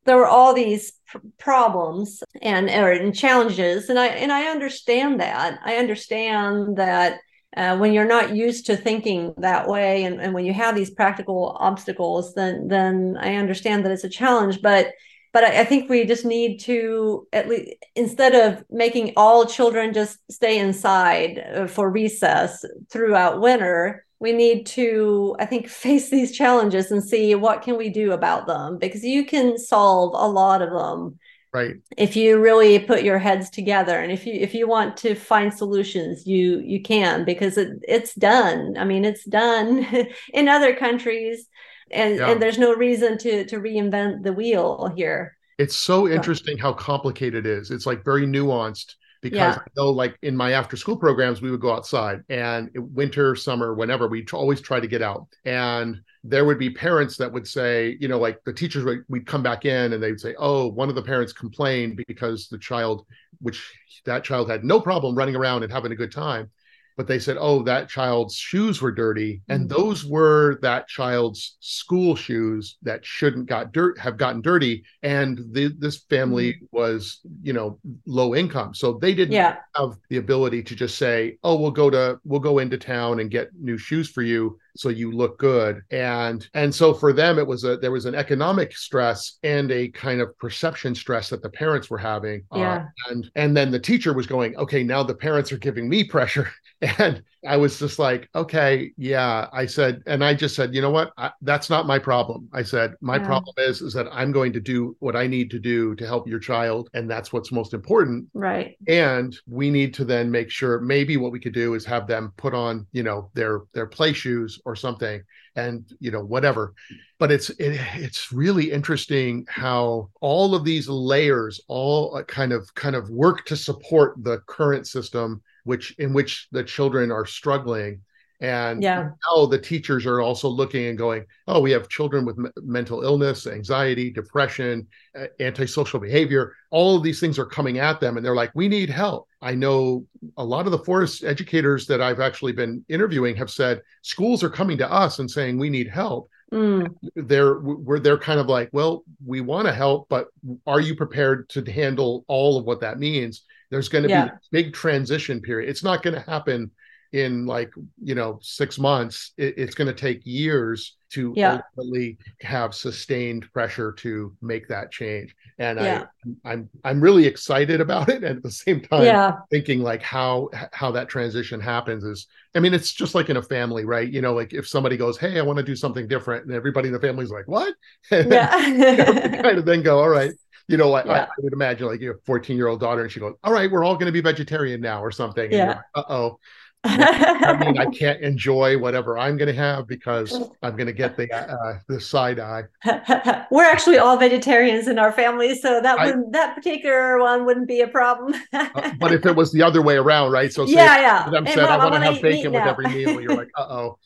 there 0.06 0.18
were 0.18 0.28
all 0.28 0.54
these 0.54 0.94
problems 1.38 2.24
and 2.42 2.70
or 2.70 2.92
and 2.92 3.16
challenges 3.16 3.90
and 3.90 4.00
i 4.00 4.08
and 4.08 4.32
i 4.32 4.46
understand 4.46 5.20
that. 5.20 5.60
I 5.64 5.76
understand 5.76 6.78
that 6.78 7.20
uh, 7.56 7.78
when 7.78 7.92
you're 7.92 8.06
not 8.06 8.34
used 8.34 8.66
to 8.68 8.78
thinking 8.78 9.34
that 9.38 9.68
way 9.68 10.06
and, 10.06 10.22
and 10.22 10.34
when 10.34 10.46
you 10.46 10.54
have 10.54 10.74
these 10.74 10.90
practical 10.90 11.56
obstacles 11.60 12.34
then 12.34 12.68
then 12.68 13.18
i 13.20 13.36
understand 13.36 13.86
that 13.86 13.92
it's 13.92 14.06
a 14.06 14.10
challenge 14.10 14.62
but 14.62 14.88
but 15.34 15.46
I, 15.46 15.62
I 15.62 15.64
think 15.66 15.90
we 15.90 16.06
just 16.06 16.26
need 16.26 16.60
to 16.62 17.28
at 17.34 17.48
least 17.48 17.74
instead 17.96 18.34
of 18.36 18.64
making 18.70 19.14
all 19.18 19.46
children 19.46 19.94
just 19.94 20.18
stay 20.32 20.60
inside 20.60 21.40
uh, 21.40 21.68
for 21.68 21.90
recess 21.90 22.66
throughout 22.90 23.42
winter 23.42 24.06
we 24.21 24.31
need 24.31 24.65
to 24.65 25.36
i 25.39 25.45
think 25.45 25.67
face 25.86 26.10
these 26.10 26.31
challenges 26.31 26.91
and 26.91 27.03
see 27.03 27.36
what 27.36 27.62
can 27.62 27.77
we 27.77 27.89
do 27.89 28.13
about 28.13 28.47
them 28.47 28.77
because 28.77 29.03
you 29.03 29.25
can 29.25 29.57
solve 29.57 30.13
a 30.13 30.27
lot 30.31 30.62
of 30.62 30.69
them 30.69 31.19
right. 31.53 31.75
if 31.97 32.15
you 32.15 32.39
really 32.39 32.79
put 32.79 33.03
your 33.03 33.17
heads 33.17 33.49
together 33.49 33.99
and 33.99 34.12
if 34.12 34.25
you 34.25 34.34
if 34.34 34.53
you 34.53 34.67
want 34.67 34.95
to 34.95 35.15
find 35.15 35.53
solutions 35.53 36.25
you 36.25 36.60
you 36.60 36.81
can 36.81 37.25
because 37.25 37.57
it, 37.57 37.69
it's 37.88 38.13
done. 38.15 38.77
I 38.77 38.86
mean 38.86 39.03
it's 39.03 39.25
done 39.25 39.86
in 40.34 40.47
other 40.47 40.75
countries 40.75 41.47
and 41.91 42.17
yeah. 42.17 42.29
and 42.29 42.41
there's 42.41 42.57
no 42.57 42.73
reason 42.73 43.17
to 43.19 43.45
to 43.45 43.57
reinvent 43.57 44.23
the 44.23 44.34
wheel 44.34 44.91
here. 44.95 45.36
It's 45.57 45.75
so 45.75 46.07
interesting 46.07 46.57
how 46.57 46.73
complicated 46.73 47.45
it 47.45 47.51
is. 47.51 47.69
It's 47.69 47.86
like 47.86 48.03
very 48.03 48.25
nuanced 48.25 48.95
because 49.21 49.38
yeah. 49.38 49.57
I 49.57 49.67
know 49.77 49.89
like 49.89 50.17
in 50.23 50.36
my 50.36 50.51
after 50.51 50.75
school 50.75 50.97
programs 50.97 51.41
we 51.41 51.51
would 51.51 51.62
go 51.62 51.73
outside 51.73 52.23
and 52.29 52.69
winter 52.75 53.36
summer 53.36 53.73
whenever 53.73 54.07
we 54.07 54.25
always 54.34 54.62
try 54.62 54.79
to 54.79 54.88
get 54.88 55.01
out 55.01 55.27
and 55.45 56.01
there 56.23 56.45
would 56.45 56.60
be 56.60 56.69
parents 56.69 57.17
that 57.17 57.31
would 57.31 57.47
say 57.47 57.97
you 57.99 58.07
know 58.07 58.19
like 58.19 58.43
the 58.43 58.53
teachers 58.53 58.84
would 58.84 59.03
we'd 59.10 59.25
come 59.25 59.43
back 59.43 59.65
in 59.65 59.93
and 59.93 60.01
they'd 60.01 60.19
say 60.19 60.36
oh 60.38 60.67
one 60.67 60.89
of 60.89 60.95
the 60.95 61.01
parents 61.01 61.34
complained 61.34 62.01
because 62.07 62.47
the 62.47 62.57
child 62.57 63.05
which 63.39 63.73
that 64.05 64.23
child 64.23 64.49
had 64.49 64.63
no 64.63 64.79
problem 64.79 65.15
running 65.15 65.36
around 65.36 65.63
and 65.63 65.71
having 65.71 65.91
a 65.91 65.95
good 65.95 66.12
time 66.12 66.49
but 66.97 67.08
they 67.08 67.19
said, 67.19 67.38
oh, 67.39 67.63
that 67.63 67.89
child's 67.89 68.36
shoes 68.36 68.82
were 68.82 68.91
dirty. 68.91 69.41
And 69.49 69.69
mm-hmm. 69.69 69.77
those 69.77 70.06
were 70.06 70.60
that 70.62 70.88
child's 70.88 71.58
school 71.60 72.15
shoes 72.15 72.77
that 72.84 73.06
shouldn't 73.06 73.47
got 73.47 73.71
dirt 73.71 73.97
have 73.99 74.17
gotten 74.17 74.41
dirty. 74.41 74.84
And 75.04 75.39
the, 75.51 75.73
this 75.77 76.04
family 76.10 76.54
mm-hmm. 76.54 76.65
was, 76.71 77.21
you 77.41 77.54
know, 77.54 77.80
low 78.06 78.36
income. 78.36 78.73
So 78.73 78.93
they 78.93 79.13
didn't 79.13 79.34
yeah. 79.34 79.58
have 79.75 79.97
the 80.10 80.17
ability 80.17 80.63
to 80.63 80.75
just 80.75 80.97
say, 80.97 81.38
oh, 81.43 81.56
we'll 81.56 81.71
go 81.71 81.89
to 81.89 82.19
we'll 82.23 82.39
go 82.39 82.60
into 82.60 82.77
town 82.77 83.19
and 83.19 83.32
get 83.32 83.49
new 83.60 83.77
shoes 83.77 84.10
for 84.10 84.21
you 84.21 84.60
so 84.75 84.89
you 84.89 85.12
look 85.12 85.38
good 85.38 85.81
and 85.91 86.47
and 86.53 86.73
so 86.73 86.93
for 86.93 87.13
them 87.13 87.38
it 87.39 87.45
was 87.45 87.63
a 87.63 87.77
there 87.77 87.91
was 87.91 88.05
an 88.05 88.15
economic 88.15 88.75
stress 88.75 89.38
and 89.43 89.71
a 89.71 89.89
kind 89.89 90.21
of 90.21 90.38
perception 90.38 90.95
stress 90.95 91.29
that 91.29 91.41
the 91.41 91.49
parents 91.49 91.89
were 91.89 91.97
having 91.97 92.43
uh, 92.53 92.60
yeah. 92.60 92.73
Uh, 92.75 93.12
and 93.12 93.31
and 93.36 93.57
then 93.57 93.71
the 93.71 93.79
teacher 93.79 94.13
was 94.13 94.27
going 94.27 94.55
okay 94.57 94.84
now 94.84 95.03
the 95.03 95.15
parents 95.15 95.51
are 95.51 95.57
giving 95.57 95.88
me 95.89 96.03
pressure 96.03 96.51
and 96.81 97.23
I 97.47 97.57
was 97.57 97.79
just 97.79 97.97
like, 97.97 98.29
okay, 98.36 98.91
yeah. 98.97 99.47
I 99.51 99.65
said, 99.65 100.03
and 100.05 100.23
I 100.23 100.34
just 100.34 100.55
said, 100.55 100.75
you 100.75 100.81
know 100.81 100.91
what? 100.91 101.12
I, 101.17 101.31
that's 101.41 101.69
not 101.69 101.88
my 101.88 101.97
problem. 101.97 102.47
I 102.53 102.62
said, 102.62 102.93
my 103.01 103.17
yeah. 103.17 103.25
problem 103.25 103.55
is, 103.57 103.81
is 103.81 103.93
that 103.93 104.07
I'm 104.12 104.31
going 104.31 104.53
to 104.53 104.60
do 104.60 104.95
what 104.99 105.15
I 105.15 105.25
need 105.25 105.49
to 105.51 105.60
do 105.60 105.95
to 105.95 106.05
help 106.05 106.27
your 106.27 106.39
child, 106.39 106.89
and 106.93 107.10
that's 107.10 107.34
what's 107.34 107.51
most 107.51 107.73
important. 107.73 108.27
Right. 108.34 108.77
And 108.88 109.36
we 109.47 109.71
need 109.71 109.93
to 109.95 110.05
then 110.05 110.29
make 110.29 110.51
sure 110.51 110.79
maybe 110.81 111.17
what 111.17 111.31
we 111.31 111.39
could 111.39 111.53
do 111.53 111.73
is 111.73 111.84
have 111.86 112.05
them 112.05 112.31
put 112.38 112.53
on, 112.53 112.86
you 112.91 113.03
know, 113.03 113.29
their 113.34 113.62
their 113.73 113.88
play 113.88 114.13
shoes 114.13 114.60
or 114.65 114.76
something 114.76 115.21
and 115.56 115.86
you 116.00 116.12
know 116.12 116.24
whatever. 116.24 116.74
But 117.19 117.32
it's 117.32 117.50
it, 117.52 117.80
it's 117.95 118.32
really 118.32 118.71
interesting 118.71 119.45
how 119.50 120.10
all 120.21 120.56
of 120.56 120.63
these 120.63 120.88
layers 120.88 121.62
all 121.67 122.15
uh, 122.15 122.24
kind 122.24 122.54
of 122.54 122.74
kind 122.76 122.95
of 122.95 123.10
work 123.10 123.45
to 123.45 123.56
support 123.56 124.15
the 124.24 124.39
current 124.47 124.88
system 124.88 125.41
which 125.63 125.95
in 126.00 126.13
which 126.13 126.47
the 126.52 126.63
children 126.63 127.12
are 127.12 127.26
struggling 127.26 128.02
and 128.41 128.82
yeah. 128.82 129.10
now 129.30 129.45
the 129.45 129.58
teachers 129.58 130.06
are 130.08 130.19
also 130.19 130.49
looking 130.49 130.88
and 130.88 130.97
going, 130.97 131.26
oh, 131.47 131.61
we 131.61 131.70
have 131.72 131.88
children 131.89 132.26
with 132.26 132.38
m- 132.39 132.51
mental 132.63 133.03
illness, 133.03 133.45
anxiety, 133.45 134.09
depression, 134.09 134.88
uh, 135.18 135.28
antisocial 135.39 135.99
behavior. 135.99 136.55
All 136.72 136.97
of 136.97 137.03
these 137.03 137.20
things 137.20 137.38
are 137.38 137.45
coming 137.45 137.78
at 137.78 137.99
them, 137.99 138.18
and 138.18 138.26
they're 138.26 138.36
like, 138.36 138.51
we 138.55 138.68
need 138.68 138.89
help. 138.89 139.28
I 139.43 139.53
know 139.53 140.05
a 140.38 140.43
lot 140.43 140.66
of 140.66 140.72
the 140.72 140.80
forest 140.80 141.24
educators 141.24 141.86
that 141.86 142.01
I've 142.01 142.20
actually 142.20 142.53
been 142.53 142.84
interviewing 142.89 143.36
have 143.36 143.51
said 143.51 143.82
schools 144.01 144.43
are 144.43 144.49
coming 144.49 144.78
to 144.80 144.91
us 144.91 145.20
and 145.20 145.30
saying 145.30 145.59
we 145.59 145.70
need 145.70 145.88
help. 145.88 146.28
Mm. 146.51 146.93
They're 147.16 147.55
where 147.55 147.99
they're 147.99 148.18
kind 148.18 148.39
of 148.39 148.47
like, 148.47 148.70
well, 148.74 149.03
we 149.26 149.39
want 149.41 149.68
to 149.68 149.74
help, 149.74 150.09
but 150.09 150.28
are 150.68 150.82
you 150.82 150.95
prepared 150.95 151.47
to 151.49 151.72
handle 151.72 152.26
all 152.28 152.57
of 152.57 152.66
what 152.66 152.82
that 152.82 152.99
means? 152.99 153.43
There's 153.70 153.88
going 153.88 154.03
to 154.03 154.09
yeah. 154.09 154.26
be 154.26 154.32
a 154.32 154.39
big 154.51 154.74
transition 154.74 155.39
period. 155.41 155.70
It's 155.70 155.84
not 155.84 156.03
going 156.03 156.16
to 156.16 156.30
happen 156.30 156.72
in 157.14 157.45
like 157.45 157.72
you 158.01 158.16
know 158.16 158.39
six 158.41 158.80
months 158.80 159.34
it, 159.38 159.53
it's 159.57 159.76
going 159.76 159.88
to 159.88 159.93
take 159.93 160.22
years 160.24 160.95
to 161.09 161.34
yeah. 161.36 161.59
ultimately 161.78 162.18
have 162.39 162.74
sustained 162.74 163.51
pressure 163.51 163.91
to 163.91 164.34
make 164.41 164.66
that 164.70 164.89
change 164.91 165.36
and 165.59 165.78
yeah. 165.78 166.05
i 166.45 166.51
i'm 166.51 166.70
i'm 166.86 167.01
really 167.01 167.26
excited 167.26 167.82
about 167.82 168.07
it 168.07 168.24
and 168.24 168.38
at 168.38 168.43
the 168.43 168.51
same 168.51 168.80
time 168.80 169.03
yeah. 169.03 169.34
thinking 169.49 169.82
like 169.82 170.01
how 170.01 170.49
how 170.72 170.89
that 170.89 171.09
transition 171.09 171.59
happens 171.59 172.05
is 172.05 172.28
i 172.55 172.59
mean 172.59 172.74
it's 172.74 172.93
just 172.93 173.14
like 173.14 173.30
in 173.30 173.38
a 173.38 173.43
family 173.43 173.84
right 173.84 174.12
you 174.12 174.22
know 174.22 174.34
like 174.34 174.53
if 174.53 174.66
somebody 174.66 174.95
goes 174.95 175.18
hey 175.18 175.38
i 175.38 175.41
want 175.41 175.57
to 175.57 175.64
do 175.64 175.76
something 175.76 176.07
different 176.07 176.45
and 176.45 176.53
everybody 176.53 176.88
in 176.88 176.93
the 176.93 176.99
family 176.99 177.26
is 177.26 177.32
like 177.32 177.47
what 177.47 177.74
yeah 178.12 178.68
you 178.68 178.78
know, 178.78 179.41
kind 179.41 179.57
of 179.57 179.66
then 179.66 179.82
go 179.82 179.99
all 179.99 180.09
right 180.09 180.32
you 180.68 180.78
know, 180.78 180.93
I, 180.93 181.03
yeah. 181.03 181.24
I, 181.24 181.28
would 181.39 181.51
imagine 181.51 181.88
like 181.88 181.99
your 181.99 182.20
14 182.26 182.55
year 182.55 182.68
old 182.68 182.80
daughter, 182.80 183.01
and 183.01 183.12
she 183.12 183.20
goes, 183.20 183.36
"All 183.43 183.51
right, 183.51 183.70
we're 183.70 183.84
all 183.84 183.95
going 183.95 184.05
to 184.05 184.12
be 184.12 184.22
vegetarian 184.22 184.80
now, 184.80 185.03
or 185.03 185.12
something." 185.12 185.51
yeah. 185.51 185.68
Like, 185.68 185.78
uh 185.95 186.03
oh. 186.07 186.39
I 186.84 187.57
mean, 187.65 187.77
I 187.77 187.86
can't 187.86 188.21
enjoy 188.21 188.77
whatever 188.77 189.17
I'm 189.17 189.38
going 189.38 189.47
to 189.47 189.59
have 189.59 189.88
because 189.88 190.34
I'm 190.63 190.75
going 190.75 190.88
to 190.88 190.93
get 190.93 191.15
the 191.15 191.32
uh, 191.34 191.79
the 191.88 192.01
side 192.01 192.39
eye. 192.39 192.63
We're 193.51 193.69
actually 193.69 193.99
all 193.99 194.17
vegetarians 194.17 194.88
in 194.88 194.97
our 194.97 195.11
family, 195.11 195.55
so 195.55 195.79
that 195.82 195.99
I, 195.99 196.13
that 196.32 196.55
particular 196.55 197.19
one 197.19 197.45
wouldn't 197.45 197.67
be 197.67 197.82
a 197.82 197.88
problem. 197.88 198.34
uh, 198.53 198.91
but 198.99 199.13
if 199.13 199.25
it 199.25 199.36
was 199.36 199.51
the 199.51 199.61
other 199.61 199.82
way 199.82 199.95
around, 199.95 200.32
right? 200.32 200.51
So 200.51 200.65
yeah, 200.65 200.99
yeah. 200.99 201.29
Them 201.29 201.45
said, 201.45 201.59
I 201.59 201.77
want 201.77 201.93
to 201.93 201.99
have 201.99 202.21
bacon 202.21 202.51
with 202.51 202.63
every 202.63 202.88
meal. 202.88 203.21
You're 203.21 203.36
like, 203.36 203.51
uh 203.57 203.67
oh. 203.69 203.97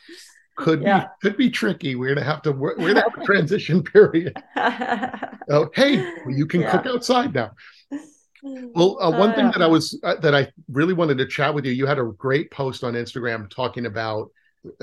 Could 0.57 0.83
yeah. 0.83 1.01
be 1.01 1.07
could 1.21 1.37
be 1.37 1.49
tricky. 1.49 1.95
We're 1.95 2.15
gonna 2.15 2.25
have 2.25 2.41
to 2.43 2.53
we're, 2.53 2.77
we're 2.77 2.93
gonna 2.93 3.03
have 3.09 3.21
a 3.21 3.25
transition 3.25 3.83
period. 3.83 4.41
oh, 4.55 5.69
hey, 5.73 5.97
well, 5.97 6.33
you 6.33 6.45
can 6.45 6.61
yeah. 6.61 6.71
cook 6.71 6.85
outside 6.85 7.33
now. 7.33 7.51
Well, 8.45 9.01
uh, 9.01 9.11
one 9.11 9.31
uh, 9.31 9.35
thing 9.35 9.51
that 9.51 9.61
I 9.61 9.67
was 9.67 9.99
uh, 10.03 10.15
that 10.15 10.35
I 10.35 10.51
really 10.71 10.93
wanted 10.93 11.17
to 11.17 11.25
chat 11.25 11.53
with 11.53 11.65
you. 11.65 11.71
You 11.71 11.87
had 11.87 11.97
a 11.97 12.03
great 12.03 12.51
post 12.51 12.83
on 12.83 12.93
Instagram 12.93 13.49
talking 13.49 13.85
about 13.87 14.29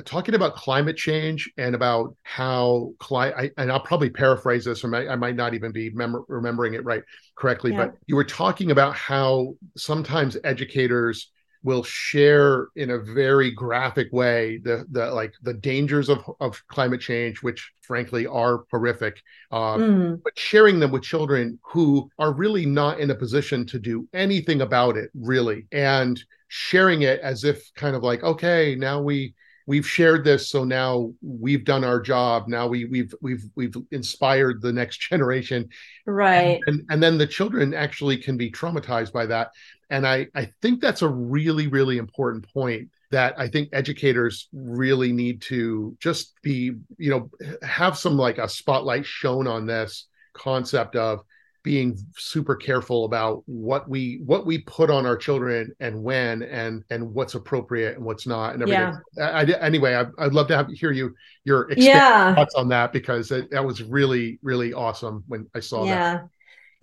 talking 0.05 0.35
about 0.35 0.55
climate 0.55 0.97
change 0.97 1.51
and 1.57 1.75
about 1.75 2.17
how 2.23 2.93
climate. 2.99 3.53
And 3.57 3.71
I'll 3.71 3.81
probably 3.81 4.11
paraphrase 4.11 4.65
this, 4.65 4.83
or 4.83 4.95
I 4.95 5.17
might 5.17 5.37
not 5.37 5.55
even 5.55 5.71
be 5.73 5.91
mem- 5.91 6.25
remembering 6.29 6.75
it 6.75 6.85
right 6.85 7.03
correctly. 7.37 7.73
Yeah. 7.73 7.87
But 7.87 7.95
you 8.07 8.17
were 8.17 8.25
talking 8.25 8.71
about 8.73 8.95
how 8.97 9.55
sometimes 9.77 10.37
educators 10.43 11.31
will 11.63 11.83
share 11.83 12.69
in 12.77 12.91
a 12.91 12.99
very 12.99 13.51
graphic 13.51 14.13
way 14.13 14.59
the 14.59 14.85
the 14.91 15.11
like 15.11 15.33
the 15.43 15.55
dangers 15.55 16.09
of 16.09 16.19
of 16.41 16.63
climate 16.69 17.01
change 17.01 17.43
which 17.43 17.73
frankly 17.81 18.27
are 18.27 18.65
horrific 18.71 19.23
uh, 19.51 19.77
mm. 19.77 20.21
but 20.23 20.39
sharing 20.39 20.81
them 20.81 20.91
with 20.91 21.03
children 21.03 21.59
who 21.63 22.11
are 22.19 22.33
really 22.33 22.67
not 22.67 22.99
in 22.99 23.11
a 23.11 23.15
position 23.15 23.65
to 23.67 23.79
do 23.79 24.09
anything 24.13 24.61
about 24.61 24.97
it 24.97 25.11
really 25.15 25.67
and 25.73 26.23
sharing 26.49 27.03
it 27.03 27.21
as 27.21 27.45
if 27.45 27.73
kind 27.75 27.97
of 27.97 28.03
like 28.03 28.23
okay 28.23 28.75
now 28.75 29.01
we 29.01 29.35
we've 29.67 29.87
shared 29.87 30.25
this 30.25 30.51
so 30.51 30.65
now 30.65 31.13
we've 31.23 31.65
done 31.65 31.85
our 31.85 32.01
job. 32.01 32.49
Now 32.49 32.67
we 32.67 32.85
we've 32.87 33.15
we've 33.21 33.45
we've 33.55 33.77
inspired 33.91 34.61
the 34.63 34.73
next 34.73 34.99
generation. 35.11 35.69
Right. 36.07 36.61
And, 36.67 36.81
and, 36.81 36.87
and 36.91 37.03
then 37.03 37.19
the 37.19 37.27
children 37.27 37.75
actually 37.75 38.17
can 38.17 38.37
be 38.37 38.51
traumatized 38.51 39.13
by 39.13 39.27
that. 39.27 39.51
And 39.91 40.07
I, 40.07 40.27
I 40.35 40.51
think 40.63 40.81
that's 40.81 41.03
a 41.03 41.09
really, 41.09 41.67
really 41.67 41.99
important 41.99 42.51
point 42.53 42.89
that 43.11 43.35
I 43.39 43.47
think 43.47 43.69
educators 43.73 44.49
really 44.55 45.13
need 45.13 45.43
to 45.43 45.95
just 46.01 46.33
be, 46.43 46.73
you 46.97 47.11
know, 47.11 47.31
have 47.63 47.99
some 47.99 48.17
like 48.17 48.39
a 48.39 48.49
spotlight 48.49 49.05
shown 49.05 49.47
on 49.47 49.67
this 49.67 50.07
concept 50.33 50.97
of 50.97 51.21
being 51.63 51.97
super 52.17 52.57
careful 52.57 53.05
about 53.05 53.43
what 53.47 53.89
we 53.89 54.21
what 54.25 54.45
we 54.45 54.59
put 54.59 54.91
on 54.91 55.07
our 55.07 55.17
children 55.17 55.73
and 55.81 56.03
when 56.03 56.43
and 56.43 56.85
and 56.91 57.15
what's 57.15 57.35
appropriate 57.35 57.97
and 57.97 58.05
what's 58.05 58.27
not 58.27 58.55
and 58.55 58.63
everything. 58.63 59.01
Yeah. 59.17 59.31
I, 59.31 59.41
I 59.41 59.45
anyway, 59.65 59.95
I, 59.95 60.25
would 60.25 60.35
love 60.35 60.49
to 60.49 60.57
have 60.57 60.69
hear 60.69 60.91
you 60.91 61.15
your 61.45 61.71
yeah. 61.77 62.35
thoughts 62.35 62.55
on 62.55 62.69
that 62.69 62.93
because 62.93 63.31
it, 63.31 63.51
that 63.51 63.65
was 63.65 63.83
really 63.83 64.39
really 64.43 64.73
awesome 64.73 65.23
when 65.29 65.49
I 65.55 65.61
saw 65.61 65.85
yeah. 65.85 66.15
that. 66.15 66.29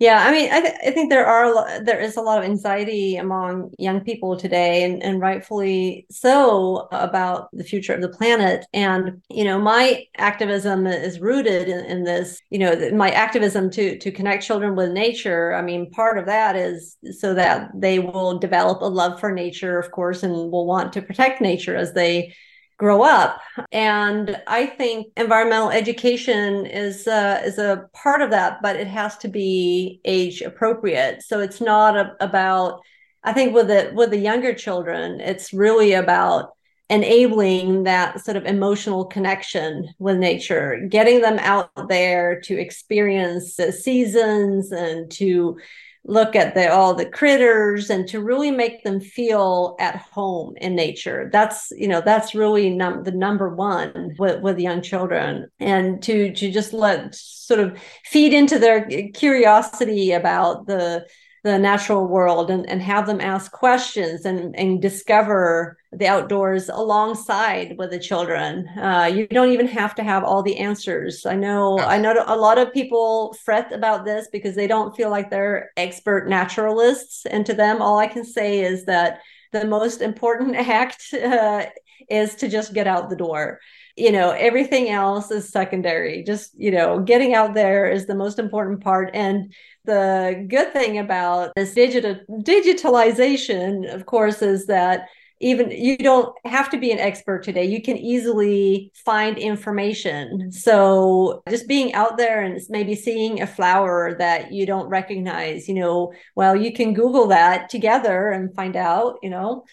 Yeah, 0.00 0.26
I 0.26 0.32
mean, 0.32 0.50
I, 0.50 0.60
th- 0.62 0.74
I 0.86 0.90
think 0.92 1.10
there 1.10 1.26
are 1.26 1.82
there 1.84 2.00
is 2.00 2.16
a 2.16 2.22
lot 2.22 2.38
of 2.38 2.44
anxiety 2.44 3.16
among 3.16 3.72
young 3.78 4.00
people 4.00 4.34
today, 4.34 4.82
and, 4.82 5.02
and 5.02 5.20
rightfully 5.20 6.06
so, 6.10 6.88
about 6.90 7.50
the 7.52 7.64
future 7.64 7.92
of 7.92 8.00
the 8.00 8.08
planet. 8.08 8.64
And 8.72 9.20
you 9.28 9.44
know, 9.44 9.60
my 9.60 10.06
activism 10.16 10.86
is 10.86 11.20
rooted 11.20 11.68
in, 11.68 11.84
in 11.84 12.04
this. 12.04 12.40
You 12.48 12.60
know, 12.60 12.90
my 12.92 13.10
activism 13.10 13.68
to 13.72 13.98
to 13.98 14.10
connect 14.10 14.42
children 14.42 14.74
with 14.74 14.90
nature. 14.90 15.52
I 15.54 15.60
mean, 15.60 15.90
part 15.90 16.16
of 16.16 16.24
that 16.26 16.56
is 16.56 16.96
so 17.18 17.34
that 17.34 17.70
they 17.74 17.98
will 17.98 18.38
develop 18.38 18.80
a 18.80 18.86
love 18.86 19.20
for 19.20 19.30
nature, 19.30 19.78
of 19.78 19.90
course, 19.90 20.22
and 20.22 20.32
will 20.32 20.64
want 20.66 20.94
to 20.94 21.02
protect 21.02 21.42
nature 21.42 21.76
as 21.76 21.92
they 21.92 22.34
grow 22.80 23.02
up. 23.02 23.40
And 23.72 24.40
i 24.46 24.64
think 24.64 25.08
environmental 25.16 25.70
education 25.70 26.64
is 26.64 27.06
uh, 27.06 27.42
is 27.44 27.58
a 27.58 27.88
part 27.92 28.22
of 28.22 28.30
that 28.30 28.62
but 28.62 28.76
it 28.76 28.86
has 28.86 29.18
to 29.18 29.28
be 29.28 30.00
age 30.04 30.40
appropriate. 30.40 31.22
So 31.22 31.40
it's 31.40 31.60
not 31.60 31.96
a, 31.96 32.16
about 32.20 32.80
i 33.22 33.32
think 33.34 33.54
with 33.54 33.68
the 33.68 33.92
with 33.94 34.10
the 34.10 34.26
younger 34.30 34.54
children 34.54 35.20
it's 35.20 35.52
really 35.52 35.92
about 35.92 36.52
enabling 36.88 37.84
that 37.84 38.18
sort 38.24 38.36
of 38.38 38.46
emotional 38.46 39.04
connection 39.04 39.70
with 39.98 40.16
nature 40.16 40.86
getting 40.88 41.20
them 41.20 41.38
out 41.40 41.70
there 41.88 42.40
to 42.40 42.58
experience 42.58 43.56
the 43.56 43.70
seasons 43.72 44.72
and 44.72 45.10
to 45.10 45.56
look 46.04 46.34
at 46.34 46.54
the 46.54 46.72
all 46.72 46.94
the 46.94 47.06
critters 47.06 47.90
and 47.90 48.08
to 48.08 48.20
really 48.20 48.50
make 48.50 48.82
them 48.84 49.00
feel 49.00 49.76
at 49.78 49.96
home 49.96 50.54
in 50.56 50.74
nature. 50.74 51.28
That's 51.32 51.72
you 51.76 51.88
know 51.88 52.00
that's 52.00 52.34
really 52.34 52.70
num- 52.70 53.04
the 53.04 53.12
number 53.12 53.48
one 53.54 54.14
with, 54.18 54.40
with 54.40 54.58
young 54.58 54.82
children. 54.82 55.48
And 55.58 56.02
to 56.02 56.32
to 56.34 56.50
just 56.50 56.72
let 56.72 57.14
sort 57.14 57.60
of 57.60 57.78
feed 58.04 58.32
into 58.32 58.58
their 58.58 58.86
eh, 58.90 59.08
curiosity 59.12 60.12
about 60.12 60.66
the 60.66 61.06
the 61.42 61.58
natural 61.58 62.06
world 62.06 62.50
and, 62.50 62.68
and 62.68 62.82
have 62.82 63.06
them 63.06 63.20
ask 63.20 63.50
questions 63.50 64.26
and, 64.26 64.54
and 64.56 64.82
discover 64.82 65.78
the 65.92 66.06
outdoors 66.06 66.68
alongside 66.68 67.76
with 67.78 67.90
the 67.90 67.98
children. 67.98 68.68
Uh, 68.78 69.10
you 69.12 69.26
don't 69.28 69.50
even 69.50 69.66
have 69.66 69.94
to 69.94 70.02
have 70.02 70.22
all 70.22 70.42
the 70.42 70.58
answers. 70.58 71.24
I 71.24 71.34
know 71.34 71.78
I 71.78 71.98
know 71.98 72.14
a 72.26 72.36
lot 72.36 72.58
of 72.58 72.72
people 72.72 73.34
fret 73.42 73.72
about 73.72 74.04
this 74.04 74.28
because 74.30 74.54
they 74.54 74.66
don't 74.66 74.94
feel 74.94 75.10
like 75.10 75.30
they're 75.30 75.70
expert 75.76 76.28
naturalists. 76.28 77.26
And 77.26 77.46
to 77.46 77.54
them, 77.54 77.80
all 77.80 77.98
I 77.98 78.06
can 78.06 78.24
say 78.24 78.60
is 78.60 78.84
that 78.84 79.20
the 79.52 79.66
most 79.66 80.02
important 80.02 80.56
act 80.68 81.14
uh, 81.14 81.66
is 82.08 82.34
to 82.36 82.48
just 82.48 82.74
get 82.74 82.86
out 82.86 83.08
the 83.08 83.16
door 83.16 83.60
you 83.96 84.10
know 84.10 84.30
everything 84.30 84.88
else 84.88 85.30
is 85.30 85.48
secondary 85.48 86.22
just 86.22 86.58
you 86.58 86.70
know 86.70 87.00
getting 87.00 87.34
out 87.34 87.54
there 87.54 87.90
is 87.90 88.06
the 88.06 88.14
most 88.14 88.38
important 88.38 88.80
part 88.80 89.10
and 89.14 89.52
the 89.84 90.46
good 90.48 90.72
thing 90.72 90.98
about 90.98 91.52
this 91.56 91.74
digital 91.74 92.16
digitalization 92.30 93.92
of 93.92 94.06
course 94.06 94.42
is 94.42 94.66
that 94.66 95.08
even 95.40 95.70
you 95.70 95.96
don't 95.96 96.36
have 96.44 96.68
to 96.70 96.78
be 96.78 96.92
an 96.92 96.98
expert 96.98 97.42
today. 97.42 97.64
You 97.64 97.80
can 97.80 97.96
easily 97.96 98.92
find 98.94 99.38
information. 99.38 100.52
So 100.52 101.42
just 101.48 101.66
being 101.66 101.94
out 101.94 102.18
there 102.18 102.42
and 102.42 102.60
maybe 102.68 102.94
seeing 102.94 103.40
a 103.40 103.46
flower 103.46 104.14
that 104.18 104.52
you 104.52 104.66
don't 104.66 104.88
recognize 104.88 105.68
you 105.68 105.74
know 105.74 106.12
well 106.34 106.54
you 106.54 106.72
can 106.72 106.94
google 106.94 107.28
that 107.28 107.68
together 107.70 108.28
and 108.30 108.54
find 108.54 108.76
out 108.76 109.18
you 109.22 109.30
know 109.30 109.64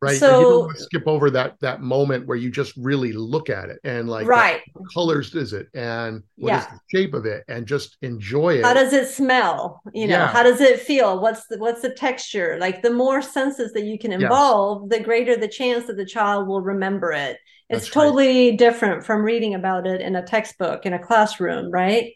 right 0.00 0.18
so 0.18 0.40
you 0.40 0.46
don't 0.46 0.78
skip 0.78 1.02
over 1.06 1.30
that 1.30 1.58
that 1.60 1.82
moment 1.82 2.26
where 2.26 2.36
you 2.36 2.50
just 2.50 2.74
really 2.76 3.12
look 3.12 3.50
at 3.50 3.68
it 3.68 3.78
and 3.84 4.08
like 4.08 4.26
right 4.26 4.62
colors 4.92 5.34
is 5.34 5.52
it 5.52 5.68
and 5.74 6.22
what 6.36 6.50
yeah. 6.50 6.60
is 6.60 6.66
the 6.66 6.80
shape 6.88 7.14
of 7.14 7.26
it 7.26 7.44
and 7.48 7.66
just 7.66 7.96
enjoy 8.02 8.54
it 8.54 8.64
how 8.64 8.74
does 8.74 8.92
it 8.92 9.08
smell 9.08 9.82
you 9.92 10.06
know 10.06 10.18
yeah. 10.18 10.26
how 10.26 10.42
does 10.42 10.60
it 10.60 10.80
feel 10.80 11.20
what's 11.20 11.46
the 11.46 11.58
what's 11.58 11.82
the 11.82 11.90
texture 11.90 12.56
like 12.60 12.82
the 12.82 12.92
more 12.92 13.20
senses 13.20 13.72
that 13.72 13.84
you 13.84 13.98
can 13.98 14.12
involve 14.12 14.86
yes. 14.90 14.98
the 14.98 15.04
greater 15.04 15.36
the 15.36 15.48
chance 15.48 15.86
that 15.86 15.96
the 15.96 16.06
child 16.06 16.48
will 16.48 16.62
remember 16.62 17.12
it 17.12 17.38
it's 17.68 17.84
That's 17.84 17.94
totally 17.94 18.50
right. 18.50 18.58
different 18.58 19.04
from 19.04 19.22
reading 19.22 19.54
about 19.54 19.86
it 19.86 20.00
in 20.00 20.16
a 20.16 20.24
textbook 20.26 20.86
in 20.86 20.92
a 20.92 20.98
classroom 20.98 21.70
right 21.70 22.14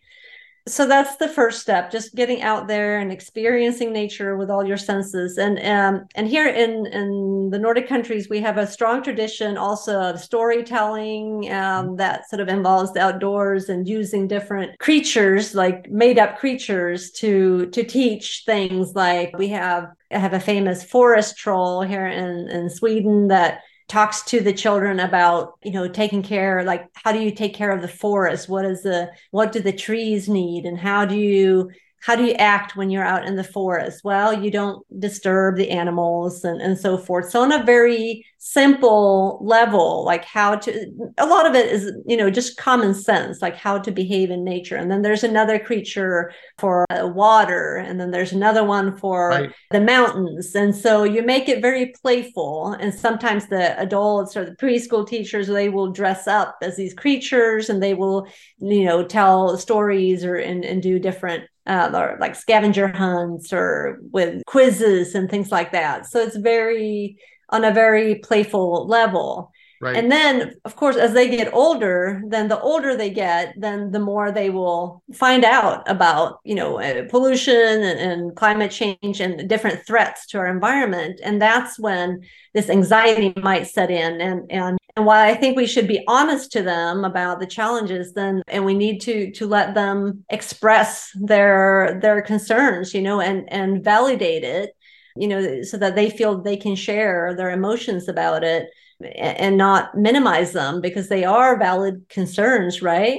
so 0.66 0.86
that's 0.86 1.16
the 1.16 1.28
first 1.28 1.60
step 1.60 1.90
just 1.90 2.14
getting 2.14 2.40
out 2.40 2.68
there 2.68 2.98
and 2.98 3.12
experiencing 3.12 3.92
nature 3.92 4.34
with 4.38 4.50
all 4.50 4.66
your 4.66 4.78
senses. 4.78 5.36
And 5.36 5.58
um, 5.58 6.06
and 6.14 6.26
here 6.26 6.48
in 6.48 6.86
in 6.86 7.50
the 7.50 7.58
nordic 7.58 7.86
countries 7.86 8.30
we 8.30 8.40
have 8.40 8.56
a 8.56 8.66
strong 8.66 9.02
tradition 9.02 9.58
also 9.58 10.00
of 10.00 10.20
storytelling 10.20 11.52
um, 11.52 11.96
that 11.96 12.30
sort 12.30 12.40
of 12.40 12.48
involves 12.48 12.94
the 12.94 13.00
outdoors 13.00 13.68
and 13.68 13.86
using 13.86 14.26
different 14.26 14.78
creatures 14.78 15.54
like 15.54 15.90
made 15.90 16.18
up 16.18 16.38
creatures 16.38 17.10
to 17.12 17.66
to 17.66 17.84
teach 17.84 18.44
things. 18.46 18.94
Like 18.94 19.36
we 19.36 19.48
have 19.48 19.88
have 20.10 20.32
a 20.32 20.40
famous 20.40 20.82
forest 20.82 21.36
troll 21.36 21.82
here 21.82 22.06
in 22.06 22.48
in 22.48 22.70
sweden 22.70 23.28
that 23.28 23.60
talks 23.88 24.22
to 24.22 24.40
the 24.40 24.52
children 24.52 24.98
about 24.98 25.58
you 25.62 25.70
know 25.70 25.88
taking 25.88 26.22
care 26.22 26.64
like 26.64 26.88
how 26.94 27.12
do 27.12 27.20
you 27.20 27.30
take 27.30 27.54
care 27.54 27.70
of 27.70 27.82
the 27.82 27.88
forest? 27.88 28.48
What 28.48 28.64
is 28.64 28.82
the 28.82 29.10
what 29.30 29.52
do 29.52 29.60
the 29.60 29.72
trees 29.72 30.28
need? 30.28 30.64
And 30.64 30.78
how 30.78 31.04
do 31.04 31.16
you 31.16 31.70
how 32.04 32.14
do 32.14 32.22
you 32.22 32.34
act 32.34 32.76
when 32.76 32.90
you're 32.90 33.02
out 33.02 33.24
in 33.24 33.34
the 33.34 33.42
forest? 33.42 34.04
Well, 34.04 34.34
you 34.34 34.50
don't 34.50 34.84
disturb 35.00 35.56
the 35.56 35.70
animals 35.70 36.44
and, 36.44 36.60
and 36.60 36.78
so 36.78 36.98
forth. 36.98 37.30
So, 37.30 37.40
on 37.40 37.50
a 37.50 37.64
very 37.64 38.26
simple 38.36 39.38
level, 39.40 40.04
like 40.04 40.22
how 40.22 40.56
to, 40.56 41.12
a 41.16 41.24
lot 41.24 41.46
of 41.46 41.54
it 41.54 41.72
is, 41.72 41.90
you 42.04 42.18
know, 42.18 42.28
just 42.28 42.58
common 42.58 42.92
sense, 42.92 43.40
like 43.40 43.56
how 43.56 43.78
to 43.78 43.90
behave 43.90 44.30
in 44.30 44.44
nature. 44.44 44.76
And 44.76 44.90
then 44.90 45.00
there's 45.00 45.24
another 45.24 45.58
creature 45.58 46.30
for 46.58 46.84
uh, 46.90 47.06
water, 47.06 47.76
and 47.76 47.98
then 47.98 48.10
there's 48.10 48.32
another 48.32 48.64
one 48.64 48.98
for 48.98 49.30
right. 49.30 49.52
the 49.70 49.80
mountains. 49.80 50.54
And 50.54 50.76
so 50.76 51.04
you 51.04 51.22
make 51.22 51.48
it 51.48 51.62
very 51.62 51.94
playful. 52.02 52.76
And 52.78 52.92
sometimes 52.92 53.46
the 53.46 53.80
adults 53.80 54.36
or 54.36 54.44
the 54.44 54.56
preschool 54.56 55.08
teachers, 55.08 55.46
they 55.46 55.70
will 55.70 55.90
dress 55.90 56.26
up 56.26 56.58
as 56.60 56.76
these 56.76 56.92
creatures 56.92 57.70
and 57.70 57.82
they 57.82 57.94
will, 57.94 58.28
you 58.58 58.84
know, 58.84 59.02
tell 59.04 59.56
stories 59.56 60.22
or 60.22 60.36
and, 60.36 60.66
and 60.66 60.82
do 60.82 60.98
different 60.98 61.44
uh, 61.66 61.90
or 61.94 62.16
like 62.20 62.34
scavenger 62.34 62.88
hunts 62.88 63.52
or 63.52 63.98
with 64.12 64.44
quizzes 64.46 65.14
and 65.14 65.30
things 65.30 65.50
like 65.50 65.72
that. 65.72 66.06
So 66.06 66.20
it's 66.20 66.36
very 66.36 67.16
on 67.50 67.64
a 67.64 67.72
very 67.72 68.16
playful 68.16 68.86
level. 68.86 69.52
Right. 69.80 69.96
And 69.96 70.10
then, 70.10 70.54
of 70.64 70.76
course, 70.76 70.96
as 70.96 71.12
they 71.12 71.28
get 71.28 71.52
older, 71.52 72.22
then 72.28 72.48
the 72.48 72.58
older 72.58 72.96
they 72.96 73.10
get, 73.10 73.54
then 73.58 73.90
the 73.90 73.98
more 73.98 74.32
they 74.32 74.48
will 74.48 75.02
find 75.12 75.44
out 75.44 75.82
about, 75.90 76.40
you 76.42 76.54
know, 76.54 76.80
uh, 76.80 77.06
pollution 77.10 77.82
and, 77.82 78.00
and, 78.00 78.36
climate 78.36 78.70
change 78.70 79.20
and 79.20 79.46
different 79.46 79.84
threats 79.86 80.26
to 80.28 80.38
our 80.38 80.46
environment. 80.46 81.20
And 81.22 81.42
that's 81.42 81.78
when 81.78 82.22
this 82.54 82.70
anxiety 82.70 83.34
might 83.36 83.66
set 83.66 83.90
in. 83.90 84.22
And 84.22 84.50
and 84.50 84.78
and 84.96 85.06
while 85.06 85.28
I 85.28 85.34
think 85.34 85.56
we 85.56 85.66
should 85.66 85.88
be 85.88 86.04
honest 86.06 86.52
to 86.52 86.62
them 86.62 87.04
about 87.04 87.40
the 87.40 87.46
challenges, 87.46 88.12
then 88.12 88.42
and 88.46 88.64
we 88.64 88.74
need 88.74 89.00
to 89.02 89.32
to 89.32 89.46
let 89.46 89.74
them 89.74 90.24
express 90.30 91.10
their 91.14 91.98
their 92.00 92.22
concerns, 92.22 92.94
you 92.94 93.02
know, 93.02 93.20
and 93.20 93.52
and 93.52 93.82
validate 93.82 94.44
it, 94.44 94.76
you 95.16 95.26
know, 95.26 95.62
so 95.62 95.78
that 95.78 95.96
they 95.96 96.10
feel 96.10 96.40
they 96.40 96.56
can 96.56 96.76
share 96.76 97.34
their 97.36 97.50
emotions 97.50 98.08
about 98.08 98.44
it 98.44 98.68
and 99.16 99.56
not 99.56 99.96
minimize 99.96 100.52
them 100.52 100.80
because 100.80 101.08
they 101.08 101.24
are 101.24 101.58
valid 101.58 102.08
concerns, 102.08 102.80
right? 102.80 103.18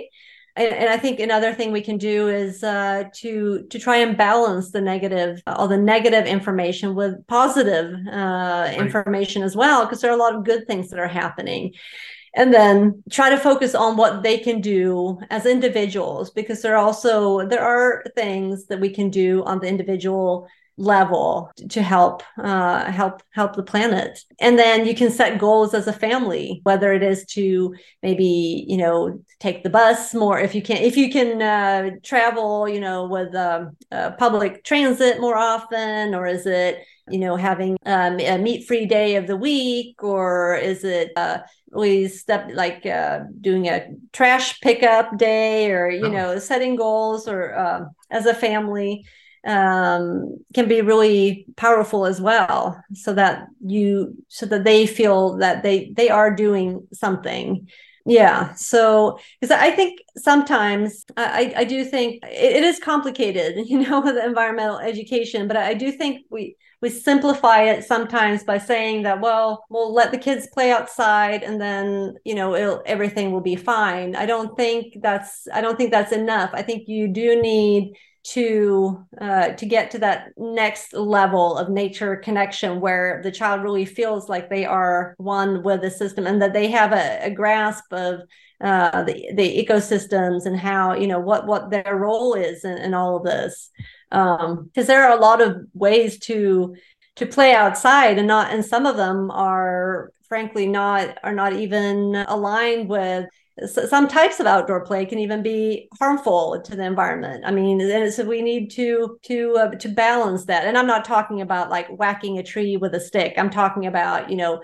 And, 0.57 0.73
and, 0.73 0.89
I 0.89 0.97
think 0.97 1.19
another 1.19 1.53
thing 1.53 1.73
we 1.73 1.81
can 1.81 1.97
do 1.97 2.29
is 2.29 2.63
uh, 2.63 3.05
to 3.15 3.67
to 3.69 3.79
try 3.79 3.97
and 3.97 4.17
balance 4.17 4.71
the 4.71 4.79
negative, 4.79 5.41
all 5.47 5.67
the 5.67 5.77
negative 5.77 6.25
information 6.25 6.95
with 6.95 7.27
positive 7.27 7.93
uh, 8.07 8.11
right. 8.11 8.77
information 8.79 9.43
as 9.43 9.55
well, 9.55 9.83
because 9.83 9.99
there 9.99 10.11
are 10.11 10.15
a 10.15 10.19
lot 10.19 10.33
of 10.33 10.45
good 10.45 10.65
things 10.65 10.89
that 10.89 10.99
are 10.99 11.07
happening. 11.07 11.73
And 12.37 12.53
then 12.53 13.03
try 13.09 13.29
to 13.29 13.37
focus 13.37 13.75
on 13.75 13.95
what 13.95 14.23
they 14.23 14.37
can 14.37 14.59
do 14.61 15.19
as 15.29 15.45
individuals, 15.45 16.31
because 16.31 16.61
there 16.61 16.75
are 16.75 16.85
also 16.85 17.47
there 17.47 17.63
are 17.63 18.03
things 18.15 18.67
that 18.67 18.79
we 18.79 18.89
can 18.89 19.09
do 19.09 19.43
on 19.43 19.59
the 19.59 19.67
individual 19.67 20.47
level 20.77 21.51
to 21.69 21.81
help 21.81 22.21
uh, 22.37 22.91
help 22.91 23.21
help 23.31 23.55
the 23.55 23.63
planet 23.63 24.19
and 24.39 24.59
then 24.59 24.85
you 24.85 24.93
can 24.93 25.09
set 25.09 25.39
goals 25.39 25.73
as 25.73 25.87
a 25.87 25.93
family 25.93 26.59
whether 26.63 26.91
it 26.91 27.01
is 27.01 27.25
to 27.25 27.73
maybe 28.03 28.65
you 28.67 28.75
know 28.75 29.21
take 29.39 29.63
the 29.63 29.69
bus 29.69 30.13
more 30.13 30.37
if 30.39 30.53
you 30.53 30.61
can 30.61 30.77
if 30.77 30.97
you 30.97 31.09
can 31.09 31.41
uh, 31.41 31.89
travel 32.03 32.67
you 32.67 32.79
know 32.79 33.07
with 33.07 33.33
um, 33.35 33.75
uh, 33.91 34.11
public 34.11 34.63
transit 34.65 35.21
more 35.21 35.37
often 35.37 36.13
or 36.13 36.27
is 36.27 36.45
it 36.45 36.83
you 37.09 37.19
know 37.19 37.37
having 37.37 37.77
um, 37.85 38.19
a 38.19 38.37
meat 38.37 38.67
free 38.67 38.85
day 38.85 39.15
of 39.15 39.27
the 39.27 39.37
week 39.37 40.03
or 40.03 40.55
is 40.57 40.83
it 40.83 41.11
uh, 41.15 41.39
we 41.71 42.07
step 42.07 42.49
like 42.53 42.85
uh, 42.85 43.19
doing 43.39 43.67
a 43.67 43.87
trash 44.11 44.59
pickup 44.59 45.17
day 45.17 45.71
or 45.71 45.89
you 45.89 46.07
oh. 46.07 46.11
know 46.11 46.39
setting 46.39 46.75
goals 46.75 47.27
or 47.27 47.55
uh, 47.55 47.85
as 48.11 48.25
a 48.25 48.33
family 48.33 49.05
um, 49.45 50.37
can 50.53 50.67
be 50.67 50.81
really 50.81 51.45
powerful 51.55 52.05
as 52.05 52.19
well 52.19 52.83
so 52.93 53.13
that 53.13 53.47
you 53.65 54.15
so 54.27 54.45
that 54.45 54.63
they 54.63 54.87
feel 54.87 55.37
that 55.37 55.63
they 55.63 55.91
they 55.95 56.09
are 56.09 56.35
doing 56.35 56.87
something. 56.93 57.67
Yeah 58.07 58.53
so 58.53 59.17
because 59.41 59.49
i 59.49 59.71
think 59.71 59.99
sometimes 60.15 61.05
i 61.17 61.51
i 61.57 61.63
do 61.63 61.83
think 61.83 62.23
it, 62.23 62.57
it 62.57 62.63
is 62.63 62.77
complicated 62.77 63.55
you 63.67 63.79
know 63.79 63.99
with 63.99 64.15
environmental 64.15 64.77
education 64.77 65.47
but 65.47 65.57
i 65.57 65.73
do 65.73 65.91
think 65.91 66.23
we 66.29 66.55
we 66.81 66.89
simplify 66.91 67.63
it 67.63 67.83
sometimes 67.83 68.43
by 68.43 68.59
saying 68.59 69.01
that 69.03 69.21
well 69.21 69.65
we'll 69.69 69.91
let 69.91 70.11
the 70.11 70.19
kids 70.19 70.47
play 70.53 70.71
outside 70.71 71.41
and 71.41 71.59
then 71.59 72.13
you 72.23 72.35
know 72.35 72.53
everything 72.85 73.31
will 73.31 73.41
be 73.41 73.55
fine. 73.55 74.15
I 74.15 74.27
don't 74.27 74.55
think 74.55 75.01
that's 75.01 75.47
i 75.51 75.61
don't 75.61 75.77
think 75.77 75.89
that's 75.89 76.11
enough. 76.11 76.51
I 76.53 76.61
think 76.61 76.87
you 76.87 77.07
do 77.07 77.41
need 77.41 77.95
to 78.25 79.05
uh, 79.21 79.49
to 79.49 79.65
get 79.67 79.91
to 79.91 79.99
that 79.99 80.29
next 80.35 80.93
level 80.93 81.57
of 81.57 81.69
nature 81.69 82.15
connection 82.15 82.81
where 82.81 83.21
the 83.23 83.31
child 83.31 83.61
really 83.61 83.85
feels 83.85 84.27
like 84.27 84.49
they 84.49 84.65
are 84.65 85.13
one 85.17 85.61
with 85.61 85.81
the 85.81 85.91
system 85.91 86.25
and 86.25 86.41
that 86.41 86.51
they 86.51 86.67
have 86.67 86.91
a, 86.91 87.25
a 87.25 87.29
grasp 87.29 87.85
of 87.91 88.21
uh, 88.61 89.03
the, 89.03 89.31
the 89.35 89.63
ecosystems 89.63 90.47
and 90.47 90.59
how 90.59 90.95
you 90.95 91.05
know 91.05 91.19
what 91.19 91.45
what 91.45 91.69
their 91.69 91.95
role 91.95 92.33
is 92.33 92.65
in, 92.65 92.77
in 92.79 92.93
all 92.95 93.17
of 93.17 93.23
this. 93.23 93.69
Because 94.09 94.49
um, 94.49 94.69
there 94.73 95.03
are 95.03 95.15
a 95.15 95.21
lot 95.21 95.41
of 95.41 95.57
ways 95.73 96.17
to 96.19 96.75
to 97.17 97.25
play 97.27 97.53
outside 97.53 98.17
and 98.17 98.27
not 98.27 98.51
and 98.51 98.65
some 98.65 98.87
of 98.87 98.97
them 98.97 99.29
are 99.29 100.11
frankly 100.27 100.65
not 100.65 101.17
are 101.23 101.35
not 101.35 101.53
even 101.53 102.15
aligned 102.27 102.89
with 102.89 103.25
some 103.63 104.07
types 104.07 104.39
of 104.39 104.47
outdoor 104.47 104.83
play 104.83 105.05
can 105.05 105.19
even 105.19 105.41
be 105.41 105.87
harmful 105.97 106.61
to 106.61 106.75
the 106.75 106.83
environment. 106.83 107.43
I 107.45 107.51
mean, 107.51 108.11
so 108.11 108.25
we 108.25 108.41
need 108.41 108.69
to 108.71 109.17
to 109.23 109.57
uh, 109.57 109.69
to 109.69 109.87
balance 109.87 110.45
that. 110.45 110.65
And 110.65 110.77
I'm 110.77 110.87
not 110.87 111.05
talking 111.05 111.41
about 111.41 111.69
like 111.69 111.87
whacking 111.87 112.37
a 112.37 112.43
tree 112.43 112.75
with 112.75 112.93
a 112.93 112.99
stick. 112.99 113.33
I'm 113.37 113.49
talking 113.49 113.85
about 113.85 114.29
you 114.29 114.35
know 114.35 114.61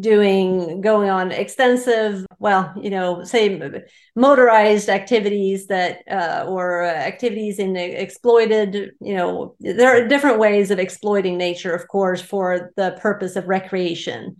doing 0.00 0.80
going 0.80 1.10
on 1.10 1.30
extensive 1.30 2.24
well 2.38 2.72
you 2.80 2.88
know 2.88 3.22
say 3.24 3.60
motorized 4.16 4.88
activities 4.88 5.66
that 5.66 5.98
uh, 6.10 6.46
or 6.48 6.82
activities 6.82 7.58
in 7.58 7.76
exploited 7.76 8.92
you 9.02 9.14
know 9.14 9.54
there 9.60 9.94
are 9.94 10.08
different 10.08 10.38
ways 10.38 10.70
of 10.70 10.78
exploiting 10.78 11.36
nature 11.36 11.74
of 11.74 11.86
course 11.88 12.22
for 12.22 12.72
the 12.76 12.96
purpose 13.02 13.36
of 13.36 13.48
recreation 13.48 14.34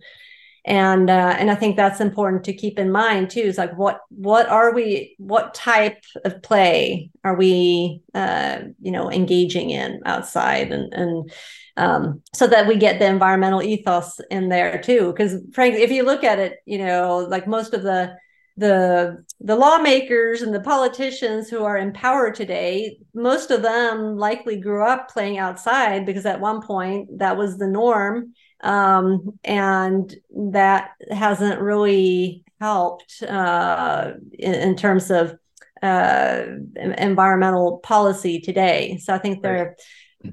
and 0.65 1.09
uh, 1.09 1.35
and 1.37 1.51
I 1.51 1.55
think 1.55 1.75
that's 1.75 1.99
important 1.99 2.45
to 2.45 2.53
keep 2.53 2.79
in 2.79 2.91
mind 2.91 3.29
too. 3.29 3.41
Is 3.41 3.57
like 3.57 3.77
what 3.77 4.01
what 4.09 4.47
are 4.47 4.73
we? 4.73 5.15
What 5.17 5.53
type 5.53 6.03
of 6.23 6.41
play 6.41 7.09
are 7.23 7.35
we? 7.35 8.01
Uh, 8.13 8.59
you 8.81 8.91
know, 8.91 9.11
engaging 9.11 9.71
in 9.71 10.01
outside, 10.05 10.71
and 10.71 10.93
and 10.93 11.31
um, 11.75 12.21
so 12.33 12.47
that 12.47 12.67
we 12.67 12.77
get 12.77 12.99
the 12.99 13.07
environmental 13.07 13.61
ethos 13.61 14.21
in 14.31 14.47
there 14.47 14.81
too. 14.81 15.11
Because 15.11 15.35
frankly, 15.53 15.81
if 15.81 15.91
you 15.91 16.03
look 16.03 16.23
at 16.23 16.39
it, 16.39 16.59
you 16.65 16.77
know, 16.77 17.27
like 17.29 17.45
most 17.45 17.73
of 17.73 17.83
the 17.83 18.15
the 18.55 19.25
the 19.41 19.55
lawmakers 19.55 20.43
and 20.43 20.53
the 20.53 20.61
politicians 20.61 21.49
who 21.49 21.63
are 21.63 21.75
in 21.75 21.91
power 21.91 22.31
today 22.31 22.99
most 23.15 23.49
of 23.49 23.63
them 23.63 24.15
likely 24.15 24.59
grew 24.59 24.85
up 24.85 25.09
playing 25.09 25.39
outside 25.39 26.05
because 26.05 26.23
at 26.27 26.39
one 26.39 26.61
point 26.61 27.09
that 27.17 27.35
was 27.35 27.57
the 27.57 27.65
norm 27.65 28.31
um, 28.63 29.37
and 29.43 30.15
that 30.35 30.91
hasn't 31.11 31.59
really 31.59 32.43
helped 32.59 33.21
uh, 33.23 34.13
in, 34.31 34.53
in, 34.53 34.75
terms 34.75 35.11
of 35.11 35.37
uh, 35.81 36.43
environmental 36.75 37.79
policy 37.79 38.39
today. 38.39 38.97
So 39.03 39.13
I 39.13 39.17
think 39.17 39.43
there, 39.43 39.75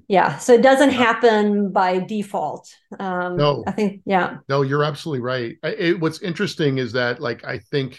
yeah 0.06 0.38
so 0.38 0.54
it 0.54 0.62
doesn't 0.62 0.90
happen 0.90 1.72
by 1.72 1.98
default. 1.98 2.72
Um 3.00 3.36
no. 3.36 3.64
I 3.66 3.72
think 3.72 4.02
yeah. 4.06 4.36
No 4.48 4.62
you're 4.62 4.84
absolutely 4.84 5.20
right. 5.20 5.56
It, 5.64 6.00
what's 6.00 6.22
interesting 6.22 6.78
is 6.78 6.92
that 6.92 7.20
like 7.20 7.44
i 7.44 7.58
think 7.58 7.98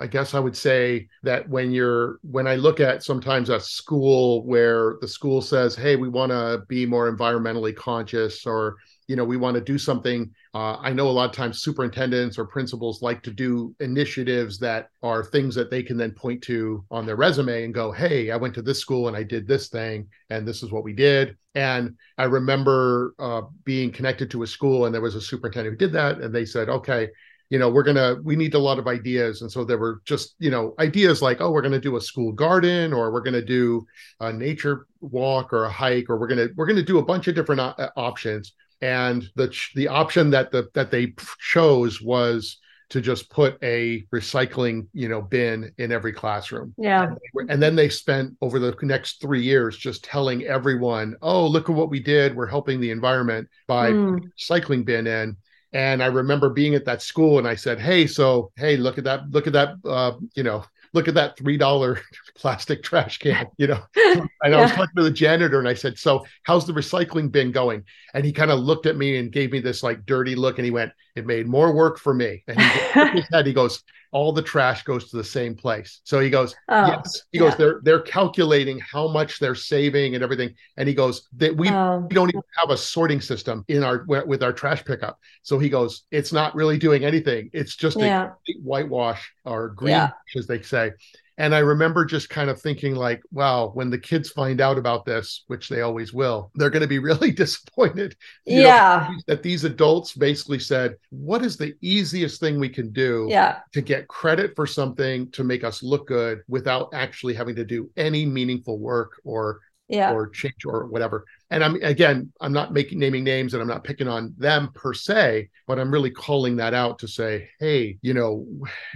I 0.00 0.06
guess 0.06 0.34
I 0.34 0.40
would 0.40 0.56
say 0.56 1.08
that 1.24 1.48
when 1.48 1.72
you're 1.72 2.18
when 2.22 2.46
I 2.46 2.54
look 2.54 2.78
at 2.80 3.02
sometimes 3.02 3.50
a 3.50 3.58
school 3.58 4.44
where 4.46 4.96
the 5.00 5.08
school 5.08 5.42
says, 5.42 5.74
"Hey, 5.74 5.96
we 5.96 6.08
want 6.08 6.30
to 6.30 6.62
be 6.68 6.86
more 6.86 7.10
environmentally 7.12 7.74
conscious," 7.74 8.46
or 8.46 8.76
you 9.08 9.16
know, 9.16 9.24
we 9.24 9.38
want 9.38 9.54
to 9.54 9.60
do 9.60 9.78
something. 9.78 10.30
Uh, 10.54 10.76
I 10.76 10.92
know 10.92 11.08
a 11.08 11.10
lot 11.10 11.30
of 11.30 11.34
times 11.34 11.62
superintendents 11.62 12.38
or 12.38 12.44
principals 12.44 13.00
like 13.00 13.22
to 13.22 13.32
do 13.32 13.74
initiatives 13.80 14.58
that 14.58 14.90
are 15.02 15.24
things 15.24 15.54
that 15.54 15.70
they 15.70 15.82
can 15.82 15.96
then 15.96 16.12
point 16.12 16.42
to 16.42 16.84
on 16.90 17.06
their 17.06 17.16
resume 17.16 17.64
and 17.64 17.74
go, 17.74 17.90
"Hey, 17.90 18.30
I 18.30 18.36
went 18.36 18.54
to 18.54 18.62
this 18.62 18.78
school 18.78 19.08
and 19.08 19.16
I 19.16 19.22
did 19.22 19.48
this 19.48 19.68
thing, 19.68 20.08
and 20.28 20.46
this 20.46 20.62
is 20.62 20.70
what 20.70 20.84
we 20.84 20.92
did." 20.92 21.36
And 21.54 21.96
I 22.18 22.24
remember 22.24 23.14
uh, 23.18 23.42
being 23.64 23.90
connected 23.90 24.30
to 24.32 24.42
a 24.42 24.46
school, 24.46 24.84
and 24.84 24.94
there 24.94 25.02
was 25.02 25.14
a 25.14 25.20
superintendent 25.20 25.72
who 25.72 25.86
did 25.86 25.94
that, 25.94 26.20
and 26.20 26.32
they 26.32 26.44
said, 26.44 26.68
"Okay." 26.68 27.08
you 27.50 27.58
know 27.58 27.70
we're 27.70 27.82
gonna 27.82 28.16
we 28.24 28.36
need 28.36 28.52
a 28.52 28.58
lot 28.58 28.78
of 28.78 28.86
ideas 28.86 29.40
and 29.40 29.50
so 29.50 29.64
there 29.64 29.78
were 29.78 30.02
just 30.04 30.34
you 30.38 30.50
know 30.50 30.74
ideas 30.78 31.22
like 31.22 31.40
oh 31.40 31.50
we're 31.50 31.62
gonna 31.62 31.80
do 31.80 31.96
a 31.96 32.00
school 32.00 32.30
garden 32.30 32.92
or 32.92 33.10
we're 33.10 33.22
gonna 33.22 33.40
do 33.40 33.86
a 34.20 34.30
nature 34.30 34.86
walk 35.00 35.50
or 35.50 35.64
a 35.64 35.70
hike 35.70 36.10
or 36.10 36.18
we're 36.18 36.26
gonna 36.26 36.48
we're 36.56 36.66
gonna 36.66 36.82
do 36.82 36.98
a 36.98 37.04
bunch 37.04 37.26
of 37.26 37.34
different 37.34 37.58
uh, 37.58 37.88
options 37.96 38.52
and 38.80 39.28
the 39.34 39.54
the 39.74 39.88
option 39.88 40.30
that 40.30 40.50
the 40.50 40.68
that 40.74 40.90
they 40.90 41.14
chose 41.40 42.00
was 42.00 42.58
to 42.90 43.00
just 43.02 43.28
put 43.28 43.58
a 43.62 44.06
recycling 44.14 44.86
you 44.92 45.08
know 45.08 45.20
bin 45.20 45.72
in 45.78 45.92
every 45.92 46.12
classroom 46.12 46.72
yeah 46.78 47.04
and, 47.04 47.18
were, 47.34 47.46
and, 47.48 47.62
then 47.62 47.76
they 47.76 47.88
spent 47.88 48.34
over 48.40 48.58
the 48.58 48.74
next 48.82 49.20
three 49.20 49.42
years 49.42 49.76
just 49.76 50.04
telling 50.04 50.44
everyone 50.44 51.16
oh 51.20 51.46
look 51.46 51.68
at 51.68 51.74
what 51.74 51.90
we 51.90 52.00
did 52.00 52.34
we're 52.34 52.46
helping 52.46 52.80
the 52.80 52.90
environment 52.90 53.48
by 53.66 53.90
mm. 53.90 54.20
recycling 54.40 54.84
bin 54.84 55.06
in 55.06 55.36
and 55.72 56.02
I 56.02 56.06
remember 56.06 56.48
being 56.48 56.74
at 56.74 56.84
that 56.86 57.02
school 57.02 57.38
and 57.38 57.46
I 57.46 57.54
said, 57.54 57.78
Hey, 57.78 58.06
so, 58.06 58.52
hey, 58.56 58.76
look 58.76 58.98
at 58.98 59.04
that, 59.04 59.30
look 59.30 59.46
at 59.46 59.52
that, 59.52 59.74
uh, 59.84 60.12
you 60.34 60.42
know, 60.42 60.64
look 60.94 61.08
at 61.08 61.14
that 61.14 61.36
$3 61.36 62.00
plastic 62.36 62.82
trash 62.82 63.18
can, 63.18 63.46
you 63.58 63.66
know. 63.66 63.82
and 64.42 64.52
yeah. 64.52 64.58
I 64.58 64.62
was 64.62 64.70
talking 64.72 64.94
to 64.96 65.02
the 65.02 65.10
janitor 65.10 65.58
and 65.58 65.68
I 65.68 65.74
said, 65.74 65.98
So, 65.98 66.24
how's 66.42 66.66
the 66.66 66.72
recycling 66.72 67.30
bin 67.30 67.52
going? 67.52 67.84
And 68.14 68.24
he 68.24 68.32
kind 68.32 68.50
of 68.50 68.60
looked 68.60 68.86
at 68.86 68.96
me 68.96 69.18
and 69.18 69.32
gave 69.32 69.52
me 69.52 69.60
this 69.60 69.82
like 69.82 70.06
dirty 70.06 70.34
look 70.34 70.58
and 70.58 70.64
he 70.64 70.70
went, 70.70 70.92
It 71.16 71.26
made 71.26 71.46
more 71.46 71.74
work 71.74 71.98
for 71.98 72.14
me. 72.14 72.44
And 72.46 72.60
he, 72.60 73.22
head, 73.32 73.46
he 73.46 73.52
goes, 73.52 73.82
all 74.10 74.32
the 74.32 74.42
trash 74.42 74.84
goes 74.84 75.10
to 75.10 75.16
the 75.16 75.24
same 75.24 75.54
place. 75.54 76.00
So 76.04 76.20
he 76.20 76.30
goes, 76.30 76.54
oh, 76.68 76.86
yes. 76.86 77.22
He 77.30 77.38
yeah. 77.38 77.48
goes, 77.48 77.56
they're 77.56 77.80
they're 77.82 78.00
calculating 78.00 78.78
how 78.80 79.08
much 79.08 79.38
they're 79.38 79.54
saving 79.54 80.14
and 80.14 80.24
everything. 80.24 80.54
And 80.76 80.88
he 80.88 80.94
goes, 80.94 81.28
that 81.36 81.56
we, 81.56 81.68
oh. 81.68 82.06
we 82.08 82.14
don't 82.14 82.30
even 82.30 82.42
have 82.56 82.70
a 82.70 82.76
sorting 82.76 83.20
system 83.20 83.64
in 83.68 83.82
our 83.82 84.04
with 84.06 84.42
our 84.42 84.52
trash 84.52 84.84
pickup. 84.84 85.18
So 85.42 85.58
he 85.58 85.68
goes, 85.68 86.04
it's 86.10 86.32
not 86.32 86.54
really 86.54 86.78
doing 86.78 87.04
anything. 87.04 87.50
It's 87.52 87.76
just 87.76 87.98
yeah. 87.98 88.30
a 88.48 88.52
whitewash 88.62 89.32
or 89.44 89.70
green, 89.70 90.10
as 90.36 90.46
they 90.46 90.62
say. 90.62 90.92
And 91.38 91.54
I 91.54 91.60
remember 91.60 92.04
just 92.04 92.28
kind 92.28 92.50
of 92.50 92.60
thinking, 92.60 92.96
like, 92.96 93.22
wow, 93.30 93.70
when 93.72 93.90
the 93.90 93.98
kids 93.98 94.28
find 94.28 94.60
out 94.60 94.76
about 94.76 95.04
this, 95.04 95.44
which 95.46 95.68
they 95.68 95.82
always 95.82 96.12
will, 96.12 96.50
they're 96.56 96.68
going 96.68 96.82
to 96.82 96.88
be 96.88 96.98
really 96.98 97.30
disappointed. 97.30 98.16
yeah. 98.44 99.08
Know, 99.08 99.16
that 99.28 99.44
these 99.44 99.62
adults 99.62 100.14
basically 100.14 100.58
said, 100.58 100.96
what 101.10 101.44
is 101.44 101.56
the 101.56 101.74
easiest 101.80 102.40
thing 102.40 102.58
we 102.58 102.68
can 102.68 102.92
do 102.92 103.28
yeah. 103.30 103.60
to 103.72 103.80
get 103.80 104.08
credit 104.08 104.56
for 104.56 104.66
something 104.66 105.30
to 105.30 105.44
make 105.44 105.62
us 105.62 105.82
look 105.82 106.08
good 106.08 106.42
without 106.48 106.90
actually 106.92 107.34
having 107.34 107.54
to 107.54 107.64
do 107.64 107.88
any 107.96 108.26
meaningful 108.26 108.78
work 108.78 109.12
or 109.24 109.60
yeah. 109.88 110.12
or 110.12 110.28
change 110.28 110.64
or 110.66 110.86
whatever. 110.86 111.24
And 111.50 111.64
I'm 111.64 111.76
again, 111.82 112.30
I'm 112.40 112.52
not 112.52 112.72
making 112.72 112.98
naming 112.98 113.24
names 113.24 113.54
and 113.54 113.62
I'm 113.62 113.68
not 113.68 113.84
picking 113.84 114.08
on 114.08 114.34
them 114.36 114.70
per 114.74 114.92
se, 114.92 115.48
but 115.66 115.78
I'm 115.78 115.90
really 115.90 116.10
calling 116.10 116.56
that 116.56 116.74
out 116.74 116.98
to 117.00 117.08
say, 117.08 117.48
hey, 117.58 117.98
you 118.02 118.12
know, 118.12 118.46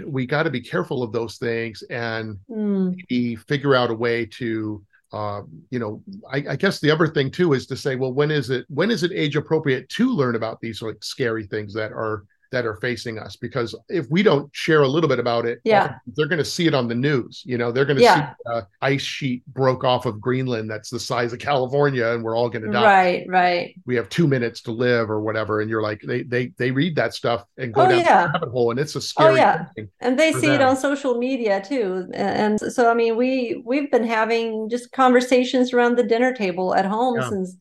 we 0.04 0.26
got 0.26 0.42
to 0.42 0.50
be 0.50 0.60
careful 0.60 1.02
of 1.02 1.12
those 1.12 1.38
things 1.38 1.82
and 1.88 2.38
mm. 2.50 3.38
figure 3.48 3.74
out 3.74 3.90
a 3.90 3.94
way 3.94 4.26
to 4.26 4.84
uh, 5.12 5.42
you 5.70 5.78
know, 5.78 6.02
I, 6.30 6.42
I, 6.48 6.56
guess 6.56 6.80
the 6.80 6.90
other 6.90 7.06
thing 7.06 7.30
too 7.30 7.52
is 7.52 7.66
to 7.66 7.76
say, 7.76 7.96
well, 7.96 8.14
when 8.14 8.30
is 8.30 8.48
it 8.48 8.64
when 8.68 8.90
is 8.90 9.02
it 9.02 9.12
age 9.12 9.36
appropriate 9.36 9.86
to 9.90 10.10
learn 10.10 10.36
about 10.36 10.58
these 10.60 10.80
like 10.80 11.04
scary 11.04 11.46
things 11.46 11.74
that 11.74 11.92
are 11.92 12.24
that 12.52 12.64
are 12.64 12.76
facing 12.76 13.18
us 13.18 13.34
because 13.34 13.74
if 13.88 14.08
we 14.10 14.22
don't 14.22 14.48
share 14.54 14.82
a 14.82 14.88
little 14.88 15.08
bit 15.08 15.18
about 15.18 15.44
it 15.44 15.60
yeah 15.64 15.96
they're 16.14 16.26
going 16.26 16.38
to 16.38 16.44
see 16.44 16.66
it 16.66 16.74
on 16.74 16.86
the 16.86 16.94
news 16.94 17.42
you 17.44 17.58
know 17.58 17.72
they're 17.72 17.84
going 17.84 17.96
to 17.96 18.02
yeah. 18.02 18.30
see 18.30 18.52
uh, 18.52 18.62
ice 18.82 19.02
sheet 19.02 19.42
broke 19.48 19.82
off 19.82 20.06
of 20.06 20.20
greenland 20.20 20.70
that's 20.70 20.90
the 20.90 21.00
size 21.00 21.32
of 21.32 21.38
california 21.38 22.12
and 22.12 22.22
we're 22.22 22.36
all 22.36 22.48
going 22.48 22.64
to 22.64 22.70
die 22.70 22.84
right 22.84 23.24
right 23.28 23.74
we 23.86 23.96
have 23.96 24.08
two 24.08 24.28
minutes 24.28 24.60
to 24.60 24.70
live 24.70 25.10
or 25.10 25.20
whatever 25.20 25.60
and 25.60 25.70
you're 25.70 25.82
like 25.82 26.00
they 26.02 26.22
they 26.22 26.48
they 26.58 26.70
read 26.70 26.94
that 26.94 27.14
stuff 27.14 27.44
and 27.56 27.74
go 27.74 27.82
oh, 27.82 27.88
down 27.88 27.98
yeah. 27.98 28.26
the 28.26 28.32
rabbit 28.34 28.50
hole 28.50 28.70
and 28.70 28.78
it's 28.78 28.94
a 28.94 29.00
scary 29.00 29.32
oh, 29.32 29.34
yeah. 29.34 29.64
and 30.00 30.18
they 30.18 30.32
see 30.32 30.46
them. 30.46 30.56
it 30.56 30.60
on 30.60 30.76
social 30.76 31.18
media 31.18 31.60
too 31.60 32.08
and 32.14 32.60
so 32.60 32.90
i 32.90 32.94
mean 32.94 33.16
we 33.16 33.62
we've 33.64 33.90
been 33.90 34.04
having 34.04 34.68
just 34.68 34.92
conversations 34.92 35.72
around 35.72 35.96
the 35.96 36.02
dinner 36.02 36.32
table 36.32 36.74
at 36.74 36.84
home 36.84 37.16
yeah. 37.16 37.28
since 37.28 37.56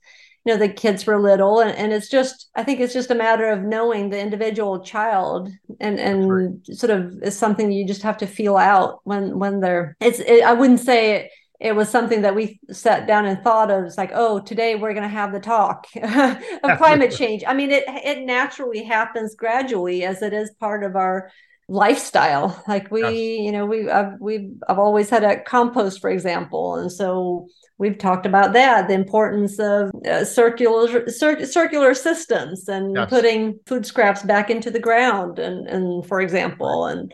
you 0.46 0.54
know 0.54 0.60
the 0.60 0.70
kids 0.70 1.06
were 1.06 1.22
little 1.22 1.60
and, 1.60 1.76
and 1.78 1.94
it's 1.94 2.10
just 2.10 2.50
i 2.56 2.64
think 2.64 2.80
it's 2.80 2.94
just 2.94 3.12
a 3.12 3.16
matter 3.16 3.50
of 3.50 3.62
knowing 3.62 4.10
the 4.10 4.20
individual 4.20 4.80
child 4.84 5.50
and 5.80 6.00
and 6.00 6.32
right. 6.32 6.76
sort 6.76 6.90
of 6.90 7.22
is 7.22 7.38
something 7.38 7.72
you 7.72 7.86
just 7.86 8.02
have 8.02 8.18
to 8.18 8.28
feel 8.28 8.58
out 8.58 9.02
when 9.04 9.38
when 9.40 9.60
they're 9.60 9.96
it's 10.00 10.20
it, 10.20 10.44
i 10.44 10.54
wouldn't 10.54 10.80
say 10.80 11.16
it, 11.16 11.32
it 11.60 11.76
was 11.76 11.90
something 11.90 12.24
that 12.24 12.34
we 12.34 12.60
sat 12.72 13.06
down 13.06 13.26
and 13.26 13.44
thought 13.44 13.70
of 13.70 13.86
it's 13.86 13.98
like 13.98 14.12
oh 14.14 14.40
today 14.40 14.76
we're 14.76 14.94
going 14.94 15.04
to 15.04 15.10
have 15.10 15.32
the 15.32 15.40
talk 15.40 15.86
of 15.96 16.78
climate 16.78 17.12
change 17.12 17.44
i 17.48 17.54
mean 17.54 17.70
it 17.72 17.84
it 17.88 18.26
naturally 18.26 18.84
happens 18.84 19.36
gradually 19.36 20.04
as 20.04 20.22
it 20.22 20.34
is 20.34 20.52
part 20.60 20.84
of 20.84 20.96
our 20.96 21.30
lifestyle 21.72 22.62
like 22.68 22.92
we 22.92 23.02
yes. 23.02 23.14
you 23.14 23.50
know 23.50 23.66
we 23.66 23.90
I've, 23.90 24.20
we've 24.20 24.52
i've 24.68 24.78
always 24.78 25.10
had 25.10 25.24
a 25.24 25.40
compost 25.40 26.02
for 26.02 26.10
example 26.10 26.76
and 26.76 26.92
so 26.92 27.48
we've 27.78 27.98
talked 27.98 28.26
about 28.26 28.52
that 28.52 28.90
the 28.90 28.94
importance 28.94 29.58
of 29.58 29.90
uh, 30.06 30.26
circular 30.26 31.10
cir- 31.10 31.46
circular 31.46 31.94
systems 31.94 32.68
and 32.68 32.94
yes. 32.98 33.10
putting 33.10 33.58
food 33.66 33.86
scraps 33.86 34.22
back 34.22 34.50
into 34.50 34.70
the 34.70 34.82
ground 34.82 35.40
and 35.40 35.66
and 35.70 36.06
for 36.06 36.20
example 36.20 36.88
and 36.88 37.14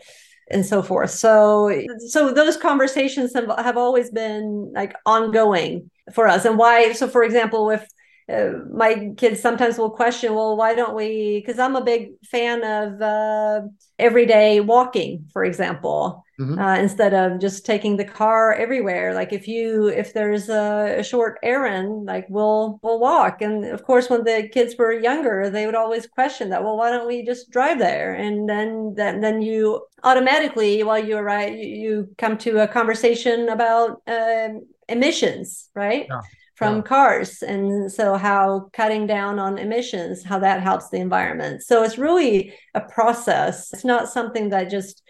and 0.50 0.66
so 0.66 0.82
forth 0.82 1.10
so 1.10 1.70
so 2.08 2.32
those 2.32 2.56
conversations 2.56 3.32
have, 3.34 3.48
have 3.58 3.76
always 3.76 4.10
been 4.10 4.72
like 4.74 4.92
ongoing 5.06 5.88
for 6.12 6.26
us 6.26 6.44
and 6.44 6.58
why 6.58 6.92
so 6.92 7.06
for 7.06 7.22
example 7.22 7.70
if 7.70 7.86
uh, 8.28 8.50
my 8.70 9.10
kids 9.16 9.40
sometimes 9.40 9.78
will 9.78 9.88
question, 9.88 10.34
well, 10.34 10.54
why 10.54 10.74
don't 10.74 10.94
we? 10.94 11.40
Because 11.40 11.58
I'm 11.58 11.76
a 11.76 11.82
big 11.82 12.10
fan 12.26 12.62
of 12.62 13.00
uh, 13.00 13.60
everyday 13.98 14.60
walking, 14.60 15.28
for 15.32 15.44
example, 15.44 16.24
mm-hmm. 16.38 16.58
uh, 16.58 16.76
instead 16.76 17.14
of 17.14 17.40
just 17.40 17.66
taking 17.66 17.96
the 17.96 18.04
car 18.04 18.54
everywhere. 18.54 19.14
Like 19.14 19.32
if 19.32 19.48
you 19.48 19.88
if 19.88 20.12
there's 20.12 20.48
a, 20.48 20.96
a, 20.98 21.02
short 21.02 21.38
errand, 21.42 22.06
like 22.06 22.26
we'll 22.28 22.78
we'll 22.82 23.00
walk. 23.00 23.42
And 23.42 23.64
of 23.64 23.84
course, 23.84 24.08
when 24.08 24.24
the 24.24 24.48
kids 24.52 24.76
were 24.78 24.92
younger, 24.92 25.50
they 25.50 25.66
would 25.66 25.74
always 25.74 26.06
question 26.06 26.50
that. 26.50 26.62
Well, 26.62 26.76
why 26.76 26.90
don't 26.90 27.06
we 27.06 27.24
just 27.24 27.50
drive 27.50 27.78
there? 27.78 28.14
And 28.14 28.48
then 28.48 28.94
then 28.96 29.20
then 29.20 29.42
you 29.42 29.86
automatically, 30.04 30.82
while 30.82 31.04
you 31.04 31.16
arrive, 31.16 31.54
you, 31.54 31.66
you 31.66 32.08
come 32.18 32.38
to 32.38 32.62
a 32.62 32.68
conversation 32.68 33.48
about 33.48 34.02
um, 34.06 34.66
emissions, 34.88 35.70
right? 35.74 36.06
Yeah 36.08 36.20
from 36.58 36.76
yeah. 36.76 36.82
cars 36.82 37.40
and 37.42 37.90
so 37.90 38.16
how 38.16 38.68
cutting 38.72 39.06
down 39.06 39.38
on 39.38 39.58
emissions 39.58 40.24
how 40.24 40.40
that 40.40 40.60
helps 40.60 40.88
the 40.88 40.96
environment 40.96 41.62
so 41.62 41.84
it's 41.84 41.98
really 41.98 42.52
a 42.74 42.80
process 42.80 43.72
it's 43.72 43.84
not 43.84 44.08
something 44.08 44.48
that 44.48 44.68
just 44.68 45.04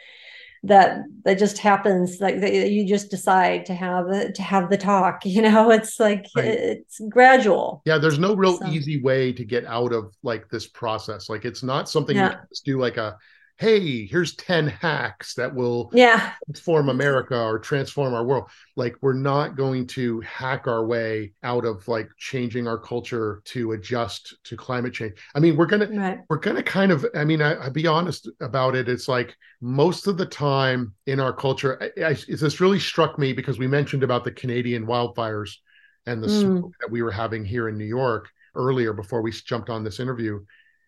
that 0.63 0.99
that 1.25 1.39
just 1.39 1.57
happens 1.57 2.21
like 2.21 2.41
that 2.41 2.71
you 2.71 2.87
just 2.87 3.11
decide 3.11 3.65
to 3.65 3.73
have 3.73 4.05
to 4.35 4.43
have 4.43 4.69
the 4.69 4.77
talk 4.77 5.21
you 5.25 5.41
know 5.41 5.71
it's 5.71 5.99
like 5.99 6.27
right. 6.37 6.45
it's 6.45 7.01
gradual 7.09 7.81
yeah 7.87 7.97
there's 7.97 8.19
no 8.19 8.37
real 8.37 8.59
so. 8.59 8.67
easy 8.67 9.01
way 9.01 9.33
to 9.33 9.43
get 9.43 9.65
out 9.65 9.93
of 9.95 10.15
like 10.23 10.51
this 10.51 10.67
process 10.67 11.31
like 11.31 11.47
it's 11.47 11.63
not 11.63 11.89
something 11.89 12.17
yeah. 12.17 12.33
you 12.33 12.37
just 12.51 12.65
do 12.67 12.79
like 12.79 12.99
a 12.99 13.17
hey, 13.59 14.07
here's 14.07 14.37
10 14.37 14.69
hacks 14.69 15.35
that 15.35 15.53
will 15.53 15.91
yeah. 15.93 16.35
transform 16.47 16.89
America 16.89 17.37
or 17.37 17.59
transform 17.59 18.15
our 18.15 18.25
world. 18.25 18.49
Like 18.77 18.97
we're 19.01 19.15
not 19.15 19.57
going 19.57 19.89
to 19.89 20.21
hack 20.21 20.69
our 20.69 20.87
way 20.87 21.33
out 21.43 21.65
of 21.65 21.87
like 21.89 22.09
changing 22.17 22.69
our 22.69 22.79
culture 22.79 23.43
to 23.47 23.73
adjust 23.73 24.37
to 24.45 24.57
climate 24.57 24.95
change. 24.95 25.15
I 25.35 25.41
mean, 25.41 25.57
we're 25.57 25.67
gonna 25.67 25.89
right. 25.89 26.21
we're 26.31 26.39
gonna 26.39 26.63
kind 26.63 26.93
of, 26.93 27.05
I 27.17 27.25
mean, 27.25 27.43
I, 27.43 27.55
will 27.65 27.71
be 27.71 27.89
honest 27.89 28.29
about 28.41 28.77
it. 28.77 28.89
It's 28.89 29.09
like 29.09 29.37
most 29.61 30.07
of 30.07 30.17
the 30.17 30.27
time 30.27 30.95
in 31.07 31.19
our 31.19 31.33
culture, 31.33 31.83
I, 31.83 32.11
I, 32.11 32.17
this 32.29 32.61
really 32.61 32.79
struck 32.79 33.19
me 33.19 33.33
because 33.33 33.59
we 33.59 33.67
mentioned 33.67 34.05
about 34.05 34.23
the 34.23 34.33
Canadian 34.33 34.87
wildfires 34.87 35.51
and 36.07 36.23
the 36.23 36.29
mm. 36.29 36.71
that 36.81 36.91
we 36.91 37.03
were 37.03 37.11
having 37.11 37.45
here 37.45 37.69
in 37.69 37.77
New 37.77 37.85
York 37.85 38.29
earlier 38.55 38.93
before 38.93 39.21
we 39.21 39.33
jumped 39.33 39.69
on 39.69 39.83
this 39.83 40.01
interview 40.01 40.41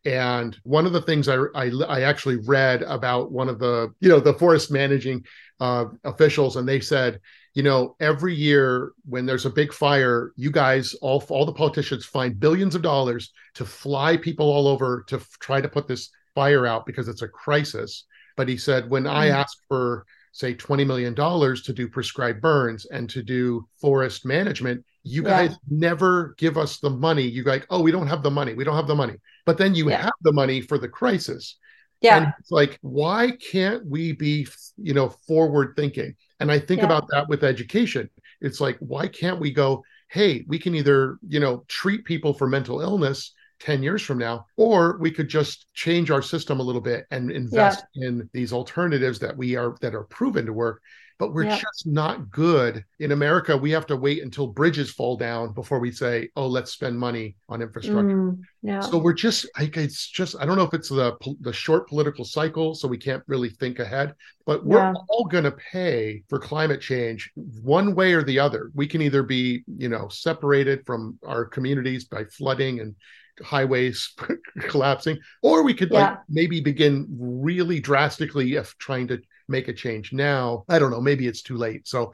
And 0.05 0.57
one 0.63 0.87
of 0.87 0.93
the 0.93 1.03
things 1.03 1.29
I, 1.29 1.37
I, 1.55 1.71
I 1.89 2.01
actually 2.03 2.37
read 2.37 2.83
about 2.83 3.33
one 3.33 3.49
of 3.49 3.59
the 3.59 3.93
you 4.01 4.09
know 4.09 4.21
the 4.21 4.35
forest 4.35 4.71
managing 4.71 5.25
uh, 5.61 5.87
officials, 6.05 6.57
and 6.57 6.67
they 6.67 6.81
said, 6.81 7.21
you 7.55 7.63
know, 7.63 7.97
every 8.01 8.35
year 8.35 8.93
when 9.05 9.27
there's 9.27 9.45
a 9.45 9.51
big 9.51 9.73
fire, 9.73 10.33
you 10.37 10.51
guys 10.51 10.95
all 11.03 11.23
all 11.29 11.45
the 11.45 11.53
politicians 11.53 12.07
find 12.07 12.41
billions 12.41 12.75
of 12.75 12.83
dollars 12.83 13.33
to 13.55 13.65
fly 13.65 14.17
people 14.17 14.51
all 14.51 14.69
over 14.69 15.05
to 15.09 15.17
f- 15.17 15.37
try 15.41 15.61
to 15.61 15.69
put 15.69 15.87
this 15.87 16.11
fire 16.35 16.67
out 16.67 16.87
because 16.87 17.09
it's 17.09 17.23
a 17.23 17.29
crisis. 17.29 18.07
But 18.37 18.49
he 18.49 18.57
said 18.57 18.89
when 18.89 19.05
mm-hmm. 19.05 19.17
I 19.17 19.27
mm. 19.29 19.35
asked 19.35 19.61
for 19.69 20.07
say 20.33 20.55
$20 20.55 20.87
million 20.87 21.15
to 21.15 21.73
do 21.73 21.89
prescribed 21.89 22.41
burns 22.41 22.87
and 22.87 23.11
to 23.11 23.23
do 23.23 23.67
forest 23.81 24.25
management, 24.25 24.85
you 25.03 25.23
guys 25.23 25.57
never 25.69 26.35
give 26.39 26.57
us 26.57 26.79
the 26.79 26.91
money. 26.91 27.23
You 27.23 27.43
like, 27.43 27.67
oh, 27.71 27.81
we 27.81 27.91
don't 27.91 28.07
have 28.07 28.23
the 28.23 28.31
money. 28.31 28.55
We 28.55 28.65
don't 28.65 28.77
have 28.77 28.87
the 28.87 28.95
money. 28.95 29.15
But 29.47 29.59
then 29.59 29.75
you 29.75 29.91
yeah. 29.91 30.03
have 30.03 30.13
the 30.23 30.33
money 30.33 30.61
for 30.61 30.79
the 30.79 30.89
crisis. 30.89 31.57
Yeah. 32.01 32.17
And 32.17 32.33
it's 32.39 32.51
like, 32.51 32.79
why 32.81 33.33
can't 33.33 33.85
we 33.87 34.13
be, 34.13 34.47
you 34.77 34.95
know, 34.95 35.11
forward 35.11 35.75
thinking? 35.77 36.15
And 36.41 36.51
I 36.51 36.59
think 36.59 36.81
yeah. 36.81 36.87
about 36.87 37.09
that 37.11 37.29
with 37.29 37.45
education. 37.45 38.09
It's 38.41 38.61
like, 38.61 38.79
why 38.79 39.07
can't 39.07 39.39
we 39.39 39.51
go, 39.51 39.85
hey, 40.09 40.45
we 40.49 40.59
can 40.59 40.75
either, 40.75 41.19
you 41.29 41.41
know, 41.41 41.65
treat 41.69 42.05
people 42.05 42.33
for 42.33 42.49
mental 42.49 42.81
illness 42.81 43.35
10 43.61 43.83
years 43.83 44.03
from 44.03 44.19
now 44.19 44.47
or 44.57 44.97
we 44.99 45.11
could 45.11 45.29
just 45.29 45.67
change 45.75 46.11
our 46.11 46.23
system 46.23 46.61
a 46.61 46.63
little 46.63 46.81
bit 46.81 47.05
and 47.11 47.31
invest 47.31 47.85
yeah. 47.95 48.09
in 48.09 48.31
these 48.33 48.53
alternatives 48.53 49.19
that 49.19 49.37
we 49.37 49.55
are 49.55 49.77
that 49.83 49.95
are 49.95 50.05
proven 50.05 50.47
to 50.47 50.53
work 50.53 50.81
but 51.21 51.35
we're 51.35 51.45
just 51.45 51.87
not 51.87 52.31
good 52.31 52.83
in 52.99 53.13
america 53.13 53.57
we 53.57 53.71
have 53.71 53.87
to 53.87 53.97
wait 53.97 54.23
until 54.23 54.47
bridges 54.47 54.91
fall 54.91 55.17
down 55.17 55.53
before 55.53 55.79
we 55.79 55.93
say 55.93 56.29
oh 56.35 56.47
let's 56.47 56.73
spend 56.73 56.99
money 56.99 57.37
on 57.51 57.61
infrastructure 57.61 58.33
mm, 58.33 58.41
yeah. 58.63 58.81
so 58.81 58.97
we're 58.97 59.13
just 59.13 59.47
like 59.59 59.77
it's 59.77 60.09
just 60.09 60.35
i 60.41 60.47
don't 60.47 60.57
know 60.57 60.65
if 60.65 60.75
it's 60.75 60.89
the 60.89 61.15
the 61.43 61.53
short 61.53 61.87
political 61.87 62.25
cycle 62.25 62.75
so 62.75 62.89
we 62.89 62.99
can't 62.99 63.23
really 63.27 63.51
think 63.51 63.79
ahead 63.79 64.15
but 64.47 64.65
we're 64.65 64.79
yeah. 64.79 64.95
all 65.11 65.27
going 65.27 65.45
to 65.45 65.53
pay 65.53 66.23
for 66.29 66.39
climate 66.39 66.81
change 66.81 67.31
one 67.63 67.95
way 67.95 68.15
or 68.15 68.25
the 68.25 68.39
other 68.39 68.71
we 68.75 68.87
can 68.87 69.03
either 69.03 69.23
be 69.23 69.63
you 69.77 69.89
know 69.89 70.09
separated 70.09 70.85
from 70.87 71.19
our 71.27 71.45
communities 71.45 72.05
by 72.07 72.25
flooding 72.25 72.81
and 72.81 72.97
highways 73.43 74.15
collapsing 74.69 75.19
or 75.43 75.63
we 75.63 75.75
could 75.75 75.91
yeah. 75.91 76.11
like 76.11 76.19
maybe 76.29 76.61
begin 76.61 77.07
really 77.11 77.81
drastically 77.81 78.55
if 78.55 78.77
trying 78.79 79.07
to 79.07 79.21
make 79.51 79.69
a 79.69 79.73
change 79.73 80.13
now 80.13 80.65
i 80.69 80.79
don't 80.79 80.91
know 80.91 81.01
maybe 81.01 81.27
it's 81.27 81.43
too 81.43 81.57
late 81.57 81.87
so 81.87 82.13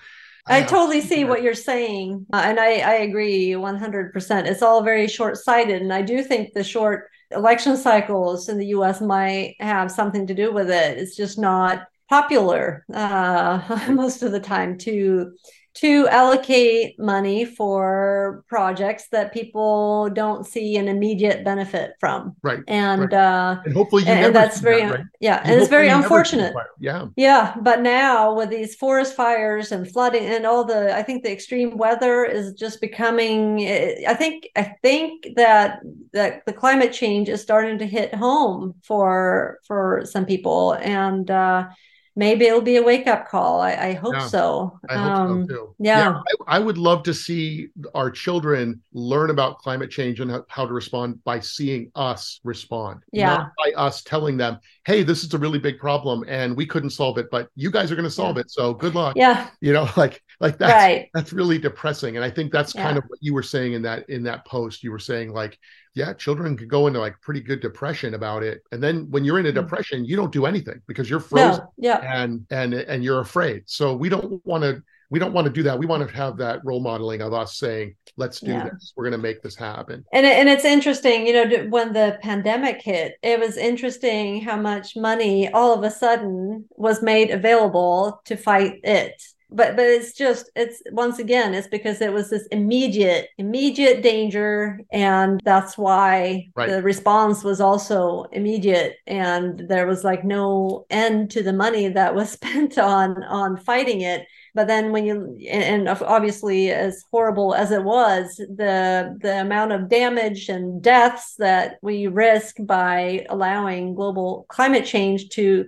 I 0.49 0.63
totally 0.63 1.01
see 1.01 1.25
what 1.25 1.43
you're 1.43 1.55
saying. 1.55 2.25
Uh, 2.33 2.43
and 2.45 2.61
I, 2.61 2.79
I 2.79 2.93
agree 2.99 3.51
100%. 3.51 4.47
It's 4.47 4.63
all 4.63 4.81
very 4.81 5.09
short 5.09 5.39
sighted. 5.39 5.83
And 5.83 5.93
I 5.93 6.03
do 6.03 6.23
think 6.23 6.53
the 6.53 6.63
short 6.63 7.09
election 7.33 7.77
cycles 7.77 8.49
in 8.49 8.59
the 8.59 8.67
US 8.67 9.01
might 9.01 9.57
have 9.59 9.91
something 9.91 10.27
to 10.27 10.35
do 10.35 10.53
with 10.53 10.71
it. 10.71 10.99
It's 10.99 11.17
just 11.17 11.39
not 11.39 11.83
popular 12.09 12.85
uh, 12.95 13.87
most 13.91 14.23
of 14.23 14.33
the 14.33 14.41
time 14.41 14.79
to 14.79 15.33
to 15.77 16.09
allocate 16.09 16.99
money 16.99 17.45
for 17.45 18.45
projects 18.49 19.09
that 19.09 19.33
people 19.35 20.09
don't 20.11 20.47
see 20.47 20.77
an 20.79 20.89
immediate 20.89 21.45
benefit 21.45 21.93
from. 22.01 22.35
Right. 22.43 22.61
And 22.67 23.03
right. 23.03 23.13
uh 23.13 23.61
and 23.65 23.75
hopefully 23.75 24.05
and 24.07 24.35
that's 24.35 24.61
very 24.61 24.83
that, 24.83 24.91
right? 24.91 25.05
yeah, 25.21 25.41
and, 25.43 25.53
and 25.53 25.61
it's 25.61 25.69
very 25.69 25.89
unfortunate. 25.89 26.55
Yeah. 26.81 27.07
Yeah, 27.17 27.55
but 27.61 27.83
now 27.83 28.35
with 28.35 28.49
these 28.49 28.75
forest 28.75 29.15
fires 29.15 29.71
and 29.71 29.91
flooding 29.91 30.25
and 30.25 30.47
all 30.47 30.65
the 30.65 30.97
I 30.97 31.03
think 31.03 31.23
the 31.23 31.33
extreme 31.33 31.77
weather 31.77 32.25
is 32.25 32.55
just 32.55 32.81
becoming 32.81 33.67
I 34.09 34.15
think 34.15 34.49
I 34.57 34.77
think 34.83 35.29
that 35.37 35.81
that 36.15 36.47
the 36.47 36.55
climate 36.55 36.95
change 36.95 37.29
is 37.29 37.43
starting 37.43 37.79
to 37.79 37.87
hit 37.87 38.15
home 38.15 38.75
for 38.83 39.59
for 39.67 40.03
some 40.07 40.25
people 40.25 40.73
and 40.73 41.31
uh 41.31 41.69
maybe 42.17 42.47
it'll 42.47 42.63
be 42.63 42.77
a 42.77 42.83
wake 42.83 43.07
up 43.07 43.29
call. 43.29 43.61
I, 43.61 43.75
I 43.75 43.93
hope 43.93 44.15
yeah, 44.15 44.27
so. 44.27 44.81
I 44.89 44.97
hope 44.97 45.13
um, 45.13 45.47
so 45.47 45.55
too. 45.55 45.75
Yeah, 45.79 45.99
yeah 45.99 46.21
I, 46.49 46.57
I, 46.57 46.59
would 46.59 46.79
love 46.79 47.03
to 47.05 47.15
see 47.15 47.69
our 47.95 48.11
children 48.11 48.81
learn 48.93 49.31
about 49.31 49.59
climate 49.59 49.91
change 49.91 50.21
and 50.21 50.43
how 50.49 50.67
to 50.67 50.73
respond 50.73 51.23
by 51.25 51.39
seeing 51.41 51.93
us 51.95 52.41
respond. 52.43 53.01
Yeah, 53.13 53.37
not 53.37 53.53
by 53.63 53.73
us 53.77 54.03
telling 54.03 54.37
them, 54.37 54.59
"Hey, 54.87 55.03
this 55.03 55.23
is 55.23 55.33
a 55.35 55.39
really 55.39 55.59
big 55.59 55.79
problem 55.79 56.25
and 56.27 56.57
we 56.57 56.67
couldn't 56.67 56.91
solve 56.91 57.19
it, 57.19 57.27
but 57.31 57.49
you 57.55 57.71
guys 57.71 57.93
are 57.93 57.97
going 57.97 58.05
to 58.05 58.11
solve 58.11 58.37
yeah. 58.37 58.41
it. 58.41 58.51
So 58.51 58.75
good 58.75 58.95
luck." 58.95 59.15
Yeah, 59.17 59.49
you 59.61 59.73
know, 59.73 59.89
like 59.97 60.23
like 60.41 60.59
that's 60.59 60.73
right. 60.73 61.11
that's 61.15 61.33
really 61.33 61.59
depressing. 61.59 62.17
And 62.17 62.25
I 62.25 62.31
think 62.31 62.53
that's 62.53 62.73
kind 62.73 62.99
of 62.99 63.05
what 63.09 63.19
you 63.23 63.33
were 63.33 63.43
saying 63.43 63.73
in 63.73 63.83
that 63.83 64.09
in 64.09 64.23
that 64.25 64.45
post. 64.47 64.83
You 64.83 64.91
were 64.91 64.99
saying 64.99 65.33
like 65.33 65.59
yeah, 65.97 66.13
children 66.13 66.59
could 66.59 66.69
go 66.69 66.87
into 66.87 67.01
like 67.01 67.19
pretty 67.23 67.41
good 67.41 67.61
depression 67.61 68.13
about 68.15 68.43
it. 68.43 68.63
And 68.71 68.83
then 68.83 69.11
when 69.11 69.25
you're 69.25 69.39
in 69.39 69.47
a 69.47 69.51
hmm. 69.51 69.57
depression, 69.57 70.05
you 70.05 70.15
don't 70.15 70.33
do 70.33 70.45
anything 70.45 70.83
because 70.87 71.09
you're 71.09 71.21
frozen 71.21 71.63
no, 71.63 71.73
yeah. 71.79 72.23
and 72.23 72.47
and 72.51 72.75
and 72.75 73.03
you're 73.03 73.21
afraid. 73.21 73.63
So 73.67 73.97
we 73.97 74.11
don't 74.11 74.45
want 74.45 74.63
to 74.63 74.83
we 75.09 75.19
don't 75.19 75.33
want 75.33 75.47
to 75.47 75.53
do 75.53 75.63
that. 75.63 75.79
We 75.79 75.87
want 75.87 76.07
to 76.07 76.15
have 76.15 76.37
that 76.39 76.61
role 76.65 76.81
modeling 76.81 77.23
of 77.23 77.33
us 77.33 77.57
saying, 77.57 77.95
"Let's 78.17 78.41
do 78.41 78.51
yeah. 78.51 78.69
this. 78.69 78.93
We're 78.95 79.05
going 79.05 79.13
to 79.13 79.19
make 79.19 79.41
this 79.41 79.57
happen." 79.57 80.05
And 80.13 80.27
and 80.27 80.49
it's 80.49 80.65
interesting, 80.65 81.27
you 81.27 81.33
know, 81.33 81.67
when 81.69 81.93
the 81.93 82.19
pandemic 82.23 82.83
hit, 82.83 83.15
it 83.23 83.41
was 83.41 83.57
interesting 83.57 84.43
how 84.43 84.57
much 84.57 84.97
money 84.97 85.49
all 85.49 85.73
of 85.73 85.83
a 85.83 85.91
sudden 85.91 86.67
was 86.77 87.03
made 87.03 87.31
available 87.31 88.21
to 88.27 88.37
fight 88.37 88.81
it 88.83 89.23
but 89.51 89.77
but 89.77 89.85
it's 89.85 90.13
just 90.13 90.51
it's 90.57 90.83
once 90.91 91.19
again 91.19 91.55
it's 91.55 91.69
because 91.69 92.01
it 92.01 92.13
was 92.13 92.31
this 92.31 92.47
immediate 92.47 93.29
immediate 93.39 94.03
danger 94.03 94.81
and 94.91 95.41
that's 95.45 95.79
why 95.79 96.49
right. 96.57 96.69
the 96.69 96.83
response 96.83 97.45
was 97.45 97.61
also 97.61 98.25
immediate 98.33 98.97
and 99.07 99.69
there 99.69 99.87
was 99.87 100.03
like 100.03 100.25
no 100.25 100.85
end 100.91 101.31
to 101.31 101.43
the 101.43 101.53
money 101.53 101.89
that 101.89 102.15
was 102.15 102.31
spent 102.37 102.77
on 102.77 103.23
on 103.25 103.57
fighting 103.57 104.01
it 104.01 104.27
but 104.55 104.67
then 104.67 104.91
when 104.91 105.05
you 105.05 105.39
and 105.49 105.89
obviously 105.89 106.71
as 106.71 107.05
horrible 107.13 107.55
as 107.55 107.71
it 107.71 107.85
was 107.85 108.37
the 108.39 109.17
the 109.21 109.41
amount 109.41 109.71
of 109.71 109.89
damage 109.89 110.49
and 110.49 110.83
deaths 110.83 111.35
that 111.39 111.77
we 111.83 112.09
risk 112.09 112.57
by 112.61 113.25
allowing 113.29 113.95
global 113.95 114.45
climate 114.49 114.85
change 114.85 115.29
to 115.29 115.67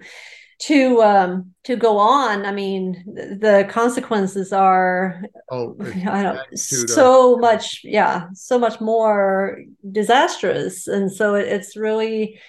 to 0.59 1.01
um 1.03 1.55
to 1.63 1.77
go 1.77 1.99
on 1.99 2.45
i 2.45 2.51
mean 2.51 3.05
the 3.07 3.65
consequences 3.71 4.53
are 4.53 5.23
oh 5.51 5.77
i 6.09 6.23
don't 6.23 6.59
so 6.59 7.37
much 7.37 7.83
yeah 7.85 8.27
so 8.35 8.59
much 8.59 8.81
more 8.81 9.63
disastrous. 9.91 10.87
And 10.87 11.13
so 11.13 11.35
it's 11.35 11.77
really 11.77 12.41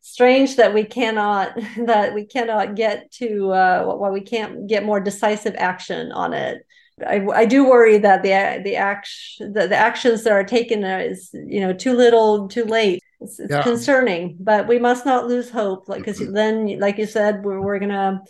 strange 0.00 0.56
that 0.56 0.72
we 0.74 0.84
cannot 0.84 1.58
that 1.86 2.14
we 2.14 2.24
cannot 2.24 2.74
get 2.74 3.10
to 3.12 3.52
uh 3.52 3.84
why 3.84 4.10
we 4.10 4.20
can't 4.20 4.66
get 4.66 4.84
more 4.84 5.00
decisive 5.00 5.54
action 5.58 6.12
on 6.12 6.32
it. 6.32 6.64
I, 7.06 7.24
I 7.32 7.44
do 7.44 7.68
worry 7.68 7.98
that 7.98 8.22
the 8.22 8.60
the 8.64 8.76
action 8.76 9.52
the, 9.52 9.68
the 9.68 9.76
actions 9.76 10.24
that 10.24 10.32
are 10.32 10.44
taken 10.44 10.82
is 10.84 11.30
you 11.32 11.60
know 11.60 11.72
too 11.72 11.94
little 11.94 12.48
too 12.48 12.64
late 12.64 13.02
it's, 13.20 13.38
it's 13.40 13.52
yeah. 13.52 13.62
concerning 13.62 14.36
but 14.40 14.66
we 14.66 14.78
must 14.78 15.04
not 15.04 15.26
lose 15.26 15.50
hope 15.50 15.88
like 15.88 16.00
because 16.00 16.18
then 16.32 16.78
like 16.78 16.98
you 16.98 17.06
said 17.06 17.44
we're, 17.44 17.60
we're 17.60 17.78
gonna 17.78 18.20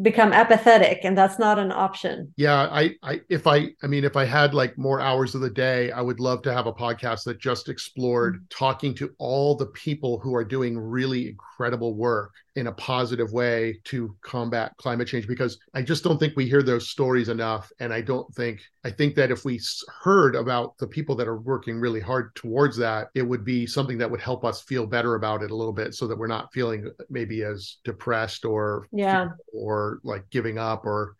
become 0.00 0.32
apathetic 0.32 1.00
and 1.02 1.18
that's 1.18 1.40
not 1.40 1.58
an 1.58 1.72
option 1.72 2.32
yeah 2.36 2.68
I, 2.70 2.94
I 3.02 3.20
if 3.28 3.48
i 3.48 3.68
i 3.82 3.88
mean 3.88 4.04
if 4.04 4.16
i 4.16 4.24
had 4.24 4.54
like 4.54 4.78
more 4.78 5.00
hours 5.00 5.34
of 5.34 5.40
the 5.40 5.50
day 5.50 5.90
i 5.90 6.00
would 6.00 6.20
love 6.20 6.42
to 6.42 6.52
have 6.52 6.66
a 6.66 6.72
podcast 6.72 7.24
that 7.24 7.40
just 7.40 7.68
explored 7.68 8.36
mm-hmm. 8.36 8.44
talking 8.48 8.94
to 8.96 9.10
all 9.18 9.56
the 9.56 9.66
people 9.66 10.20
who 10.20 10.34
are 10.36 10.44
doing 10.44 10.78
really 10.78 11.28
incredible 11.28 11.94
work 11.94 12.32
in 12.58 12.66
a 12.66 12.72
positive 12.72 13.32
way 13.32 13.78
to 13.84 14.16
combat 14.20 14.72
climate 14.78 15.06
change 15.06 15.28
because 15.28 15.58
I 15.74 15.82
just 15.82 16.02
don't 16.02 16.18
think 16.18 16.34
we 16.36 16.48
hear 16.48 16.62
those 16.62 16.90
stories 16.90 17.28
enough. 17.28 17.70
And 17.78 17.92
I 17.92 18.00
don't 18.00 18.28
think, 18.34 18.60
I 18.84 18.90
think 18.90 19.14
that 19.14 19.30
if 19.30 19.44
we 19.44 19.60
heard 20.02 20.34
about 20.34 20.76
the 20.78 20.88
people 20.88 21.14
that 21.16 21.28
are 21.28 21.38
working 21.38 21.78
really 21.78 22.00
hard 22.00 22.34
towards 22.34 22.76
that, 22.78 23.10
it 23.14 23.22
would 23.22 23.44
be 23.44 23.64
something 23.64 23.96
that 23.98 24.10
would 24.10 24.20
help 24.20 24.44
us 24.44 24.60
feel 24.62 24.86
better 24.86 25.14
about 25.14 25.44
it 25.44 25.52
a 25.52 25.54
little 25.54 25.72
bit 25.72 25.94
so 25.94 26.08
that 26.08 26.18
we're 26.18 26.26
not 26.26 26.52
feeling 26.52 26.84
uh, 26.86 27.04
maybe 27.08 27.44
as 27.44 27.76
depressed 27.84 28.44
or, 28.44 28.88
yeah, 28.90 29.28
or 29.54 30.00
like 30.02 30.28
giving 30.30 30.58
up 30.58 30.84
or 30.84 31.14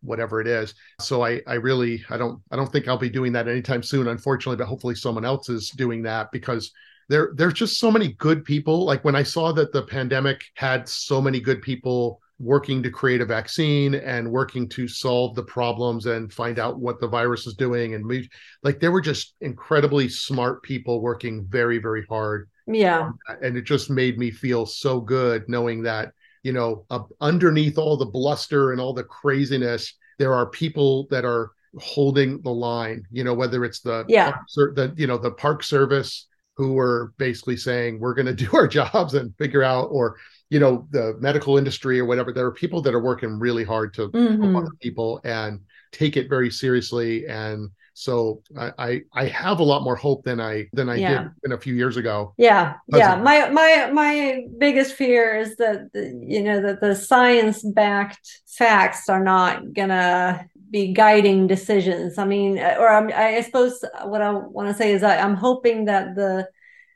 whatever 0.00 0.40
it 0.40 0.46
is. 0.46 0.74
So 1.00 1.24
I 1.24 1.40
I 1.46 1.54
really 1.54 2.04
I 2.10 2.16
don't 2.16 2.40
I 2.52 2.56
don't 2.56 2.70
think 2.70 2.86
I'll 2.86 2.98
be 2.98 3.10
doing 3.10 3.32
that 3.32 3.48
anytime 3.48 3.82
soon, 3.82 4.06
unfortunately, 4.06 4.58
but 4.58 4.68
hopefully 4.68 4.94
someone 4.94 5.24
else 5.24 5.48
is 5.48 5.70
doing 5.70 6.02
that 6.02 6.30
because 6.30 6.70
there 7.08 7.32
there's 7.34 7.54
just 7.54 7.78
so 7.78 7.90
many 7.90 8.12
good 8.14 8.44
people. 8.44 8.84
Like 8.84 9.04
when 9.04 9.16
i 9.16 9.22
saw 9.22 9.52
that 9.52 9.72
the 9.72 9.82
pandemic 9.82 10.42
had 10.54 10.88
so 10.88 11.20
many 11.20 11.40
good 11.40 11.62
people 11.62 12.20
working 12.40 12.82
to 12.82 12.90
create 12.90 13.20
a 13.20 13.26
vaccine 13.26 13.94
and 13.94 14.30
working 14.30 14.68
to 14.68 14.88
solve 14.88 15.34
the 15.36 15.42
problems 15.42 16.06
and 16.06 16.32
find 16.32 16.58
out 16.58 16.80
what 16.80 17.00
the 17.00 17.06
virus 17.06 17.46
is 17.46 17.54
doing 17.54 17.94
and 17.94 18.04
we, 18.04 18.28
like 18.64 18.80
there 18.80 18.90
were 18.90 19.00
just 19.00 19.34
incredibly 19.40 20.08
smart 20.08 20.62
people 20.62 21.00
working 21.00 21.46
very 21.48 21.78
very 21.78 22.04
hard. 22.08 22.48
Yeah. 22.66 23.10
And 23.42 23.56
it 23.56 23.64
just 23.64 23.90
made 23.90 24.18
me 24.18 24.30
feel 24.30 24.66
so 24.66 25.00
good 25.00 25.44
knowing 25.48 25.82
that 25.82 26.12
you 26.42 26.52
know 26.52 26.84
uh, 26.90 27.00
underneath 27.20 27.78
all 27.78 27.96
the 27.96 28.06
bluster 28.06 28.72
and 28.72 28.80
all 28.80 28.92
the 28.92 29.04
craziness 29.04 29.94
there 30.18 30.34
are 30.34 30.46
people 30.46 31.06
that 31.10 31.24
are 31.24 31.50
holding 31.80 32.40
the 32.42 32.50
line 32.50 33.02
you 33.10 33.24
know 33.24 33.34
whether 33.34 33.64
it's 33.64 33.80
the 33.80 34.04
yeah. 34.08 34.36
The 34.54 34.94
you 34.96 35.08
know 35.08 35.18
the 35.18 35.32
park 35.32 35.64
service 35.64 36.28
who 36.56 36.72
were 36.74 37.12
basically 37.18 37.56
saying 37.56 37.98
we're 38.00 38.14
going 38.14 38.26
to 38.34 38.34
do 38.34 38.50
our 38.54 38.68
jobs 38.68 39.14
and 39.14 39.36
figure 39.38 39.62
out 39.62 39.84
or 39.90 40.16
you 40.50 40.60
know 40.60 40.86
the 40.90 41.16
medical 41.20 41.58
industry 41.58 41.98
or 41.98 42.04
whatever 42.04 42.32
there 42.32 42.46
are 42.46 42.52
people 42.52 42.80
that 42.82 42.94
are 42.94 43.02
working 43.02 43.38
really 43.38 43.64
hard 43.64 43.94
to 43.94 44.08
Mhm. 44.08 44.40
help 44.42 44.56
other 44.64 44.74
people 44.80 45.20
and 45.24 45.60
take 45.92 46.16
it 46.16 46.28
very 46.28 46.50
seriously 46.50 47.26
and 47.26 47.70
so 47.96 48.42
I, 48.58 48.72
I 48.78 49.00
i 49.14 49.24
have 49.26 49.60
a 49.60 49.62
lot 49.64 49.82
more 49.84 49.94
hope 49.94 50.24
than 50.24 50.40
i 50.40 50.66
than 50.72 50.88
i 50.88 50.96
Yeah. 50.96 51.22
did 51.22 51.30
in 51.44 51.52
a 51.52 51.58
few 51.58 51.74
years 51.74 51.96
ago 51.96 52.34
Yeah, 52.36 52.74
yeah. 52.88 53.14
My 53.16 53.48
my 53.50 53.90
my 53.92 54.42
biggest 54.58 54.94
fear 54.96 55.36
is 55.36 55.54
that 55.56 55.92
the, 55.92 56.02
you 56.26 56.42
know 56.42 56.60
that 56.62 56.80
the 56.80 56.94
science 56.96 57.62
backed 57.62 58.42
facts 58.46 59.08
are 59.08 59.22
not 59.22 59.72
gonna 59.72 60.44
be 60.76 60.92
guiding 61.04 61.46
decisions. 61.46 62.18
I 62.18 62.24
mean, 62.34 62.58
uh, 62.58 62.76
or 62.80 62.88
I'm, 62.96 63.08
I 63.14 63.40
suppose 63.46 63.74
what 64.12 64.20
I 64.22 64.30
want 64.56 64.66
to 64.68 64.74
say 64.80 64.88
is 64.96 65.02
I, 65.02 65.14
I'm 65.24 65.36
hoping 65.48 65.78
that 65.90 66.04
the 66.20 66.48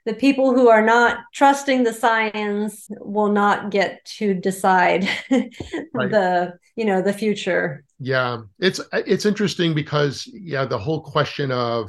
the 0.09 0.14
people 0.26 0.49
who 0.57 0.66
are 0.74 0.85
not 0.97 1.12
trusting 1.35 1.85
the 1.85 1.93
science 1.93 2.89
will 3.16 3.33
not 3.43 3.70
get 3.70 3.91
to 4.18 4.26
decide 4.49 5.03
Right. 5.99 6.11
the 6.16 6.29
you 6.79 6.85
know 6.89 7.01
the 7.09 7.12
future. 7.22 7.64
yeah 8.14 8.33
it's 8.68 8.81
it's 9.12 9.26
interesting 9.33 9.70
because 9.83 10.14
yeah 10.55 10.64
the 10.74 10.83
whole 10.87 11.03
question 11.14 11.49
of 11.53 11.81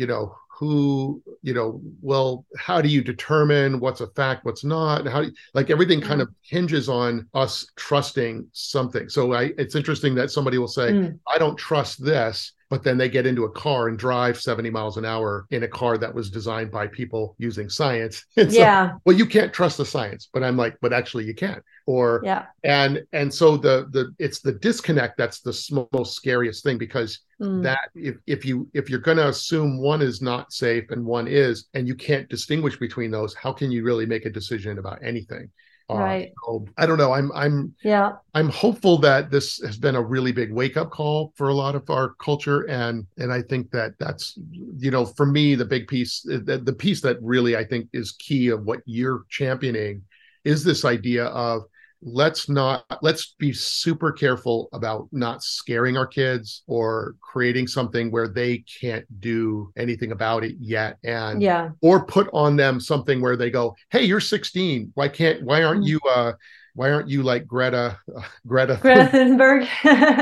you 0.00 0.06
know 0.10 0.24
who 0.60 1.22
you 1.42 1.54
know 1.54 1.80
well 2.02 2.44
how 2.58 2.82
do 2.82 2.88
you 2.90 3.02
determine 3.02 3.80
what's 3.80 4.02
a 4.02 4.06
fact 4.08 4.44
what's 4.44 4.62
not? 4.62 5.06
How 5.06 5.22
do 5.22 5.28
you, 5.28 5.32
like 5.54 5.70
everything 5.70 6.02
kind 6.02 6.20
of 6.20 6.28
hinges 6.42 6.86
on 6.88 7.26
us 7.32 7.66
trusting 7.76 8.46
something. 8.52 9.08
So 9.08 9.32
i 9.32 9.52
it's 9.56 9.74
interesting 9.74 10.14
that 10.16 10.30
somebody 10.30 10.58
will 10.58 10.68
say 10.68 10.92
Mm. 10.92 11.18
i 11.34 11.38
don't 11.38 11.56
trust 11.56 12.04
this 12.04 12.52
but 12.70 12.82
then 12.84 12.96
they 12.96 13.08
get 13.08 13.26
into 13.26 13.44
a 13.44 13.50
car 13.50 13.88
and 13.88 13.98
drive 13.98 14.40
70 14.40 14.70
miles 14.70 14.96
an 14.96 15.04
hour 15.04 15.46
in 15.50 15.64
a 15.64 15.68
car 15.68 15.98
that 15.98 16.14
was 16.14 16.30
designed 16.30 16.70
by 16.70 16.86
people 16.86 17.34
using 17.38 17.68
science 17.68 18.24
and 18.36 18.52
so, 18.52 18.60
Yeah, 18.60 18.92
well 19.04 19.16
you 19.16 19.26
can't 19.26 19.52
trust 19.52 19.76
the 19.78 19.84
science 19.84 20.28
but 20.32 20.42
i'm 20.42 20.56
like 20.56 20.76
but 20.80 20.92
actually 20.92 21.24
you 21.26 21.34
can't. 21.34 21.62
or 21.86 22.22
yeah. 22.24 22.46
and 22.64 23.02
and 23.12 23.32
so 23.32 23.56
the 23.56 23.88
the 23.90 24.14
it's 24.18 24.40
the 24.40 24.52
disconnect 24.52 25.16
that's 25.18 25.40
the 25.40 25.52
sm- 25.52 25.80
most 25.92 26.14
scariest 26.14 26.64
thing 26.64 26.78
because 26.78 27.20
Mm. 27.40 27.62
that 27.62 27.88
if, 27.94 28.16
if 28.26 28.44
you 28.44 28.68
if 28.74 28.90
you're 28.90 28.98
going 29.00 29.16
to 29.16 29.28
assume 29.28 29.78
one 29.78 30.02
is 30.02 30.20
not 30.20 30.52
safe 30.52 30.90
and 30.90 31.02
one 31.02 31.26
is 31.26 31.68
and 31.72 31.88
you 31.88 31.94
can't 31.94 32.28
distinguish 32.28 32.78
between 32.78 33.10
those 33.10 33.32
how 33.34 33.50
can 33.50 33.72
you 33.72 33.82
really 33.82 34.04
make 34.04 34.26
a 34.26 34.30
decision 34.30 34.78
about 34.78 34.98
anything 35.02 35.48
Uh, 35.90 35.96
right. 35.98 36.32
so 36.46 36.64
i 36.78 36.86
don't 36.86 36.98
know 36.98 37.12
i'm 37.12 37.32
i'm 37.32 37.74
Yeah. 37.82 38.12
i'm 38.34 38.48
hopeful 38.48 38.98
that 38.98 39.30
this 39.30 39.58
has 39.64 39.76
been 39.76 39.96
a 39.96 40.02
really 40.02 40.32
big 40.32 40.52
wake 40.52 40.76
up 40.76 40.90
call 40.90 41.32
for 41.36 41.48
a 41.48 41.54
lot 41.54 41.74
of 41.74 41.88
our 41.90 42.14
culture 42.22 42.62
and 42.68 43.06
and 43.18 43.32
i 43.32 43.42
think 43.42 43.70
that 43.72 43.92
that's 43.98 44.38
you 44.78 44.90
know 44.90 45.04
for 45.04 45.26
me 45.26 45.54
the 45.54 45.64
big 45.64 45.88
piece 45.88 46.22
the, 46.22 46.58
the 46.64 46.72
piece 46.72 47.00
that 47.02 47.16
really 47.22 47.56
i 47.56 47.64
think 47.64 47.88
is 47.92 48.12
key 48.12 48.48
of 48.48 48.64
what 48.64 48.80
you're 48.86 49.24
championing 49.28 50.02
is 50.44 50.64
this 50.64 50.84
idea 50.84 51.26
of 51.26 51.62
let's 52.02 52.48
not 52.48 52.84
let's 53.02 53.34
be 53.38 53.52
super 53.52 54.10
careful 54.10 54.68
about 54.72 55.06
not 55.12 55.42
scaring 55.42 55.96
our 55.98 56.06
kids 56.06 56.62
or 56.66 57.14
creating 57.20 57.66
something 57.66 58.10
where 58.10 58.26
they 58.26 58.64
can't 58.80 59.04
do 59.20 59.70
anything 59.76 60.12
about 60.12 60.42
it 60.42 60.54
yet 60.58 60.96
and 61.04 61.42
Yeah. 61.42 61.70
or 61.82 62.06
put 62.06 62.30
on 62.32 62.56
them 62.56 62.80
something 62.80 63.20
where 63.20 63.36
they 63.36 63.50
go 63.50 63.76
hey 63.90 64.04
you're 64.04 64.20
16 64.20 64.92
why 64.94 65.08
can't 65.08 65.42
why 65.42 65.62
aren't 65.62 65.84
Mm. 65.84 65.88
you 65.88 66.00
uh 66.10 66.32
why 66.74 66.90
aren't 66.90 67.08
you 67.08 67.22
like 67.22 67.46
greta 67.46 67.98
uh, 68.16 68.22
greta 68.46 68.78
Greta 68.80 69.08
Thunberg. 69.12 69.66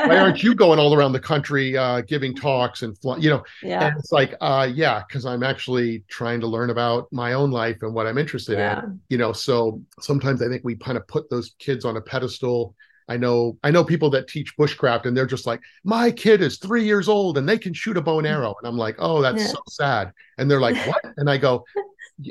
why 0.09 0.16
aren't 0.18 0.42
you 0.42 0.55
going 0.55 0.78
all 0.78 0.94
around 0.94 1.12
the 1.12 1.20
country 1.20 1.76
uh 1.76 2.01
giving 2.03 2.34
talks 2.34 2.82
and 2.82 2.96
fly, 2.99 3.16
you 3.18 3.30
know 3.30 3.42
Yeah. 3.62 3.86
and 3.88 3.99
it's 3.99 4.12
like 4.12 4.34
uh 4.40 4.68
yeah 4.72 5.03
because 5.07 5.26
i'm 5.26 5.42
actually 5.42 6.05
trying 6.09 6.40
to 6.40 6.46
learn 6.46 6.70
about 6.70 7.07
my 7.12 7.34
own 7.34 7.51
life 7.51 7.78
and 7.82 7.94
what 7.94 8.07
i'm 8.07 8.18
interested 8.18 8.59
Yeah. 8.59 8.84
in 8.84 9.01
you 9.09 9.18
know 9.18 9.32
so 9.32 9.80
sometimes 10.01 10.42
i 10.42 10.49
think 10.49 10.62
we 10.64 10.76
kind 10.76 10.96
of 10.96 11.07
put 11.09 11.28
those 11.30 11.55
kids 11.59 11.84
on 11.84 11.96
a 11.96 12.01
pedestal 12.01 12.74
i 13.09 13.16
know 13.16 13.57
i 13.62 13.70
know 13.70 13.84
people 13.84 14.11
that 14.11 14.28
teach 14.28 14.57
bushcraft 14.57 15.07
and 15.07 15.16
they're 15.16 15.26
just 15.26 15.46
like 15.46 15.61
my 15.84 16.11
kid 16.11 16.42
is 16.42 16.59
three 16.59 16.84
years 16.84 17.09
old 17.09 17.38
and 17.38 17.49
they 17.49 17.59
can 17.59 17.72
shoot 17.72 17.96
a 17.96 18.01
bow 18.03 18.18
and 18.18 18.26
arrow 18.26 18.55
and 18.61 18.68
i'm 18.68 18.76
like 18.76 18.96
oh 18.99 19.20
that's 19.22 19.42
Yeah. 19.42 19.49
so 19.49 19.61
sad 19.68 20.12
and 20.38 20.51
they're 20.51 20.61
like 20.61 20.76
what 20.86 21.03
and 21.16 21.28
i 21.30 21.36
go 21.36 21.64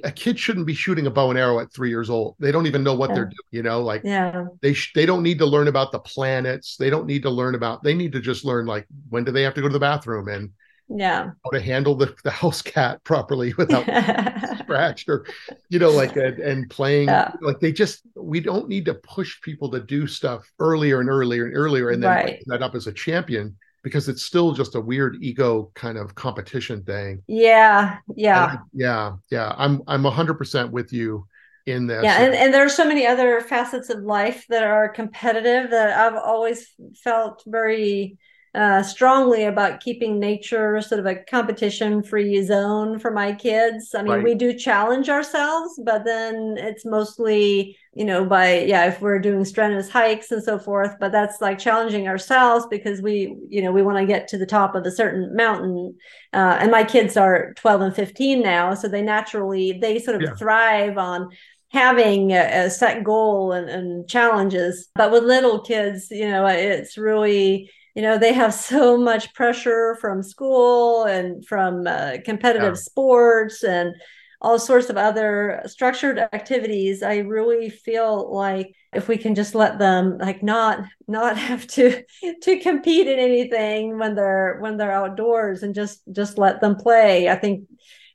a 0.04 0.12
kid 0.12 0.38
shouldn't 0.38 0.66
be 0.68 0.74
shooting 0.74 1.08
a 1.08 1.10
bow 1.12 1.30
and 1.30 1.40
arrow 1.40 1.60
at 1.60 1.72
three 1.72 1.90
years 1.90 2.10
old 2.10 2.36
they 2.40 2.52
don't 2.52 2.68
even 2.68 2.84
know 2.84 2.94
what 2.94 3.14
they're 3.14 3.26
doing 3.26 3.52
you 3.52 3.64
know 3.64 3.82
like 3.82 4.02
Yeah. 4.04 4.46
they 4.62 4.74
sh- 4.74 4.92
they 4.94 5.06
don't 5.06 5.24
need 5.24 5.40
to 5.40 5.46
learn 5.46 5.68
about 5.70 5.92
the 5.92 6.00
planets 6.00 6.76
they 6.78 6.90
don't 6.90 7.06
need 7.06 7.24
to 7.24 7.30
learn 7.30 7.56
about 7.56 7.84
they 7.84 7.94
need 7.94 8.12
to 8.12 8.20
just 8.20 8.44
learn 8.44 8.66
like 8.66 8.86
when 9.10 9.24
do 9.24 9.32
they 9.32 9.44
have 9.44 9.54
to 9.54 9.62
go 9.62 9.68
to 9.68 9.74
the 9.74 9.80
bathroom 9.80 10.28
and 10.28 10.52
Yeah. 10.90 11.32
how 11.44 11.50
to 11.52 11.62
handle 11.62 11.96
the, 11.96 12.14
the 12.26 12.32
house 12.32 12.62
cat 12.62 13.02
properly 13.06 13.54
without 13.58 13.86
scratched 14.60 15.08
or 15.10 15.26
you 15.70 15.80
know 15.80 15.92
like 15.92 16.16
and, 16.18 16.40
and 16.40 16.70
playing 16.70 17.08
Yeah. 17.08 17.32
like 17.42 17.60
they 17.62 17.72
just 17.72 18.02
we 18.16 18.40
don't 18.42 18.68
need 18.68 18.86
to 18.86 18.94
push 18.96 19.40
people 19.42 19.72
to 19.72 19.80
do 19.80 20.06
stuff 20.08 20.52
earlier 20.60 21.00
and 21.00 21.10
earlier 21.10 21.46
and 21.46 21.56
earlier 21.56 21.90
and 21.92 22.04
then 22.04 22.10
Right. 22.10 22.44
that 22.48 22.62
up 22.62 22.76
as 22.76 22.88
a 22.88 22.94
champion 22.94 23.56
because 23.88 24.10
it's 24.10 24.24
still 24.24 24.52
just 24.52 24.76
a 24.76 24.82
weird 24.82 25.16
ego 25.22 25.72
kind 25.74 25.98
of 25.98 26.14
competition 26.14 26.84
thing 26.84 27.24
Yeah. 27.26 28.00
Yeah. 28.16 28.58
Yeah 28.74 29.16
yeah 29.32 29.56
i'm 29.58 29.82
i'm 29.88 30.04
100% 30.04 30.72
with 30.72 30.92
you 30.92 31.26
in 31.66 31.88
this 31.88 32.04
Yeah. 32.04 32.22
And, 32.22 32.34
and 32.34 32.54
there 32.54 32.66
are 32.66 32.70
so 32.70 32.86
many 32.86 33.06
other 33.06 33.42
facets 33.42 33.90
of 33.90 34.02
life 34.02 34.46
that 34.50 34.64
are 34.64 34.90
competitive 34.90 35.70
that 35.72 35.98
I've 35.98 36.16
always 36.16 36.66
felt 37.04 37.44
very 37.46 38.18
uh, 38.58 38.82
strongly 38.84 39.44
about 39.46 39.82
keeping 39.82 40.20
nature 40.20 40.82
sort 40.82 41.00
of 41.00 41.06
a 41.06 41.16
competition 41.16 42.02
free 42.02 42.42
zone 42.44 42.98
for 43.00 43.12
my 43.12 43.32
kids. 43.34 43.94
I 43.96 44.02
mean, 44.02 44.16
Right. 44.16 44.24
we 44.24 44.34
do 44.36 44.54
challenge 44.58 45.10
ourselves, 45.10 45.80
but 45.86 46.06
then 46.06 46.56
it's 46.58 46.84
mostly, 46.86 47.78
you 47.94 48.04
know, 48.06 48.26
by, 48.26 48.62
yeah, 48.62 48.86
if 48.88 49.00
we're 49.00 49.20
doing 49.20 49.46
strenuous 49.46 49.90
hikes 49.90 50.32
and 50.32 50.44
so 50.44 50.58
forth, 50.58 50.96
but 51.00 51.12
that's 51.12 51.40
like 51.42 51.60
challenging 51.60 52.08
ourselves 52.08 52.66
because 52.72 53.02
we, 53.02 53.38
you 53.48 53.62
know, 53.62 53.72
we 53.72 53.84
want 53.84 54.00
to 54.00 54.08
get 54.08 54.28
to 54.30 54.40
the 54.40 54.46
top 54.48 54.76
of 54.76 54.86
a 54.86 54.92
certain 54.92 55.36
mountain. 55.36 55.96
Uh, 56.34 56.58
and 56.60 56.72
my 56.72 56.84
kids 56.84 57.16
are 57.16 57.54
12 57.58 57.82
and 57.82 57.96
15 57.96 58.42
now. 58.42 58.74
So 58.74 58.88
they 58.88 59.04
naturally, 59.04 59.80
they 59.80 60.00
sort 60.00 60.18
of 60.18 60.24
Yeah. 60.24 60.36
thrive 60.36 60.98
on 60.98 61.30
having 61.72 62.32
a, 62.32 62.66
a 62.66 62.70
set 62.70 63.04
goal 63.04 63.52
and, 63.52 63.70
and 63.70 64.10
challenges. 64.10 64.90
But 64.96 65.12
with 65.12 65.24
little 65.24 65.60
kids, 65.62 66.10
you 66.10 66.28
know, 66.30 66.46
it's 66.48 66.98
really, 66.98 67.70
you 67.98 68.04
know, 68.04 68.18
they 68.20 68.34
have 68.34 68.54
so 68.56 68.98
much 68.98 69.34
pressure 69.36 69.98
from 70.02 70.24
school 70.24 71.06
and 71.06 71.46
from 71.46 71.88
uh, 71.88 72.18
competitive 72.26 72.78
Yeah. 72.78 72.80
sports 72.80 73.64
and 73.66 73.96
all 74.42 74.60
sorts 74.60 74.90
of 74.92 74.98
other 74.98 75.64
structured 75.66 76.20
activities. 76.20 77.04
I 77.04 77.18
really 77.20 77.72
feel 77.72 78.34
like 78.34 78.72
if 78.94 79.08
we 79.08 79.18
can 79.18 79.36
just 79.36 79.56
let 79.56 79.80
them 79.80 80.20
like 80.20 80.44
not 80.44 80.86
not 81.08 81.38
have 81.50 81.68
to 81.70 82.04
to 82.44 82.60
compete 82.60 83.08
in 83.08 83.20
anything 83.20 83.98
when 84.00 84.16
they're 84.16 84.60
when 84.62 84.78
they're 84.78 84.92
outdoors 84.92 85.64
and 85.64 85.76
just 85.76 86.02
just 86.12 86.38
let 86.38 86.62
them 86.62 86.76
play. 86.76 87.30
I 87.30 87.36
think 87.36 87.66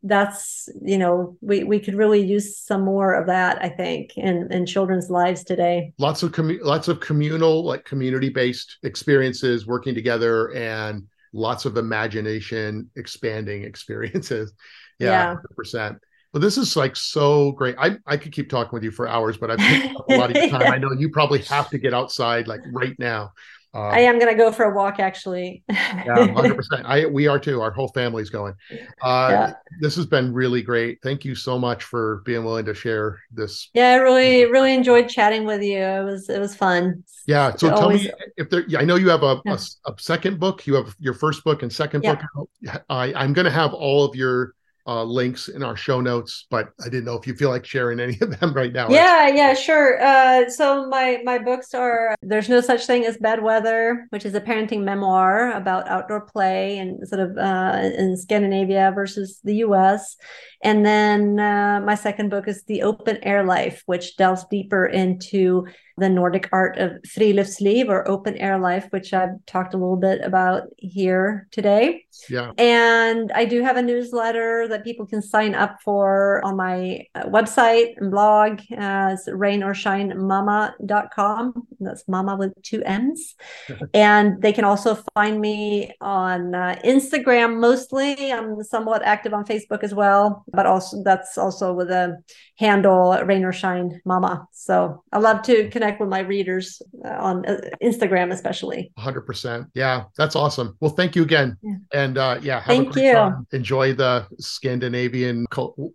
that's 0.05 0.69
you 0.85 0.99
know 0.99 1.37
we 1.41 1.63
we 1.65 1.79
could 1.79 1.95
really 1.95 2.21
use 2.21 2.59
some 2.59 2.83
more 2.85 3.15
of 3.15 3.27
that 3.29 3.63
i 3.65 3.69
think 3.69 4.17
in 4.17 4.53
in 4.53 4.67
children's 4.67 5.11
lives 5.11 5.45
today. 5.45 5.93
Lots 5.99 6.23
of 6.23 6.33
commu- 6.33 6.63
lots 6.63 6.89
of 6.89 6.99
communal 7.01 7.65
like 7.65 7.85
community 7.85 8.29
based 8.29 8.79
experiences 8.83 9.67
working 9.67 9.95
together 9.95 10.53
and 10.55 11.05
lots 11.33 11.65
of 11.65 11.77
imagination 11.77 12.91
expanding 12.97 13.63
experiences. 13.71 14.53
Yeah, 14.99 15.11
Yeah. 15.11 15.37
100% 15.59 15.99
well 16.33 16.41
this 16.41 16.59
is 16.59 16.77
like 16.77 16.97
so 16.97 17.53
great. 17.53 17.77
I 17.79 17.97
i 18.07 18.17
could 18.17 18.33
keep 18.33 18.49
talking 18.51 18.71
with 18.73 18.83
you 18.83 18.91
for 18.91 19.07
hours 19.07 19.37
but 19.37 19.51
i've 19.51 19.59
taken 19.59 19.95
up 19.97 20.09
a 20.09 20.13
lot 20.19 20.31
of 20.31 20.37
your 20.37 20.49
time. 20.49 20.73
I 20.73 20.79
know 20.79 20.91
you 20.99 21.11
probably 21.11 21.41
have 21.43 21.71
to 21.71 21.79
get 21.79 21.95
outside 21.95 22.49
like 22.49 22.61
right 22.73 22.97
now 22.99 23.33
um, 23.75 23.83
i 23.85 24.01
am 24.01 24.19
going 24.19 24.31
to 24.31 24.37
go 24.37 24.53
for 24.53 24.65
a 24.65 24.75
walk 24.75 24.99
actually 24.99 25.63
yeah 25.69 26.05
100% 26.07 26.59
i 26.85 27.07
we 27.07 27.27
are 27.27 27.39
too 27.39 27.61
our 27.61 27.71
whole 27.71 27.89
family's 27.89 28.31
going 28.31 28.55
uh 29.03 29.29
Yeah. 29.31 29.53
this 29.81 29.97
has 29.97 30.07
been 30.07 30.33
really 30.33 30.63
great 30.63 30.99
thank 31.03 31.25
you 31.25 31.35
so 31.35 31.59
much 31.59 31.85
for 31.85 32.23
being 32.25 32.45
willing 32.45 32.65
to 32.67 32.75
share 32.75 33.21
this 33.33 33.71
yeah 33.75 33.91
i 33.91 33.95
really 33.97 34.45
really 34.47 34.75
enjoyed 34.75 35.09
chatting 35.09 35.45
with 35.45 35.63
you 35.63 35.79
it 35.79 36.05
was 36.05 36.29
it 36.29 36.39
was 36.41 36.55
fun 36.55 37.03
Yeah. 37.27 37.55
So 37.57 37.69
It 37.69 37.71
tell 37.71 37.83
always- 37.83 38.05
me 38.05 38.11
if 38.37 38.51
there. 38.51 38.65
Yeah, 38.67 38.81
I 38.81 38.85
know 38.85 38.97
you 38.97 39.09
have 39.11 39.23
a, 39.23 39.41
Yeah. 39.45 39.57
a 39.87 39.91
a 39.91 39.95
second 39.99 40.41
book. 40.41 40.67
You 40.67 40.75
have 40.75 40.97
your 40.99 41.15
first 41.15 41.45
book 41.45 41.63
and 41.63 41.73
second 41.73 42.03
Yeah. 42.03 42.17
book. 42.35 42.51
I, 42.91 43.15
I'm 43.15 43.33
going 43.33 43.45
to 43.45 43.51
have 43.63 43.73
all 43.73 44.05
of 44.05 44.17
your 44.17 44.55
uh, 44.87 45.05
links 45.05 45.49
in 45.49 45.63
our 45.63 45.77
show 45.77 46.01
notes, 46.01 46.47
but 46.51 46.71
I 46.81 46.85
didn't 46.89 47.05
know 47.05 47.15
if 47.17 47.27
you 47.27 47.35
feel 47.35 47.51
like 47.51 47.65
sharing 47.65 48.01
any 48.01 48.19
of 48.21 48.39
them 48.41 48.53
right 48.53 48.73
now. 48.73 48.89
yeah 48.89 49.29
yeah 49.29 49.55
sure 49.55 50.03
uh 50.03 50.49
so 50.51 50.89
my 50.89 51.21
my 51.25 51.39
books 51.39 51.73
are 51.75 52.15
there's 52.23 52.49
no 52.49 52.61
such 52.61 52.87
thing 52.87 53.05
as 53.07 53.17
bad 53.19 53.43
weather 53.43 54.07
which 54.11 54.25
is 54.27 54.35
a 54.35 54.41
parenting 54.41 54.83
memoir 54.83 55.53
about 55.53 55.89
outdoor 55.89 56.21
play 56.23 56.79
and 56.79 57.07
sort 57.07 57.21
of 57.21 57.39
uh 57.39 57.91
in 57.99 58.17
scandinavia 58.17 58.93
versus 58.95 59.41
the 59.45 59.55
us 59.55 60.17
and 60.65 60.85
then 60.87 61.39
uh, 61.41 61.81
my 61.85 61.95
second 61.95 62.29
book 62.29 62.47
is 62.49 62.63
the 62.65 62.83
open 62.83 63.19
air 63.23 63.45
life 63.45 63.83
which 63.87 64.17
delves 64.17 64.45
deeper 64.51 64.87
into 64.87 65.67
the 65.99 66.09
Nordic 66.09 66.49
art 66.53 66.79
of 66.79 66.93
friluftsliv 67.07 67.89
or 67.89 68.09
open 68.09 68.37
air 68.37 68.59
life, 68.59 68.87
which 68.91 69.13
I've 69.13 69.45
talked 69.47 69.75
a 69.75 69.77
little 69.77 69.97
bit 69.97 70.21
about 70.23 70.69
here 70.77 71.49
today. 71.51 72.07
Yeah. 72.29 72.53
And 72.59 73.33
I 73.33 73.45
do 73.45 73.63
have 73.63 73.77
a 73.77 73.83
newsletter 73.83 74.69
that 74.69 74.85
people 74.85 75.07
can 75.07 75.23
sign 75.23 75.55
up 75.55 75.79
for 75.83 76.41
on 76.45 76.57
my 76.57 77.07
uh, 77.15 77.25
website 77.25 77.95
and 77.97 78.11
blog 78.11 78.61
as 78.77 79.27
rainorShineMamma.com. 79.29 81.67
That's 81.81 82.07
mama 82.09 82.37
with 82.37 82.53
two 82.63 82.83
M's. 82.85 83.35
and 83.95 84.41
they 84.41 84.53
can 84.53 84.65
also 84.65 85.03
find 85.15 85.41
me 85.41 85.93
on 86.01 86.55
uh, 86.55 86.79
Instagram 86.85 87.59
mostly. 87.59 88.33
I'm 88.33 88.63
somewhat 88.63 89.03
active 89.03 89.35
on 89.35 89.45
Facebook 89.45 89.83
as 89.83 89.93
well, 89.95 90.45
but 90.53 90.67
also 90.67 91.03
that's 91.03 91.37
also 91.39 91.73
with 91.73 91.91
a 91.91 92.23
handle 92.59 93.19
Rain 93.25 93.45
or 93.45 93.53
Shine 93.53 94.01
Mamma. 94.05 94.47
So 94.53 95.03
I 95.13 95.19
love 95.19 95.43
to 95.43 95.69
connect 95.71 95.82
with 96.01 96.09
my 96.09 96.21
readers 96.21 96.81
uh, 97.05 97.09
on 97.09 97.47
uh, 97.47 97.61
Instagram, 97.83 98.33
especially. 98.33 98.93
100%. 98.99 99.69
Yeah, 99.75 100.05
that's 100.17 100.37
awesome. 100.37 100.77
Well, 100.81 100.91
thank 100.91 101.17
you 101.17 101.23
again. 101.23 101.57
Yeah. 101.63 101.77
And 101.93 102.19
uh, 102.19 102.39
yeah, 102.43 102.61
have 102.61 102.67
thank 102.67 102.97
you. 102.97 103.13
Time. 103.13 103.47
Enjoy 103.53 103.93
the 103.95 104.27
Scandinavian 104.39 105.47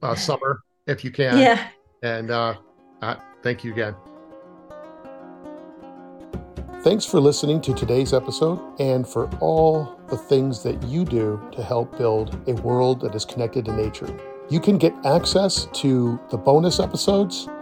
uh, 0.02 0.16
summer 0.16 0.62
if 0.88 1.04
you 1.04 1.12
can. 1.12 1.38
Yeah. 1.38 1.68
And 2.04 2.32
uh, 2.32 2.56
uh, 3.02 3.16
thank 3.44 3.64
you 3.64 3.72
again. 3.74 3.96
Thanks 6.82 7.06
for 7.06 7.20
listening 7.20 7.60
to 7.62 7.74
today's 7.74 8.14
episode 8.14 8.62
and 8.80 9.06
for 9.06 9.30
all 9.40 10.00
the 10.08 10.18
things 10.18 10.64
that 10.64 10.82
you 10.84 11.04
do 11.04 11.42
to 11.52 11.64
help 11.64 11.98
build 11.98 12.40
a 12.48 12.54
world 12.54 13.02
that 13.02 13.14
is 13.16 13.26
connected 13.26 13.66
to 13.66 13.74
nature. 13.76 14.08
You 14.50 14.62
can 14.62 14.78
get 14.78 14.94
access 15.06 15.68
to 15.74 16.20
the 16.30 16.38
bonus 16.38 16.80
episodes, 16.80 17.50